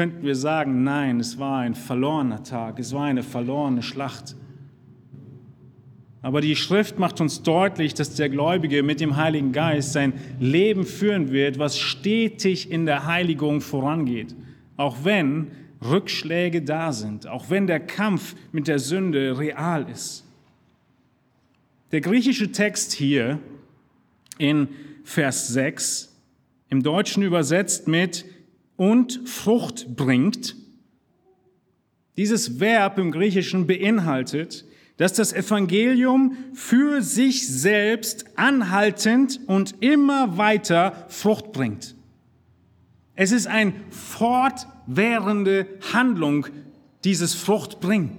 könnten 0.00 0.24
wir 0.24 0.34
sagen, 0.34 0.82
nein, 0.82 1.20
es 1.20 1.38
war 1.38 1.58
ein 1.58 1.74
verlorener 1.74 2.42
Tag, 2.42 2.78
es 2.78 2.94
war 2.94 3.04
eine 3.04 3.22
verlorene 3.22 3.82
Schlacht. 3.82 4.34
Aber 6.22 6.40
die 6.40 6.56
Schrift 6.56 6.98
macht 6.98 7.20
uns 7.20 7.42
deutlich, 7.42 7.92
dass 7.92 8.14
der 8.14 8.30
Gläubige 8.30 8.82
mit 8.82 9.02
dem 9.02 9.16
Heiligen 9.16 9.52
Geist 9.52 9.92
sein 9.92 10.14
Leben 10.38 10.86
führen 10.86 11.32
wird, 11.32 11.58
was 11.58 11.76
stetig 11.76 12.70
in 12.70 12.86
der 12.86 13.04
Heiligung 13.04 13.60
vorangeht. 13.60 14.34
Auch 14.78 15.04
wenn 15.04 15.48
Rückschläge 15.84 16.62
da 16.62 16.94
sind, 16.94 17.26
auch 17.26 17.50
wenn 17.50 17.66
der 17.66 17.80
Kampf 17.80 18.36
mit 18.52 18.68
der 18.68 18.78
Sünde 18.78 19.38
real 19.38 19.86
ist. 19.90 20.24
Der 21.92 22.00
griechische 22.00 22.52
Text 22.52 22.92
hier 22.92 23.38
in 24.38 24.68
Vers 25.04 25.48
6 25.48 26.16
im 26.70 26.82
Deutschen 26.82 27.22
übersetzt 27.22 27.86
mit 27.86 28.24
und 28.80 29.28
Frucht 29.28 29.94
bringt. 29.94 30.56
Dieses 32.16 32.60
Verb 32.60 32.96
im 32.96 33.12
Griechischen 33.12 33.66
beinhaltet, 33.66 34.64
dass 34.96 35.12
das 35.12 35.34
Evangelium 35.34 36.34
für 36.54 37.02
sich 37.02 37.46
selbst 37.46 38.24
anhaltend 38.38 39.38
und 39.46 39.74
immer 39.82 40.38
weiter 40.38 41.04
Frucht 41.08 41.52
bringt. 41.52 41.94
Es 43.16 43.32
ist 43.32 43.48
eine 43.48 43.74
fortwährende 43.90 45.66
Handlung, 45.92 46.46
dieses 47.04 47.34
Fruchtbringen. 47.34 48.18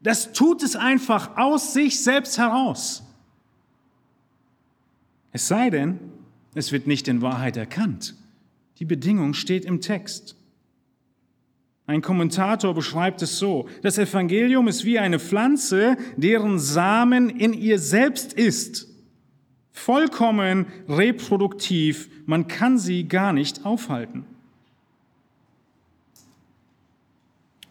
Das 0.00 0.32
tut 0.32 0.62
es 0.62 0.74
einfach 0.74 1.36
aus 1.36 1.74
sich 1.74 2.02
selbst 2.02 2.38
heraus. 2.38 3.02
Es 5.32 5.48
sei 5.48 5.68
denn, 5.68 6.15
es 6.56 6.72
wird 6.72 6.86
nicht 6.86 7.06
in 7.06 7.20
Wahrheit 7.22 7.56
erkannt. 7.56 8.14
Die 8.78 8.86
Bedingung 8.86 9.34
steht 9.34 9.64
im 9.64 9.80
Text. 9.80 10.36
Ein 11.86 12.02
Kommentator 12.02 12.74
beschreibt 12.74 13.22
es 13.22 13.38
so, 13.38 13.68
das 13.82 13.98
Evangelium 13.98 14.66
ist 14.66 14.84
wie 14.84 14.98
eine 14.98 15.18
Pflanze, 15.18 15.96
deren 16.16 16.58
Samen 16.58 17.30
in 17.30 17.52
ihr 17.52 17.78
selbst 17.78 18.32
ist. 18.32 18.88
Vollkommen 19.70 20.66
reproduktiv, 20.88 22.08
man 22.24 22.48
kann 22.48 22.78
sie 22.78 23.06
gar 23.06 23.32
nicht 23.32 23.64
aufhalten. 23.64 24.24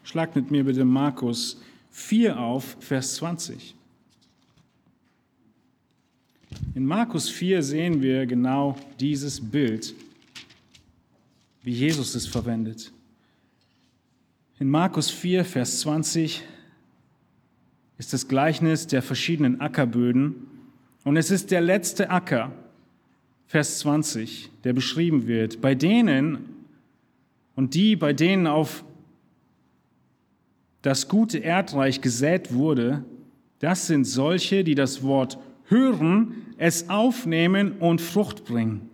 Schlag 0.03 0.35
mit 0.35 0.51
mir 0.51 0.63
bitte 0.63 0.85
Markus 0.85 1.59
4 1.89 2.39
auf, 2.39 2.77
Vers 2.79 3.15
20. 3.15 3.75
In 6.73 6.85
Markus 6.85 7.29
4 7.29 7.63
sehen 7.63 8.01
wir 8.01 8.25
genau 8.25 8.77
dieses 8.99 9.39
Bild, 9.39 9.93
wie 11.63 11.71
Jesus 11.71 12.15
es 12.15 12.27
verwendet. 12.27 12.91
In 14.59 14.69
Markus 14.69 15.09
4, 15.09 15.45
Vers 15.45 15.81
20 15.81 16.43
ist 17.97 18.13
das 18.13 18.27
Gleichnis 18.27 18.87
der 18.87 19.01
verschiedenen 19.01 19.61
Ackerböden 19.61 20.35
und 21.03 21.17
es 21.17 21.31
ist 21.31 21.51
der 21.51 21.61
letzte 21.61 22.09
Acker, 22.09 22.51
Vers 23.47 23.79
20, 23.79 24.49
der 24.63 24.73
beschrieben 24.73 25.27
wird. 25.27 25.61
Bei 25.61 25.75
denen 25.75 26.39
und 27.55 27.73
die, 27.73 27.95
bei 27.95 28.13
denen 28.13 28.47
auf 28.47 28.83
das 30.81 31.07
gute 31.07 31.39
Erdreich 31.39 32.01
gesät 32.01 32.53
wurde, 32.53 33.03
das 33.59 33.87
sind 33.87 34.05
solche, 34.05 34.63
die 34.63 34.75
das 34.75 35.03
Wort 35.03 35.37
hören, 35.67 36.44
es 36.57 36.89
aufnehmen 36.89 37.73
und 37.79 38.01
Frucht 38.01 38.45
bringen 38.45 38.89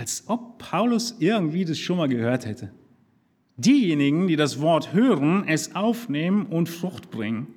als 0.00 0.24
ob 0.28 0.56
Paulus 0.56 1.16
irgendwie 1.18 1.66
das 1.66 1.78
schon 1.78 1.98
mal 1.98 2.08
gehört 2.08 2.46
hätte. 2.46 2.72
Diejenigen, 3.58 4.28
die 4.28 4.36
das 4.36 4.58
Wort 4.60 4.94
hören, 4.94 5.44
es 5.46 5.74
aufnehmen 5.74 6.46
und 6.46 6.70
Frucht 6.70 7.10
bringen. 7.10 7.48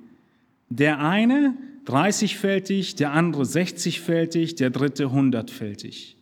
Der 0.68 0.98
eine 0.98 1.56
30-fältig, 1.86 2.96
der 2.96 3.12
andere 3.12 3.44
60-fältig, 3.44 4.56
der 4.56 4.68
dritte 4.68 5.06
100-fältig. 5.06 6.16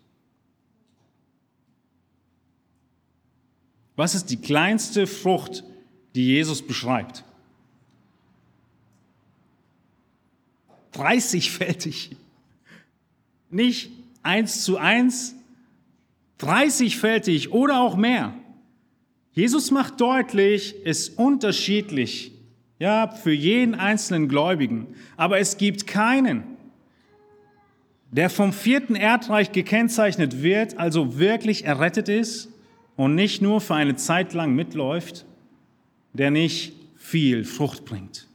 Was 3.97 4.15
ist 4.15 4.27
die 4.27 4.41
kleinste 4.41 5.09
Frucht, 5.09 5.65
die 6.15 6.27
Jesus 6.27 6.63
beschreibt? 6.63 7.25
30-fältig. 10.95 12.17
Nicht 13.51 13.91
eins 14.23 14.63
zu 14.63 14.79
eins, 14.79 15.35
30-fältig 16.41 17.51
oder 17.51 17.81
auch 17.81 17.97
mehr. 17.97 18.35
Jesus 19.33 19.71
macht 19.71 20.01
deutlich, 20.01 20.75
es 20.85 21.09
ist 21.09 21.19
unterschiedlich, 21.19 22.33
ja, 22.79 23.09
für 23.09 23.33
jeden 23.33 23.75
einzelnen 23.75 24.29
Gläubigen. 24.29 24.89
Aber 25.17 25.39
es 25.39 25.57
gibt 25.57 25.87
keinen, 25.87 26.45
der 28.11 28.29
vom 28.29 28.53
vierten 28.53 28.95
Erdreich 28.95 29.53
gekennzeichnet 29.53 30.43
wird, 30.43 30.79
also 30.79 31.19
wirklich 31.19 31.65
errettet 31.65 32.09
ist 32.09 32.51
und 32.97 33.15
nicht 33.15 33.41
nur 33.41 33.61
für 33.61 33.75
eine 33.75 33.97
Zeit 33.97 34.35
lang 34.35 34.55
mitläuft, 34.55 35.25
der 36.13 36.31
nicht 36.31 36.75
viel 36.97 37.45
Frucht 37.45 37.85
bringt. 37.85 38.29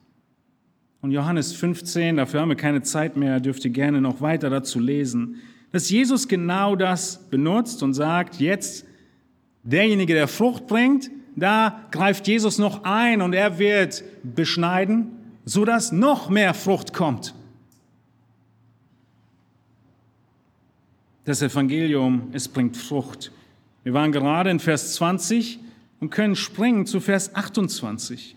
Und 1.02 1.12
Johannes 1.12 1.54
15, 1.54 2.18
dafür 2.18 2.41
haben 2.41 2.50
wir 2.50 2.56
keine 2.56 2.82
Zeit 2.82 3.18
mehr, 3.18 3.39
dürft 3.39 3.64
ihr 3.66 3.72
gerne 3.72 4.02
noch 4.02 4.22
weiter 4.22 4.50
dazu 4.50 4.80
lesen 4.80 5.41
dass 5.72 5.89
Jesus 5.89 6.28
genau 6.28 6.76
das 6.76 7.30
benutzt 7.30 7.84
und 7.84 7.93
sagt, 7.93 8.39
jetzt 8.39 8.86
derjenige, 9.64 10.14
der 10.14 10.28
Frucht 10.28 10.68
bringt, 10.68 11.12
da 11.36 11.88
greift 11.91 12.28
Jesus 12.28 12.58
noch 12.58 12.84
ein 12.84 13.22
und 13.22 13.34
er 13.34 13.60
wird 13.60 14.04
beschneiden, 14.24 15.12
sodass 15.45 15.91
noch 15.91 16.30
mehr 16.30 16.54
Frucht 16.54 16.93
kommt. 16.93 17.36
Das 21.26 21.41
Evangelium, 21.41 22.30
es 22.32 22.48
bringt 22.48 22.78
Frucht. 22.78 23.32
Wir 23.84 23.93
waren 23.93 24.12
gerade 24.12 24.50
in 24.50 24.60
Vers 24.60 24.93
20 24.95 25.60
und 26.00 26.10
können 26.10 26.36
springen 26.36 26.86
zu 26.86 27.02
Vers 27.02 27.36
28 27.36 28.37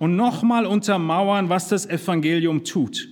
und 0.00 0.16
nochmal 0.16 0.64
untermauern, 0.64 1.50
was 1.50 1.68
das 1.68 1.84
Evangelium 1.84 2.64
tut. 2.64 3.06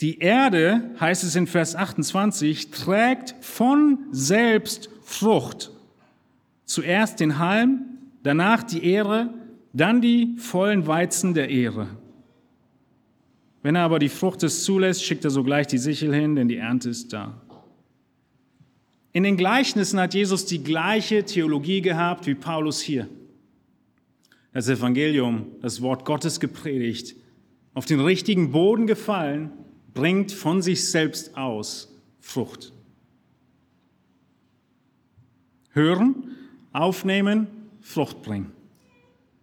Die 0.00 0.18
Erde, 0.18 0.90
heißt 0.98 1.22
es 1.22 1.36
in 1.36 1.46
Vers 1.46 1.76
28, 1.76 2.72
trägt 2.72 3.36
von 3.40 4.00
selbst 4.10 4.90
Frucht. 5.02 5.70
Zuerst 6.64 7.20
den 7.20 7.38
Halm, 7.38 7.84
danach 8.24 8.64
die 8.64 8.84
Ehre, 8.84 9.32
dann 9.72 10.00
die 10.00 10.34
vollen 10.38 10.88
Weizen 10.88 11.32
der 11.32 11.48
Ehre. 11.48 11.86
Wenn 13.62 13.76
er 13.76 13.82
aber 13.82 14.00
die 14.00 14.08
Frucht 14.08 14.42
es 14.42 14.64
zulässt, 14.64 15.04
schickt 15.04 15.24
er 15.24 15.30
sogleich 15.30 15.68
die 15.68 15.78
Sichel 15.78 16.12
hin, 16.12 16.34
denn 16.34 16.48
die 16.48 16.56
Ernte 16.56 16.90
ist 16.90 17.12
da. 17.12 17.40
In 19.12 19.24
den 19.24 19.36
Gleichnissen 19.36 20.00
hat 20.00 20.14
Jesus 20.14 20.46
die 20.46 20.62
gleiche 20.62 21.24
Theologie 21.24 21.82
gehabt 21.82 22.26
wie 22.26 22.34
Paulus 22.34 22.80
hier. 22.80 23.08
Das 24.52 24.68
Evangelium, 24.68 25.46
das 25.60 25.82
Wort 25.82 26.04
Gottes 26.04 26.40
gepredigt, 26.40 27.14
auf 27.74 27.86
den 27.86 28.00
richtigen 28.00 28.52
Boden 28.52 28.86
gefallen 28.86 29.50
bringt 29.94 30.32
von 30.32 30.62
sich 30.62 30.88
selbst 30.88 31.36
aus 31.36 31.94
Frucht. 32.20 32.72
Hören, 35.70 36.36
aufnehmen, 36.72 37.46
Frucht 37.80 38.22
bringen. 38.22 38.52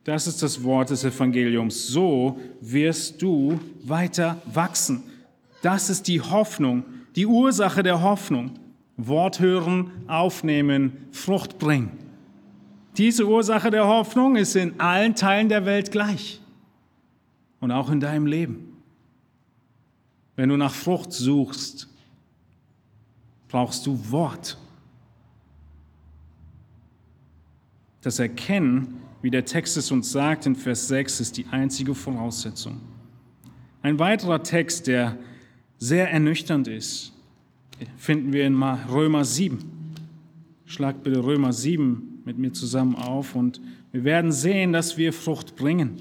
Das 0.03 0.27
ist 0.27 0.41
das 0.41 0.63
Wort 0.63 0.89
des 0.89 1.03
Evangeliums. 1.03 1.87
So 1.87 2.39
wirst 2.61 3.21
du 3.21 3.59
weiter 3.83 4.41
wachsen. 4.45 5.03
Das 5.61 5.89
ist 5.89 6.07
die 6.07 6.21
Hoffnung, 6.21 6.83
die 7.15 7.25
Ursache 7.25 7.83
der 7.83 8.01
Hoffnung. 8.01 8.58
Wort 9.07 9.39
hören, 9.39 9.91
aufnehmen, 10.07 11.07
Frucht 11.11 11.57
bringen. 11.57 11.91
Diese 12.97 13.27
Ursache 13.27 13.71
der 13.71 13.87
Hoffnung 13.87 14.35
ist 14.35 14.55
in 14.55 14.79
allen 14.79 15.15
Teilen 15.15 15.47
der 15.47 15.65
Welt 15.65 15.91
gleich 15.91 16.41
und 17.61 17.71
auch 17.71 17.89
in 17.89 17.99
deinem 17.99 18.25
Leben. 18.25 18.77
Wenn 20.35 20.49
du 20.49 20.57
nach 20.57 20.73
Frucht 20.73 21.13
suchst, 21.13 21.87
brauchst 23.47 23.85
du 23.85 24.11
Wort. 24.11 24.57
Das 28.01 28.19
Erkennen, 28.19 29.01
wie 29.21 29.31
der 29.31 29.45
Text 29.45 29.75
es 29.77 29.91
uns 29.91 30.11
sagt 30.11 30.45
in 30.45 30.55
Vers 30.55 30.87
6, 30.87 31.19
ist 31.19 31.37
die 31.37 31.45
einzige 31.47 31.93
Voraussetzung. 31.95 32.79
Ein 33.81 33.99
weiterer 33.99 34.43
Text, 34.43 34.87
der 34.87 35.17
sehr 35.77 36.11
ernüchternd 36.11 36.67
ist, 36.67 37.13
finden 37.97 38.33
wir 38.33 38.45
in 38.45 38.61
Römer 38.61 39.25
7. 39.25 39.59
Schlag 40.65 41.03
bitte 41.03 41.23
Römer 41.23 41.53
7 41.53 42.21
mit 42.25 42.37
mir 42.37 42.53
zusammen 42.53 42.95
auf 42.95 43.35
und 43.35 43.59
wir 43.91 44.03
werden 44.03 44.31
sehen, 44.31 44.71
dass 44.73 44.97
wir 44.97 45.13
Frucht 45.13 45.55
bringen. 45.55 45.97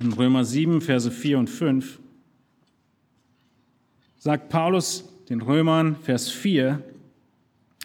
In 0.00 0.12
Römer 0.12 0.44
7, 0.44 0.80
Verse 0.80 1.10
4 1.10 1.38
und 1.38 1.50
5 1.50 1.98
sagt 4.18 4.48
Paulus 4.48 5.08
den 5.28 5.40
Römern, 5.40 5.96
Vers 6.02 6.28
4, 6.28 6.82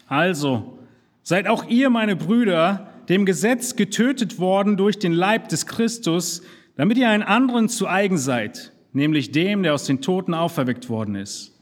also 0.06 0.78
seid 1.22 1.46
auch 1.46 1.68
ihr, 1.68 1.90
meine 1.90 2.16
Brüder, 2.16 2.90
dem 3.08 3.24
Gesetz 3.24 3.76
getötet 3.76 4.38
worden 4.38 4.76
durch 4.76 4.98
den 4.98 5.12
Leib 5.12 5.48
des 5.48 5.66
Christus, 5.66 6.42
damit 6.76 6.98
ihr 6.98 7.08
einen 7.08 7.22
anderen 7.22 7.68
zu 7.68 7.86
eigen 7.86 8.18
seid, 8.18 8.72
nämlich 8.92 9.32
dem, 9.32 9.62
der 9.62 9.74
aus 9.74 9.84
den 9.84 10.00
Toten 10.00 10.34
auferweckt 10.34 10.88
worden 10.88 11.14
ist, 11.14 11.53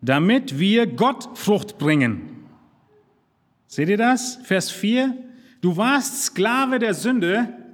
damit 0.00 0.58
wir 0.58 0.86
Gott 0.86 1.30
Frucht 1.34 1.78
bringen. 1.78 2.46
Seht 3.66 3.88
ihr 3.88 3.96
das? 3.96 4.38
Vers 4.44 4.70
4. 4.70 5.16
Du 5.60 5.76
warst 5.76 6.24
Sklave 6.24 6.78
der 6.78 6.94
Sünde, 6.94 7.64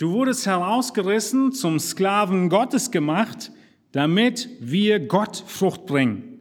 Du 0.00 0.12
wurdest 0.12 0.46
herausgerissen, 0.46 1.52
zum 1.52 1.78
Sklaven 1.78 2.48
Gottes 2.48 2.90
gemacht, 2.90 3.52
damit 3.92 4.48
wir 4.58 4.98
Gott 4.98 5.44
Frucht 5.46 5.84
bringen. 5.84 6.40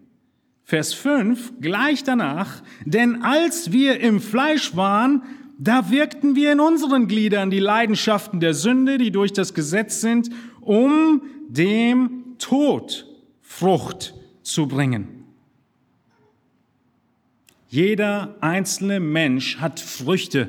Vers 0.63 0.93
5, 0.93 1.55
gleich 1.59 2.05
danach, 2.05 2.63
denn 2.85 3.21
als 3.21 3.73
wir 3.73 3.99
im 3.99 4.21
Fleisch 4.21 4.77
waren, 4.77 5.23
da 5.57 5.91
wirkten 5.91 6.37
wir 6.37 6.53
in 6.53 6.61
unseren 6.61 7.09
Gliedern 7.09 7.49
die 7.49 7.59
Leidenschaften 7.59 8.39
der 8.39 8.53
Sünde, 8.53 8.97
die 8.97 9.11
durch 9.11 9.33
das 9.33 9.53
Gesetz 9.53 9.99
sind, 9.99 10.29
um 10.61 11.23
dem 11.49 12.37
Tod 12.37 13.08
Frucht 13.59 14.13
zu 14.41 14.69
bringen. 14.69 15.25
Jeder 17.67 18.37
einzelne 18.39 19.01
Mensch 19.01 19.57
hat 19.57 19.81
Früchte. 19.81 20.47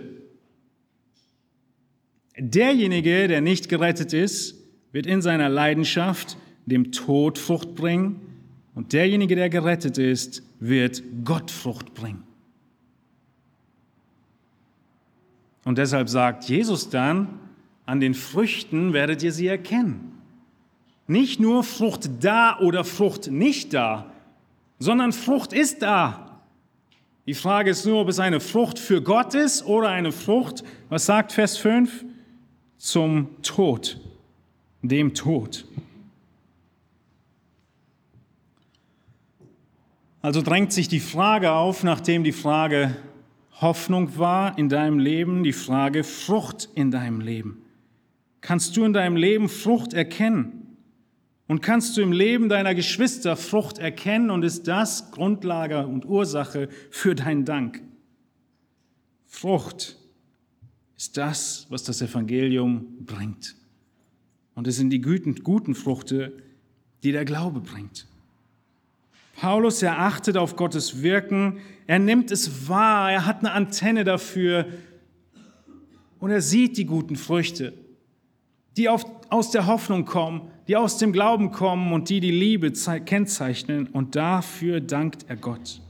Derjenige, 2.38 3.26
der 3.26 3.40
nicht 3.40 3.68
gerettet 3.68 4.12
ist, 4.12 4.54
wird 4.92 5.06
in 5.06 5.22
seiner 5.22 5.48
Leidenschaft 5.48 6.36
dem 6.66 6.92
Tod 6.92 7.36
Frucht 7.36 7.74
bringen 7.74 8.20
und 8.76 8.92
derjenige, 8.92 9.34
der 9.34 9.50
gerettet 9.50 9.98
ist, 9.98 10.44
wird 10.60 11.02
Gott 11.24 11.50
Frucht 11.50 11.94
bringen. 11.94 12.22
Und 15.64 15.78
deshalb 15.78 16.08
sagt 16.08 16.44
Jesus 16.44 16.90
dann, 16.90 17.40
an 17.86 17.98
den 17.98 18.14
Früchten 18.14 18.92
werdet 18.92 19.24
ihr 19.24 19.32
sie 19.32 19.48
erkennen. 19.48 20.19
Nicht 21.10 21.40
nur 21.40 21.64
Frucht 21.64 22.08
da 22.20 22.60
oder 22.60 22.84
Frucht 22.84 23.32
nicht 23.32 23.74
da, 23.74 24.12
sondern 24.78 25.12
Frucht 25.12 25.52
ist 25.52 25.82
da. 25.82 26.40
Die 27.26 27.34
Frage 27.34 27.70
ist 27.70 27.84
nur, 27.84 28.02
ob 28.02 28.08
es 28.08 28.20
eine 28.20 28.38
Frucht 28.38 28.78
für 28.78 29.02
Gott 29.02 29.34
ist 29.34 29.66
oder 29.66 29.88
eine 29.88 30.12
Frucht, 30.12 30.62
was 30.88 31.06
sagt 31.06 31.32
Vers 31.32 31.56
5? 31.56 32.04
Zum 32.78 33.42
Tod, 33.42 33.98
dem 34.82 35.12
Tod. 35.12 35.64
Also 40.22 40.42
drängt 40.42 40.72
sich 40.72 40.86
die 40.86 41.00
Frage 41.00 41.50
auf, 41.50 41.82
nachdem 41.82 42.22
die 42.22 42.30
Frage 42.30 42.96
Hoffnung 43.60 44.16
war 44.16 44.56
in 44.56 44.68
deinem 44.68 45.00
Leben, 45.00 45.42
die 45.42 45.52
Frage 45.52 46.04
Frucht 46.04 46.68
in 46.76 46.92
deinem 46.92 47.20
Leben. 47.20 47.64
Kannst 48.40 48.76
du 48.76 48.84
in 48.84 48.92
deinem 48.92 49.16
Leben 49.16 49.48
Frucht 49.48 49.92
erkennen? 49.92 50.59
Und 51.50 51.62
kannst 51.62 51.96
du 51.96 52.00
im 52.00 52.12
Leben 52.12 52.48
deiner 52.48 52.76
Geschwister 52.76 53.34
Frucht 53.34 53.80
erkennen 53.80 54.30
und 54.30 54.44
ist 54.44 54.68
das 54.68 55.10
Grundlage 55.10 55.84
und 55.84 56.04
Ursache 56.04 56.68
für 56.92 57.16
deinen 57.16 57.44
Dank? 57.44 57.82
Frucht 59.26 59.96
ist 60.96 61.16
das, 61.16 61.66
was 61.68 61.82
das 61.82 62.02
Evangelium 62.02 63.04
bringt. 63.04 63.56
Und 64.54 64.68
es 64.68 64.76
sind 64.76 64.90
die 64.90 65.00
guten, 65.00 65.42
guten 65.42 65.74
Früchte, 65.74 66.40
die 67.02 67.10
der 67.10 67.24
Glaube 67.24 67.58
bringt. 67.58 68.06
Paulus, 69.34 69.82
er 69.82 69.98
achtet 69.98 70.36
auf 70.36 70.54
Gottes 70.54 71.02
Wirken, 71.02 71.58
er 71.88 71.98
nimmt 71.98 72.30
es 72.30 72.68
wahr, 72.68 73.10
er 73.10 73.26
hat 73.26 73.40
eine 73.40 73.50
Antenne 73.50 74.04
dafür 74.04 74.66
und 76.20 76.30
er 76.30 76.42
sieht 76.42 76.76
die 76.76 76.86
guten 76.86 77.16
Früchte, 77.16 77.72
die 78.76 78.88
auf, 78.88 79.04
aus 79.30 79.50
der 79.50 79.66
Hoffnung 79.66 80.04
kommen, 80.04 80.42
die 80.68 80.76
aus 80.76 80.98
dem 80.98 81.12
Glauben 81.12 81.52
kommen 81.52 81.92
und 81.92 82.08
die 82.08 82.20
die 82.20 82.30
Liebe 82.30 82.72
kennzeichnen. 83.04 83.86
Und 83.86 84.16
dafür 84.16 84.80
dankt 84.80 85.26
er 85.28 85.36
Gott. 85.36 85.80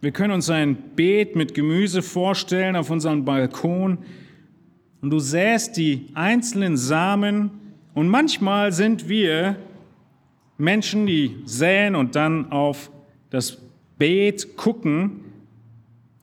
Wir 0.00 0.12
können 0.12 0.32
uns 0.32 0.48
ein 0.48 0.76
Beet 0.96 1.36
mit 1.36 1.54
Gemüse 1.54 2.00
vorstellen 2.00 2.74
auf 2.74 2.88
unserem 2.88 3.24
Balkon. 3.24 3.98
Und 5.02 5.10
du 5.10 5.18
säst 5.18 5.76
die 5.76 6.06
einzelnen 6.14 6.76
Samen. 6.78 7.50
Und 7.92 8.08
manchmal 8.08 8.72
sind 8.72 9.08
wir 9.08 9.56
Menschen, 10.56 11.06
die 11.06 11.36
säen 11.44 11.94
und 11.94 12.16
dann 12.16 12.50
auf 12.50 12.90
das 13.28 13.58
Beet 13.98 14.56
gucken 14.56 15.29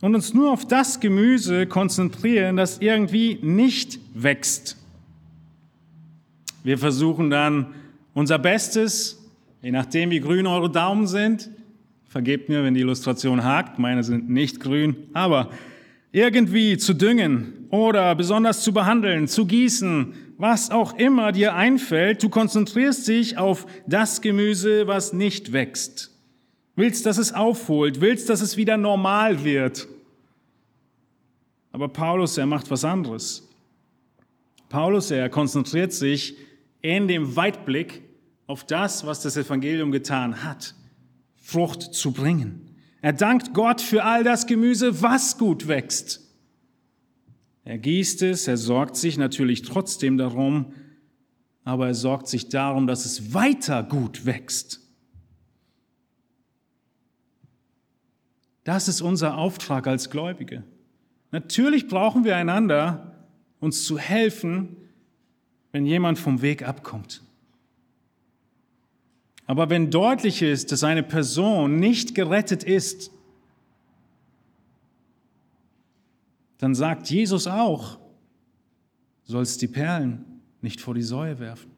und 0.01 0.15
uns 0.15 0.33
nur 0.33 0.51
auf 0.51 0.67
das 0.67 0.99
Gemüse 0.99 1.65
konzentrieren, 1.67 2.55
das 2.57 2.79
irgendwie 2.79 3.39
nicht 3.41 3.99
wächst. 4.13 4.77
Wir 6.63 6.77
versuchen 6.77 7.29
dann 7.29 7.67
unser 8.13 8.39
Bestes, 8.39 9.23
je 9.61 9.71
nachdem 9.71 10.09
wie 10.09 10.19
grün 10.19 10.47
eure 10.47 10.69
Daumen 10.69 11.07
sind, 11.07 11.49
vergebt 12.07 12.49
mir, 12.49 12.63
wenn 12.63 12.73
die 12.73 12.81
Illustration 12.81 13.43
hakt, 13.43 13.79
meine 13.79 14.03
sind 14.03 14.29
nicht 14.29 14.59
grün, 14.59 14.95
aber 15.13 15.49
irgendwie 16.11 16.77
zu 16.77 16.93
düngen 16.93 17.67
oder 17.69 18.15
besonders 18.15 18.63
zu 18.63 18.73
behandeln, 18.73 19.27
zu 19.27 19.45
gießen, 19.45 20.13
was 20.37 20.71
auch 20.71 20.97
immer 20.97 21.31
dir 21.31 21.55
einfällt, 21.55 22.21
du 22.21 22.29
konzentrierst 22.29 23.07
dich 23.07 23.37
auf 23.37 23.65
das 23.87 24.21
Gemüse, 24.21 24.87
was 24.87 25.13
nicht 25.13 25.51
wächst. 25.51 26.16
Willst, 26.77 27.07
dass 27.07 27.17
es 27.17 27.33
aufholt, 27.33 28.01
willst, 28.01 28.29
dass 28.29 28.39
es 28.39 28.55
wieder 28.55 28.77
normal 28.77 29.43
wird. 29.43 29.87
Aber 31.71 31.89
Paulus, 31.89 32.37
er 32.37 32.45
macht 32.45 32.69
was 32.69 32.85
anderes. 32.85 33.49
Paulus, 34.69 35.09
er 35.09 35.27
konzentriert 35.29 35.91
sich 35.91 36.37
in 36.81 37.07
dem 37.07 37.35
Weitblick 37.35 38.03
auf 38.45 38.63
das, 38.63 39.07
was 39.07 39.21
das 39.21 39.37
Evangelium 39.37 39.91
getan 39.91 40.43
hat, 40.43 40.75
Frucht 41.35 41.81
zu 41.81 42.11
bringen. 42.11 42.75
Er 43.01 43.13
dankt 43.13 43.55
Gott 43.55 43.81
für 43.81 44.03
all 44.03 44.23
das 44.23 44.45
Gemüse, 44.45 45.01
was 45.01 45.39
gut 45.39 45.67
wächst. 45.67 46.31
Er 47.63 47.79
gießt 47.79 48.21
es, 48.21 48.47
er 48.47 48.57
sorgt 48.57 48.97
sich 48.97 49.17
natürlich 49.17 49.63
trotzdem 49.63 50.19
darum, 50.19 50.73
aber 51.63 51.87
er 51.87 51.95
sorgt 51.95 52.27
sich 52.27 52.49
darum, 52.49 52.85
dass 52.85 53.05
es 53.05 53.33
weiter 53.33 53.81
gut 53.81 54.27
wächst. 54.27 54.86
Das 58.67 58.89
ist 58.89 58.99
unser 58.99 59.37
Auftrag 59.37 59.87
als 59.87 60.09
Gläubige. 60.09 60.61
Natürlich 61.31 61.87
brauchen 61.87 62.25
wir 62.25 62.35
einander, 62.35 63.15
uns 63.61 63.85
zu 63.85 63.97
helfen, 63.97 64.75
wenn 65.71 65.85
jemand 65.85 66.19
vom 66.19 66.41
Weg 66.41 66.67
abkommt. 66.67 67.23
Aber 69.45 69.69
wenn 69.69 69.89
deutlich 69.89 70.41
ist, 70.41 70.73
dass 70.73 70.83
eine 70.83 71.01
Person 71.01 71.79
nicht 71.79 72.13
gerettet 72.13 72.65
ist, 72.65 73.09
dann 76.57 76.75
sagt 76.75 77.09
Jesus 77.09 77.47
auch, 77.47 77.97
sollst 79.23 79.61
die 79.61 79.69
Perlen 79.69 80.41
nicht 80.59 80.81
vor 80.81 80.93
die 80.93 81.03
Säue 81.03 81.39
werfen. 81.39 81.71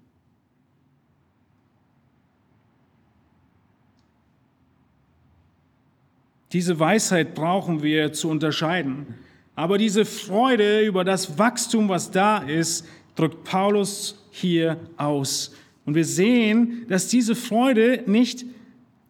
Diese 6.51 6.79
Weisheit 6.79 7.35
brauchen 7.35 7.83
wir 7.83 8.11
zu 8.11 8.29
unterscheiden. 8.29 9.15
Aber 9.55 9.77
diese 9.77 10.05
Freude 10.05 10.81
über 10.81 11.03
das 11.03 11.37
Wachstum, 11.37 11.89
was 11.89 12.11
da 12.11 12.39
ist, 12.39 12.87
drückt 13.15 13.43
Paulus 13.43 14.25
hier 14.31 14.77
aus. 14.97 15.53
Und 15.85 15.95
wir 15.95 16.05
sehen, 16.05 16.85
dass 16.87 17.07
diese 17.07 17.35
Freude 17.35 18.03
nicht 18.05 18.45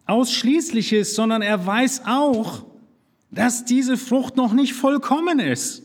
ausschließlich 0.06 0.92
ist, 0.92 1.14
sondern 1.14 1.40
er 1.40 1.64
weiß 1.64 2.02
auch, 2.06 2.64
dass 3.30 3.64
diese 3.64 3.96
Frucht 3.96 4.36
noch 4.36 4.52
nicht 4.52 4.74
vollkommen 4.74 5.38
ist. 5.38 5.84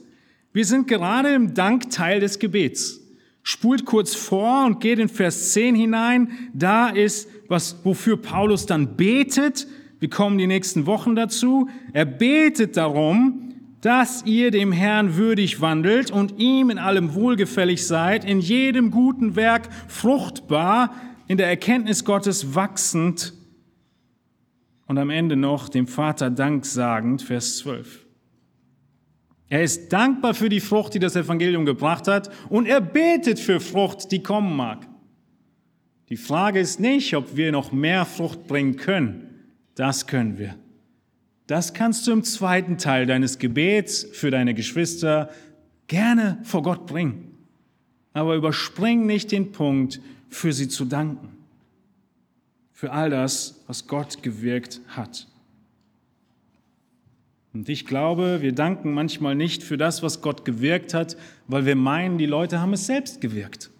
Wir 0.51 0.65
sind 0.65 0.87
gerade 0.87 1.33
im 1.33 1.53
Dankteil 1.53 2.19
des 2.19 2.39
Gebets. 2.39 3.01
Spult 3.43 3.85
kurz 3.85 4.15
vor 4.15 4.65
und 4.65 4.79
geht 4.79 4.97
in 4.97 5.09
Vers 5.09 5.53
10 5.53 5.75
hinein. 5.75 6.49
Da 6.53 6.89
ist, 6.89 7.29
was, 7.47 7.75
wofür 7.83 8.17
Paulus 8.17 8.65
dann 8.65 8.95
betet. 8.97 9.67
Wir 9.99 10.09
kommen 10.09 10.37
die 10.37 10.47
nächsten 10.47 10.85
Wochen 10.85 11.15
dazu. 11.15 11.69
Er 11.93 12.05
betet 12.05 12.77
darum, 12.77 13.53
dass 13.81 14.25
ihr 14.25 14.51
dem 14.51 14.71
Herrn 14.71 15.15
würdig 15.15 15.61
wandelt 15.61 16.09
und 16.09 16.39
ihm 16.39 16.69
in 16.69 16.79
allem 16.79 17.13
wohlgefällig 17.13 17.85
seid, 17.85 18.25
in 18.25 18.39
jedem 18.39 18.91
guten 18.91 19.35
Werk 19.35 19.69
fruchtbar, 19.87 20.93
in 21.27 21.37
der 21.37 21.47
Erkenntnis 21.47 22.03
Gottes 22.03 22.55
wachsend 22.55 23.33
und 24.87 24.97
am 24.97 25.09
Ende 25.09 25.35
noch 25.35 25.69
dem 25.69 25.87
Vater 25.87 26.29
Dank 26.29 26.65
sagend, 26.65 27.21
Vers 27.21 27.57
12. 27.57 28.05
Er 29.49 29.63
ist 29.63 29.93
dankbar 29.93 30.33
für 30.33 30.49
die 30.49 30.59
Frucht, 30.59 30.93
die 30.95 30.99
das 30.99 31.15
Evangelium 31.15 31.65
gebracht 31.65 32.07
hat, 32.07 32.31
und 32.49 32.67
er 32.67 32.81
betet 32.81 33.39
für 33.39 33.59
Frucht, 33.59 34.11
die 34.11 34.23
kommen 34.23 34.55
mag. 34.55 34.87
Die 36.09 36.17
Frage 36.17 36.59
ist 36.59 36.79
nicht, 36.79 37.15
ob 37.15 37.35
wir 37.35 37.51
noch 37.51 37.71
mehr 37.71 38.05
Frucht 38.05 38.47
bringen 38.47 38.75
können. 38.75 39.34
Das 39.75 40.07
können 40.07 40.37
wir. 40.37 40.55
Das 41.47 41.73
kannst 41.73 42.07
du 42.07 42.11
im 42.11 42.23
zweiten 42.23 42.77
Teil 42.77 43.05
deines 43.05 43.37
Gebets 43.37 44.03
für 44.03 44.31
deine 44.31 44.53
Geschwister 44.53 45.29
gerne 45.87 46.39
vor 46.43 46.63
Gott 46.63 46.87
bringen. 46.87 47.37
Aber 48.13 48.35
überspring 48.35 49.05
nicht 49.05 49.31
den 49.31 49.51
Punkt, 49.51 50.01
für 50.29 50.51
sie 50.51 50.67
zu 50.67 50.85
danken 50.85 51.35
für 52.75 52.91
all 52.91 53.09
das, 53.09 53.63
was 53.67 53.87
Gott 53.87 54.21
gewirkt 54.21 54.81
hat. 54.89 55.27
Und 57.53 57.69
ich 57.69 57.85
glaube, 57.85 58.41
wir 58.41 58.51
danken 58.51 58.93
manchmal 58.93 59.33
nicht 59.33 59.63
für 59.63 59.77
das, 59.77 60.03
was 60.03 60.21
Gott 60.21 60.43
gewirkt 60.43 60.93
hat, 60.93 61.15
weil 61.47 61.65
wir 61.65 61.77
meinen, 61.77 62.17
die 62.17 62.25
Leute 62.25 62.59
haben 62.59 62.73
es 62.73 62.85
selbst 62.85 63.21
gewirkt. 63.21 63.71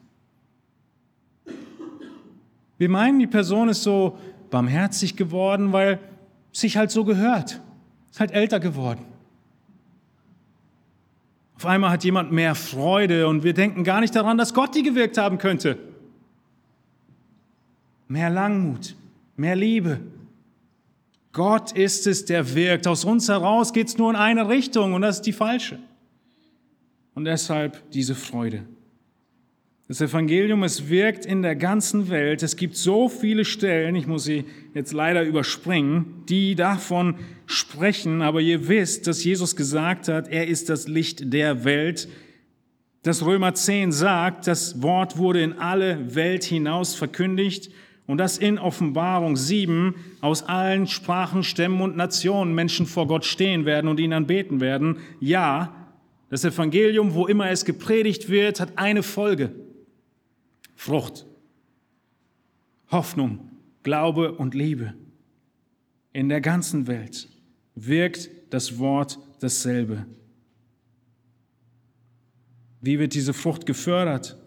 Wir 2.78 2.88
meinen, 2.89 3.20
die 3.20 3.28
Person 3.28 3.68
ist 3.68 3.84
so 3.84 4.18
barmherzig 4.50 5.16
geworden, 5.16 5.74
weil 5.74 6.00
es 6.54 6.62
sich 6.62 6.78
halt 6.78 6.91
so 6.91 7.04
gehört. 7.04 7.62
Ist 8.12 8.20
halt 8.20 8.32
älter 8.32 8.60
geworden. 8.60 9.06
Auf 11.56 11.66
einmal 11.66 11.89
hat 11.89 12.04
jemand 12.04 12.32
mehr 12.32 12.56
Freude 12.56 13.28
und 13.28 13.43
wir 13.43 13.54
denken 13.54 13.84
gar 13.84 14.02
nicht 14.02 14.16
daran, 14.16 14.38
dass 14.38 14.54
Gott 14.54 14.76
die 14.76 14.84
gewirkt 14.84 15.18
haben 15.18 15.38
könnte. 15.38 15.78
Mehr 18.08 18.30
Langmut, 18.30 18.96
mehr 19.36 19.56
Liebe, 19.56 20.00
Gott 21.36 21.74
ist 21.74 22.08
es, 22.08 22.24
der 22.24 22.56
wirkt. 22.56 22.88
Aus 22.88 23.04
uns 23.04 23.28
heraus 23.28 23.74
geht 23.74 23.89
es 23.89 23.98
nur 23.98 24.10
in 24.10 24.16
eine 24.16 24.48
Richtung 24.48 24.93
und 24.93 25.02
das 25.02 25.18
ist 25.18 25.26
die 25.26 25.34
falsche. 25.34 25.80
Und 27.14 27.26
deshalb 27.26 27.91
diese 27.91 28.16
Freude. 28.16 28.66
Das 29.88 30.01
Evangelium, 30.01 30.63
es 30.63 30.89
wirkt 30.89 31.27
in 31.27 31.43
der 31.43 31.55
ganzen 31.55 32.09
Welt. 32.09 32.41
Es 32.41 32.55
gibt 32.55 32.75
so 32.75 33.07
viele 33.07 33.45
Stellen, 33.45 33.95
ich 33.95 34.07
muss 34.07 34.23
sie 34.23 34.45
jetzt 34.73 34.93
leider 34.93 35.21
überspringen, 35.21 36.23
die 36.27 36.55
davon 36.55 37.17
sprechen. 37.45 38.23
Aber 38.23 38.41
ihr 38.41 38.67
wisst, 38.67 39.05
dass 39.05 39.23
Jesus 39.23 39.55
gesagt 39.55 40.07
hat, 40.07 40.27
er 40.27 40.47
ist 40.47 40.69
das 40.69 40.88
Licht 40.88 41.31
der 41.31 41.65
Welt. 41.65 42.09
Das 43.03 43.23
Römer 43.23 43.53
10 43.53 43.91
sagt, 43.91 44.47
das 44.47 44.81
Wort 44.81 45.19
wurde 45.19 45.43
in 45.43 45.53
alle 45.59 46.15
Welt 46.15 46.43
hinaus 46.43 46.95
verkündigt. 46.95 47.69
Und 48.07 48.17
dass 48.17 48.39
in 48.39 48.57
Offenbarung 48.57 49.36
7 49.36 49.93
aus 50.19 50.41
allen 50.41 50.88
Sprachen, 50.88 51.43
Stämmen 51.43 51.81
und 51.81 51.95
Nationen 51.95 52.55
Menschen 52.55 52.88
vor 52.88 53.05
Gott 53.05 53.23
stehen 53.23 53.65
werden 53.65 53.88
und 53.88 53.99
ihn 53.99 54.13
anbeten 54.13 54.61
werden. 54.61 54.97
Ja, 55.19 55.91
das 56.31 56.43
Evangelium, 56.43 57.13
wo 57.13 57.27
immer 57.27 57.51
es 57.51 57.65
gepredigt 57.65 58.29
wird, 58.29 58.59
hat 58.59 58.79
eine 58.79 59.03
Folge. 59.03 59.64
Frucht, 60.76 61.26
Hoffnung, 62.91 63.49
Glaube 63.84 64.34
und 64.34 64.53
Liebe. 64.53 64.93
In 66.13 66.30
der 66.30 66.41
ganzen 66.41 66.88
Welt 66.88 67.28
wirkt 67.76 68.30
das 68.49 68.78
Wort 68.80 69.19
dasselbe. 69.39 70.05
Wie 72.82 72.99
wird 72.99 73.13
diese 73.13 73.34
Frucht 73.34 73.65
gefördert? 73.65 74.38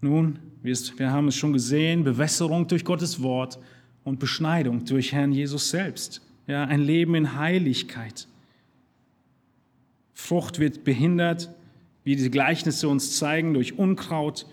Nun, 0.00 0.38
wir 0.62 1.10
haben 1.10 1.28
es 1.28 1.36
schon 1.36 1.52
gesehen, 1.52 2.04
Bewässerung 2.04 2.66
durch 2.66 2.84
Gottes 2.84 3.22
Wort 3.22 3.58
und 4.04 4.18
Beschneidung 4.18 4.84
durch 4.84 5.12
Herrn 5.12 5.32
Jesus 5.32 5.70
selbst. 5.70 6.20
Ja, 6.46 6.64
ein 6.64 6.80
Leben 6.80 7.14
in 7.14 7.36
Heiligkeit. 7.36 8.26
Frucht 10.14 10.58
wird 10.58 10.82
behindert, 10.82 11.50
wie 12.04 12.16
die 12.16 12.30
Gleichnisse 12.30 12.88
uns 12.88 13.16
zeigen, 13.18 13.54
durch 13.54 13.78
Unkraut 13.78 14.46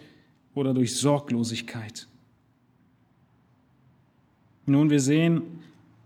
oder 0.55 0.73
durch 0.73 0.95
Sorglosigkeit. 0.95 2.07
Nun, 4.65 4.89
wir 4.89 4.99
sehen 4.99 5.43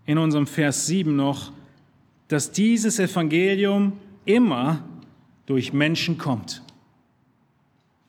in 0.04 0.18
unserem 0.18 0.46
Vers 0.46 0.86
7 0.86 1.16
noch, 1.16 1.52
dass 2.28 2.52
dieses 2.52 2.98
Evangelium 2.98 3.94
immer 4.24 4.84
durch 5.46 5.72
Menschen 5.72 6.18
kommt. 6.18 6.62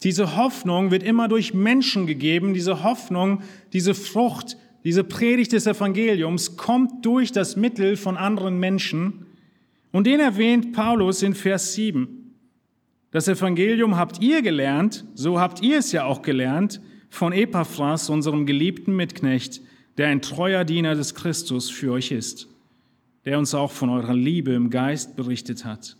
Diese 0.03 0.35
Hoffnung 0.35 0.91
wird 0.91 1.03
immer 1.03 1.27
durch 1.27 1.53
Menschen 1.53 2.07
gegeben. 2.07 2.53
Diese 2.53 2.83
Hoffnung, 2.83 3.43
diese 3.71 3.93
Frucht, 3.93 4.57
diese 4.83 5.03
Predigt 5.03 5.53
des 5.53 5.67
Evangeliums 5.67 6.57
kommt 6.57 7.05
durch 7.05 7.31
das 7.31 7.55
Mittel 7.55 7.95
von 7.97 8.17
anderen 8.17 8.59
Menschen. 8.59 9.27
Und 9.91 10.07
den 10.07 10.19
erwähnt 10.19 10.73
Paulus 10.73 11.21
in 11.21 11.35
Vers 11.35 11.73
7. 11.73 12.20
Das 13.11 13.27
Evangelium 13.27 13.97
habt 13.97 14.21
ihr 14.21 14.41
gelernt, 14.41 15.05
so 15.13 15.39
habt 15.39 15.61
ihr 15.61 15.79
es 15.79 15.91
ja 15.91 16.05
auch 16.05 16.21
gelernt, 16.21 16.81
von 17.09 17.33
Epaphras, 17.33 18.09
unserem 18.09 18.45
geliebten 18.45 18.95
Mitknecht, 18.95 19.61
der 19.97 20.07
ein 20.07 20.21
treuer 20.21 20.63
Diener 20.63 20.95
des 20.95 21.13
Christus 21.13 21.69
für 21.69 21.91
euch 21.91 22.11
ist, 22.11 22.47
der 23.25 23.37
uns 23.37 23.53
auch 23.53 23.71
von 23.71 23.89
eurer 23.89 24.15
Liebe 24.15 24.53
im 24.53 24.69
Geist 24.69 25.17
berichtet 25.17 25.65
hat. 25.65 25.97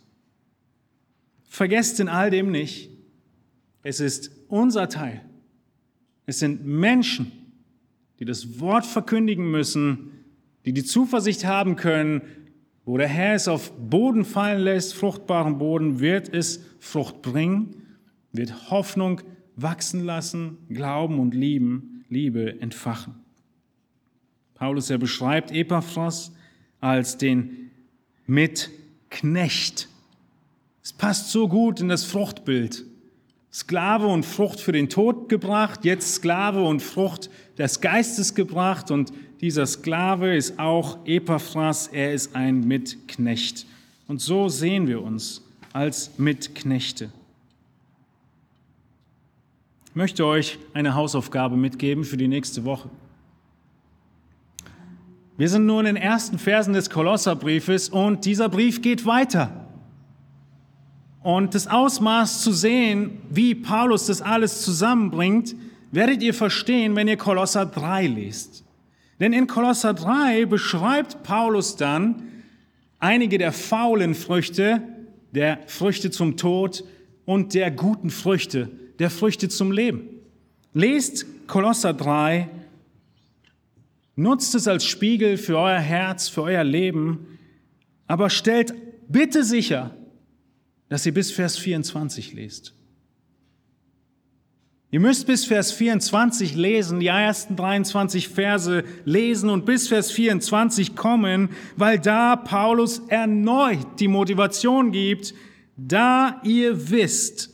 Vergesst 1.44 2.00
in 2.00 2.08
all 2.08 2.30
dem 2.30 2.50
nicht, 2.50 2.88
es 3.82 4.00
ist 4.00 4.30
unser 4.48 4.88
Teil. 4.88 5.20
Es 6.24 6.38
sind 6.38 6.64
Menschen, 6.64 7.30
die 8.18 8.24
das 8.24 8.58
Wort 8.58 8.86
verkündigen 8.86 9.50
müssen, 9.50 10.12
die 10.64 10.72
die 10.72 10.84
Zuversicht 10.84 11.44
haben 11.44 11.76
können, 11.76 12.22
wo 12.84 12.96
der 12.98 13.08
Herr 13.08 13.34
es 13.34 13.48
auf 13.48 13.72
Boden 13.78 14.24
fallen 14.24 14.62
lässt, 14.62 14.94
fruchtbaren 14.94 15.58
Boden, 15.58 16.00
wird 16.00 16.28
es 16.28 16.64
Frucht 16.80 17.22
bringen, 17.22 17.98
wird 18.32 18.70
Hoffnung 18.70 19.20
wachsen 19.56 20.04
lassen, 20.04 20.58
Glauben 20.68 21.18
und 21.18 21.34
Lieben, 21.34 22.04
Liebe 22.08 22.60
entfachen. 22.60 23.14
Paulus, 24.54 24.90
er 24.90 24.98
beschreibt 24.98 25.50
Epaphras 25.50 26.32
als 26.80 27.18
den 27.18 27.70
Mitknecht. 28.26 29.88
Es 30.82 30.92
passt 30.92 31.30
so 31.30 31.48
gut 31.48 31.80
in 31.80 31.88
das 31.88 32.04
Fruchtbild. 32.04 32.84
Sklave 33.52 34.06
und 34.06 34.24
Frucht 34.24 34.60
für 34.60 34.72
den 34.72 34.88
Tod 34.88 35.28
gebracht, 35.28 35.84
jetzt 35.84 36.14
Sklave 36.14 36.62
und 36.62 36.80
Frucht 36.80 37.28
des 37.58 37.80
Geistes 37.80 38.34
gebracht 38.34 38.90
und 38.90 39.12
dieser 39.42 39.66
Sklave 39.66 40.36
ist 40.36 40.58
auch 40.60 41.04
Epaphras, 41.04 41.88
er 41.88 42.14
ist 42.14 42.36
ein 42.36 42.60
Mitknecht. 42.66 43.66
Und 44.06 44.20
so 44.20 44.48
sehen 44.48 44.86
wir 44.86 45.02
uns 45.02 45.42
als 45.72 46.16
Mitknechte. 46.16 47.10
Ich 49.86 49.96
möchte 49.96 50.24
euch 50.24 50.58
eine 50.74 50.94
Hausaufgabe 50.94 51.56
mitgeben 51.56 52.04
für 52.04 52.16
die 52.16 52.28
nächste 52.28 52.64
Woche. 52.64 52.88
Wir 55.36 55.48
sind 55.48 55.66
nur 55.66 55.80
in 55.80 55.86
den 55.86 55.96
ersten 55.96 56.38
Versen 56.38 56.72
des 56.72 56.88
Kolosserbriefes 56.88 57.88
und 57.88 58.24
dieser 58.24 58.48
Brief 58.48 58.80
geht 58.80 59.06
weiter. 59.06 59.66
Und 61.22 61.54
das 61.54 61.66
Ausmaß 61.66 62.42
zu 62.42 62.52
sehen, 62.52 63.18
wie 63.28 63.56
Paulus 63.56 64.06
das 64.06 64.22
alles 64.22 64.62
zusammenbringt, 64.62 65.56
werdet 65.90 66.22
ihr 66.22 66.34
verstehen, 66.34 66.94
wenn 66.94 67.08
ihr 67.08 67.16
Kolosser 67.16 67.66
3 67.66 68.06
liest. 68.06 68.64
Denn 69.22 69.32
in 69.32 69.46
Kolosser 69.46 69.94
3 69.94 70.46
beschreibt 70.46 71.22
Paulus 71.22 71.76
dann 71.76 72.24
einige 72.98 73.38
der 73.38 73.52
faulen 73.52 74.16
Früchte, 74.16 74.82
der 75.30 75.60
Früchte 75.68 76.10
zum 76.10 76.36
Tod 76.36 76.82
und 77.24 77.54
der 77.54 77.70
guten 77.70 78.10
Früchte, 78.10 78.68
der 78.98 79.10
Früchte 79.10 79.48
zum 79.48 79.70
Leben. 79.70 80.08
Lest 80.74 81.24
Kolosser 81.46 81.94
3, 81.94 82.48
nutzt 84.16 84.56
es 84.56 84.66
als 84.66 84.84
Spiegel 84.84 85.36
für 85.36 85.56
euer 85.56 85.78
Herz, 85.78 86.26
für 86.28 86.42
euer 86.42 86.64
Leben, 86.64 87.38
aber 88.08 88.28
stellt 88.28 88.74
bitte 89.06 89.44
sicher, 89.44 89.94
dass 90.88 91.06
ihr 91.06 91.14
bis 91.14 91.30
Vers 91.30 91.58
24 91.58 92.32
lest. 92.32 92.74
Ihr 94.94 95.00
müsst 95.00 95.26
bis 95.26 95.46
Vers 95.46 95.72
24 95.72 96.54
lesen, 96.54 97.00
die 97.00 97.06
ersten 97.06 97.56
23 97.56 98.28
Verse 98.28 98.84
lesen 99.06 99.48
und 99.48 99.64
bis 99.64 99.88
Vers 99.88 100.10
24 100.10 100.94
kommen, 100.94 101.48
weil 101.76 101.98
da 101.98 102.36
Paulus 102.36 103.00
erneut 103.08 104.00
die 104.00 104.08
Motivation 104.08 104.92
gibt, 104.92 105.32
da 105.78 106.42
ihr 106.44 106.90
wisst, 106.90 107.48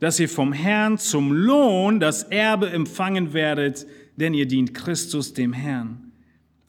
dass 0.00 0.20
ihr 0.20 0.28
vom 0.28 0.52
Herrn 0.52 0.98
zum 0.98 1.32
Lohn 1.32 1.98
das 1.98 2.24
Erbe 2.24 2.68
empfangen 2.68 3.32
werdet, 3.32 3.86
denn 4.16 4.34
ihr 4.34 4.46
dient 4.46 4.74
Christus 4.74 5.32
dem 5.32 5.54
Herrn. 5.54 6.12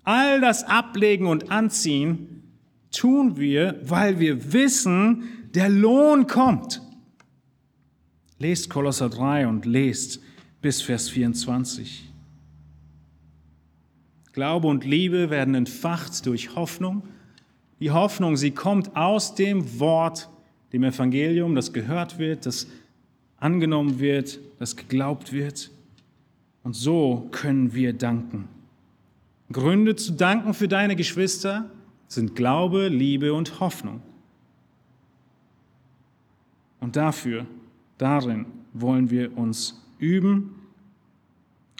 All 0.05 0.39
das 0.39 0.63
Ablegen 0.63 1.27
und 1.27 1.51
Anziehen 1.51 2.43
tun 2.91 3.35
wir, 3.35 3.81
weil 3.83 4.19
wir 4.21 4.53
wissen, 4.53 5.23
der 5.53 5.67
Lohn 5.67 6.27
kommt. 6.27 6.81
Lest 8.41 8.71
Kolosser 8.71 9.07
3 9.07 9.45
und 9.45 9.67
lest 9.67 10.19
bis 10.63 10.81
Vers 10.81 11.09
24. 11.09 12.09
Glaube 14.33 14.67
und 14.67 14.83
Liebe 14.83 15.29
werden 15.29 15.53
entfacht 15.53 16.25
durch 16.25 16.55
Hoffnung. 16.55 17.03
Die 17.79 17.91
Hoffnung, 17.91 18.37
sie 18.37 18.49
kommt 18.49 18.95
aus 18.95 19.35
dem 19.35 19.79
Wort, 19.79 20.27
dem 20.73 20.83
Evangelium, 20.83 21.53
das 21.53 21.71
gehört 21.71 22.17
wird, 22.17 22.47
das 22.47 22.65
angenommen 23.37 23.99
wird, 23.99 24.39
das 24.57 24.75
geglaubt 24.75 25.31
wird. 25.31 25.69
Und 26.63 26.75
so 26.75 27.27
können 27.29 27.75
wir 27.75 27.93
danken. 27.93 28.47
Gründe 29.51 29.95
zu 29.95 30.13
danken 30.13 30.55
für 30.55 30.67
deine 30.67 30.95
Geschwister 30.95 31.69
sind 32.07 32.35
Glaube, 32.35 32.87
Liebe 32.87 33.33
und 33.35 33.59
Hoffnung. 33.59 34.01
Und 36.79 36.95
dafür, 36.95 37.45
darin 38.01 38.45
wollen 38.73 39.09
wir 39.09 39.37
uns 39.37 39.81
üben 39.99 40.55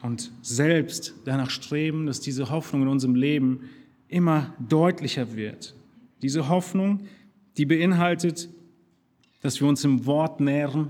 und 0.04 0.32
selbst 0.42 1.16
danach 1.26 1.50
streben, 1.50 2.06
dass 2.06 2.20
diese 2.20 2.50
Hoffnung 2.50 2.84
in 2.84 2.88
unserem 2.88 3.16
Leben 3.16 3.62
immer 4.08 4.54
deutlicher 4.60 5.36
wird. 5.36 5.76
Diese 6.22 6.50
Hoffnung, 6.50 7.02
die 7.58 7.66
beinhaltet, 7.66 8.50
dass 9.42 9.60
wir 9.60 9.68
uns 9.68 9.84
im 9.84 10.06
Wort 10.06 10.40
nähren 10.40 10.90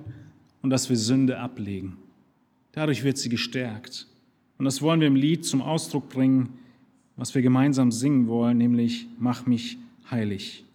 und 0.62 0.70
dass 0.70 0.90
wir 0.90 0.98
Sünde 0.98 1.40
ablegen. 1.40 1.98
Dadurch 2.74 3.04
wird 3.04 3.18
sie 3.18 3.30
gestärkt. 3.30 4.08
Und 4.58 4.66
das 4.66 4.82
wollen 4.82 5.00
wir 5.00 5.08
im 5.08 5.16
Lied 5.16 5.46
zum 5.46 5.62
Ausdruck 5.62 6.10
bringen, 6.10 6.60
was 7.16 7.34
wir 7.36 7.42
gemeinsam 7.42 7.92
singen 7.92 8.28
wollen, 8.28 8.58
nämlich 8.58 9.08
Mach 9.20 9.46
mich 9.46 9.78
heilig. 10.10 10.66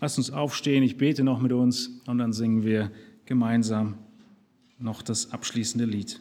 Lass 0.00 0.18
uns 0.18 0.30
aufstehen, 0.30 0.82
ich 0.82 0.98
bete 0.98 1.24
noch 1.24 1.40
mit 1.40 1.52
uns 1.52 2.00
und 2.06 2.18
dann 2.18 2.32
singen 2.32 2.64
wir 2.64 2.90
gemeinsam 3.26 3.98
noch 4.78 5.02
das 5.02 5.32
abschließende 5.32 5.84
Lied. 5.84 6.20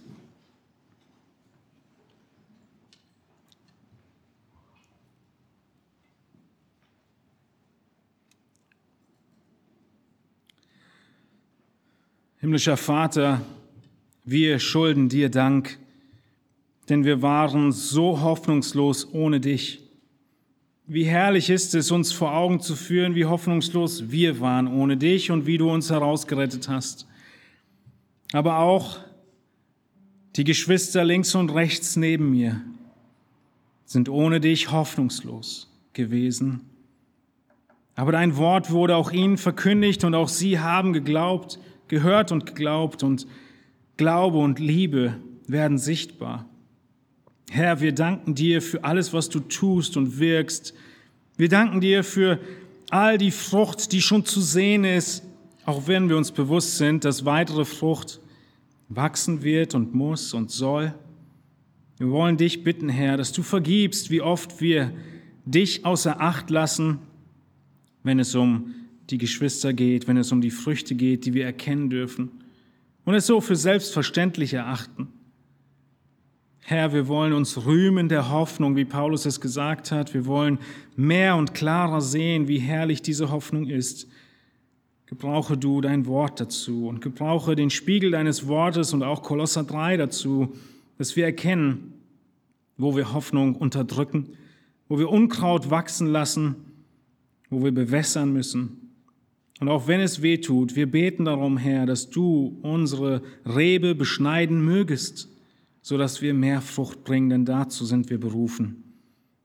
Himmlischer 12.40 12.78
Vater, 12.78 13.42
wir 14.24 14.60
schulden 14.60 15.10
dir 15.10 15.30
Dank, 15.30 15.80
denn 16.90 17.04
wir 17.04 17.22
waren 17.22 17.72
so 17.72 18.22
hoffnungslos 18.22 19.12
ohne 19.14 19.40
dich. 19.40 19.85
Wie 20.88 21.06
herrlich 21.06 21.50
ist 21.50 21.74
es, 21.74 21.90
uns 21.90 22.12
vor 22.12 22.36
Augen 22.36 22.60
zu 22.60 22.76
führen, 22.76 23.16
wie 23.16 23.26
hoffnungslos 23.26 24.12
wir 24.12 24.40
waren 24.40 24.68
ohne 24.68 24.98
dich 24.98 25.32
und 25.32 25.48
wie 25.48 25.58
du 25.58 25.72
uns 25.72 25.90
herausgerettet 25.90 26.70
hast. 26.70 27.08
Aber 28.34 28.60
auch 28.60 29.00
die 30.36 30.44
Geschwister 30.44 31.04
links 31.04 31.34
und 31.34 31.50
rechts 31.50 31.96
neben 31.96 32.30
mir 32.30 32.62
sind 33.86 34.10
ohne 34.10 34.40
dich 34.40 34.72
hoffnungslos 34.72 35.72
gewesen. 35.94 36.62
Aber 37.96 38.12
dein 38.12 38.38
Wort 38.38 38.70
wurde 38.70 38.96
auch 38.96 39.12
ihnen 39.12 39.38
verkündigt 39.38 40.04
und 40.04 40.14
auch 40.14 40.30
sie 40.30 40.60
haben 40.60 40.94
geglaubt, 40.94 41.58
gehört 41.88 42.32
und 42.32 42.46
geglaubt 42.46 43.02
und 43.02 43.26
Glaube 43.98 44.38
und 44.38 44.60
Liebe 44.60 45.16
werden 45.48 45.80
sichtbar. 45.80 46.46
Herr, 47.50 47.80
wir 47.80 47.92
danken 47.94 48.36
dir 48.36 48.62
für 48.62 48.84
alles, 48.84 49.14
was 49.14 49.30
du 49.30 49.40
tust 49.40 49.98
und 49.98 50.20
wirkst. 50.20 50.74
Wir 51.38 51.50
danken 51.50 51.82
dir 51.82 52.04
für 52.04 52.40
all 52.90 53.18
die 53.18 53.32
Frucht, 53.32 53.92
die 53.92 54.02
schon 54.02 54.26
zu 54.26 54.42
sehen 54.42 54.84
ist, 54.84 55.24
auch 55.66 55.88
wenn 55.88 56.10
wir 56.10 56.18
uns 56.18 56.32
bewusst 56.32 56.78
sind, 56.78 57.06
dass 57.06 57.26
weitere 57.26 57.66
Frucht 57.66 58.20
wachsen 58.90 59.44
wird 59.44 59.76
und 59.76 59.94
muss 59.94 60.34
und 60.34 60.52
soll. 60.52 60.94
Wir 61.98 62.10
wollen 62.10 62.38
dich 62.38 62.64
bitten, 62.64 62.90
Herr, 62.90 63.18
dass 63.18 63.32
du 63.32 63.42
vergibst, 63.42 64.12
wie 64.12 64.22
oft 64.22 64.62
wir 64.62 64.92
dich 65.46 65.86
außer 65.86 66.20
Acht 66.20 66.50
lassen, 66.50 67.00
wenn 68.04 68.20
es 68.20 68.36
um 68.36 68.76
die 69.10 69.18
Geschwister 69.18 69.74
geht, 69.74 70.08
wenn 70.08 70.18
es 70.18 70.32
um 70.32 70.42
die 70.42 70.52
Früchte 70.52 70.96
geht, 70.96 71.26
die 71.26 71.34
wir 71.34 71.46
erkennen 71.46 71.90
dürfen 71.90 72.32
und 73.06 73.14
es 73.14 73.28
so 73.28 73.40
für 73.40 73.56
selbstverständlich 73.56 74.54
erachten. 74.54 75.08
Herr, 76.68 76.94
wir 76.94 77.08
wollen 77.08 77.32
uns 77.32 77.68
rühmen 77.68 78.10
der 78.10 78.32
Hoffnung, 78.32 78.76
wie 78.76 78.86
Paulus 78.86 79.28
es 79.28 79.40
gesagt 79.40 79.92
hat. 79.92 80.16
Wir 80.16 80.26
wollen 80.26 80.58
mehr 80.96 81.36
und 81.36 81.54
klarer 81.54 82.02
sehen, 82.02 82.48
wie 82.48 82.58
herrlich 82.58 83.04
diese 83.04 83.30
Hoffnung 83.30 83.68
ist. 83.68 84.08
Gebrauche 85.06 85.60
du 85.60 85.80
dein 85.80 86.08
Wort 86.08 86.40
dazu 86.40 86.88
und 86.88 87.02
gebrauche 87.02 87.56
den 87.56 87.70
Spiegel 87.70 88.10
deines 88.10 88.48
Wortes 88.48 88.94
und 88.94 89.04
auch 89.04 89.22
Kolosser 89.22 89.64
3 89.64 89.98
dazu, 89.98 90.56
dass 90.98 91.16
wir 91.16 91.26
erkennen, 91.26 91.94
wo 92.78 92.96
wir 92.96 93.14
Hoffnung 93.14 93.56
unterdrücken, 93.56 94.30
wo 94.88 94.98
wir 94.98 95.12
Unkraut 95.12 95.70
wachsen 95.70 96.08
lassen, 96.08 96.56
wo 97.52 97.64
wir 97.64 97.74
bewässern 97.74 98.34
müssen. 98.34 98.90
Und 99.60 99.70
auch 99.70 99.88
wenn 99.88 100.00
es 100.00 100.24
weh 100.24 100.40
tut, 100.40 100.76
wir 100.76 100.90
beten 100.90 101.26
darum, 101.26 101.58
Herr, 101.58 101.86
dass 101.86 102.10
du 102.10 102.58
unsere 102.64 103.22
Rebe 103.46 103.94
beschneiden 103.94 104.66
mögest 104.66 105.30
so 105.86 106.00
dass 106.00 106.24
wir 106.24 106.34
mehr 106.34 106.62
Frucht 106.62 107.04
bringen, 107.04 107.30
denn 107.30 107.46
dazu 107.46 107.86
sind 107.86 108.10
wir 108.10 108.20
berufen, 108.20 108.84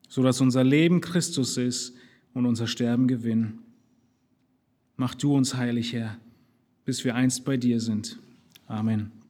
so 0.09 0.23
dass 0.23 0.41
unser 0.41 0.63
Leben 0.63 0.99
Christus 0.99 1.55
ist 1.55 1.93
und 2.33 2.47
unser 2.47 2.65
Sterben 2.65 3.07
Gewinn. 3.07 3.59
Mach 4.95 5.13
du 5.13 5.35
uns 5.35 5.53
heilig, 5.53 5.93
Herr, 5.93 6.17
bis 6.83 7.05
wir 7.05 7.13
einst 7.13 7.45
bei 7.45 7.57
dir 7.57 7.79
sind. 7.79 8.17
Amen. 8.65 9.20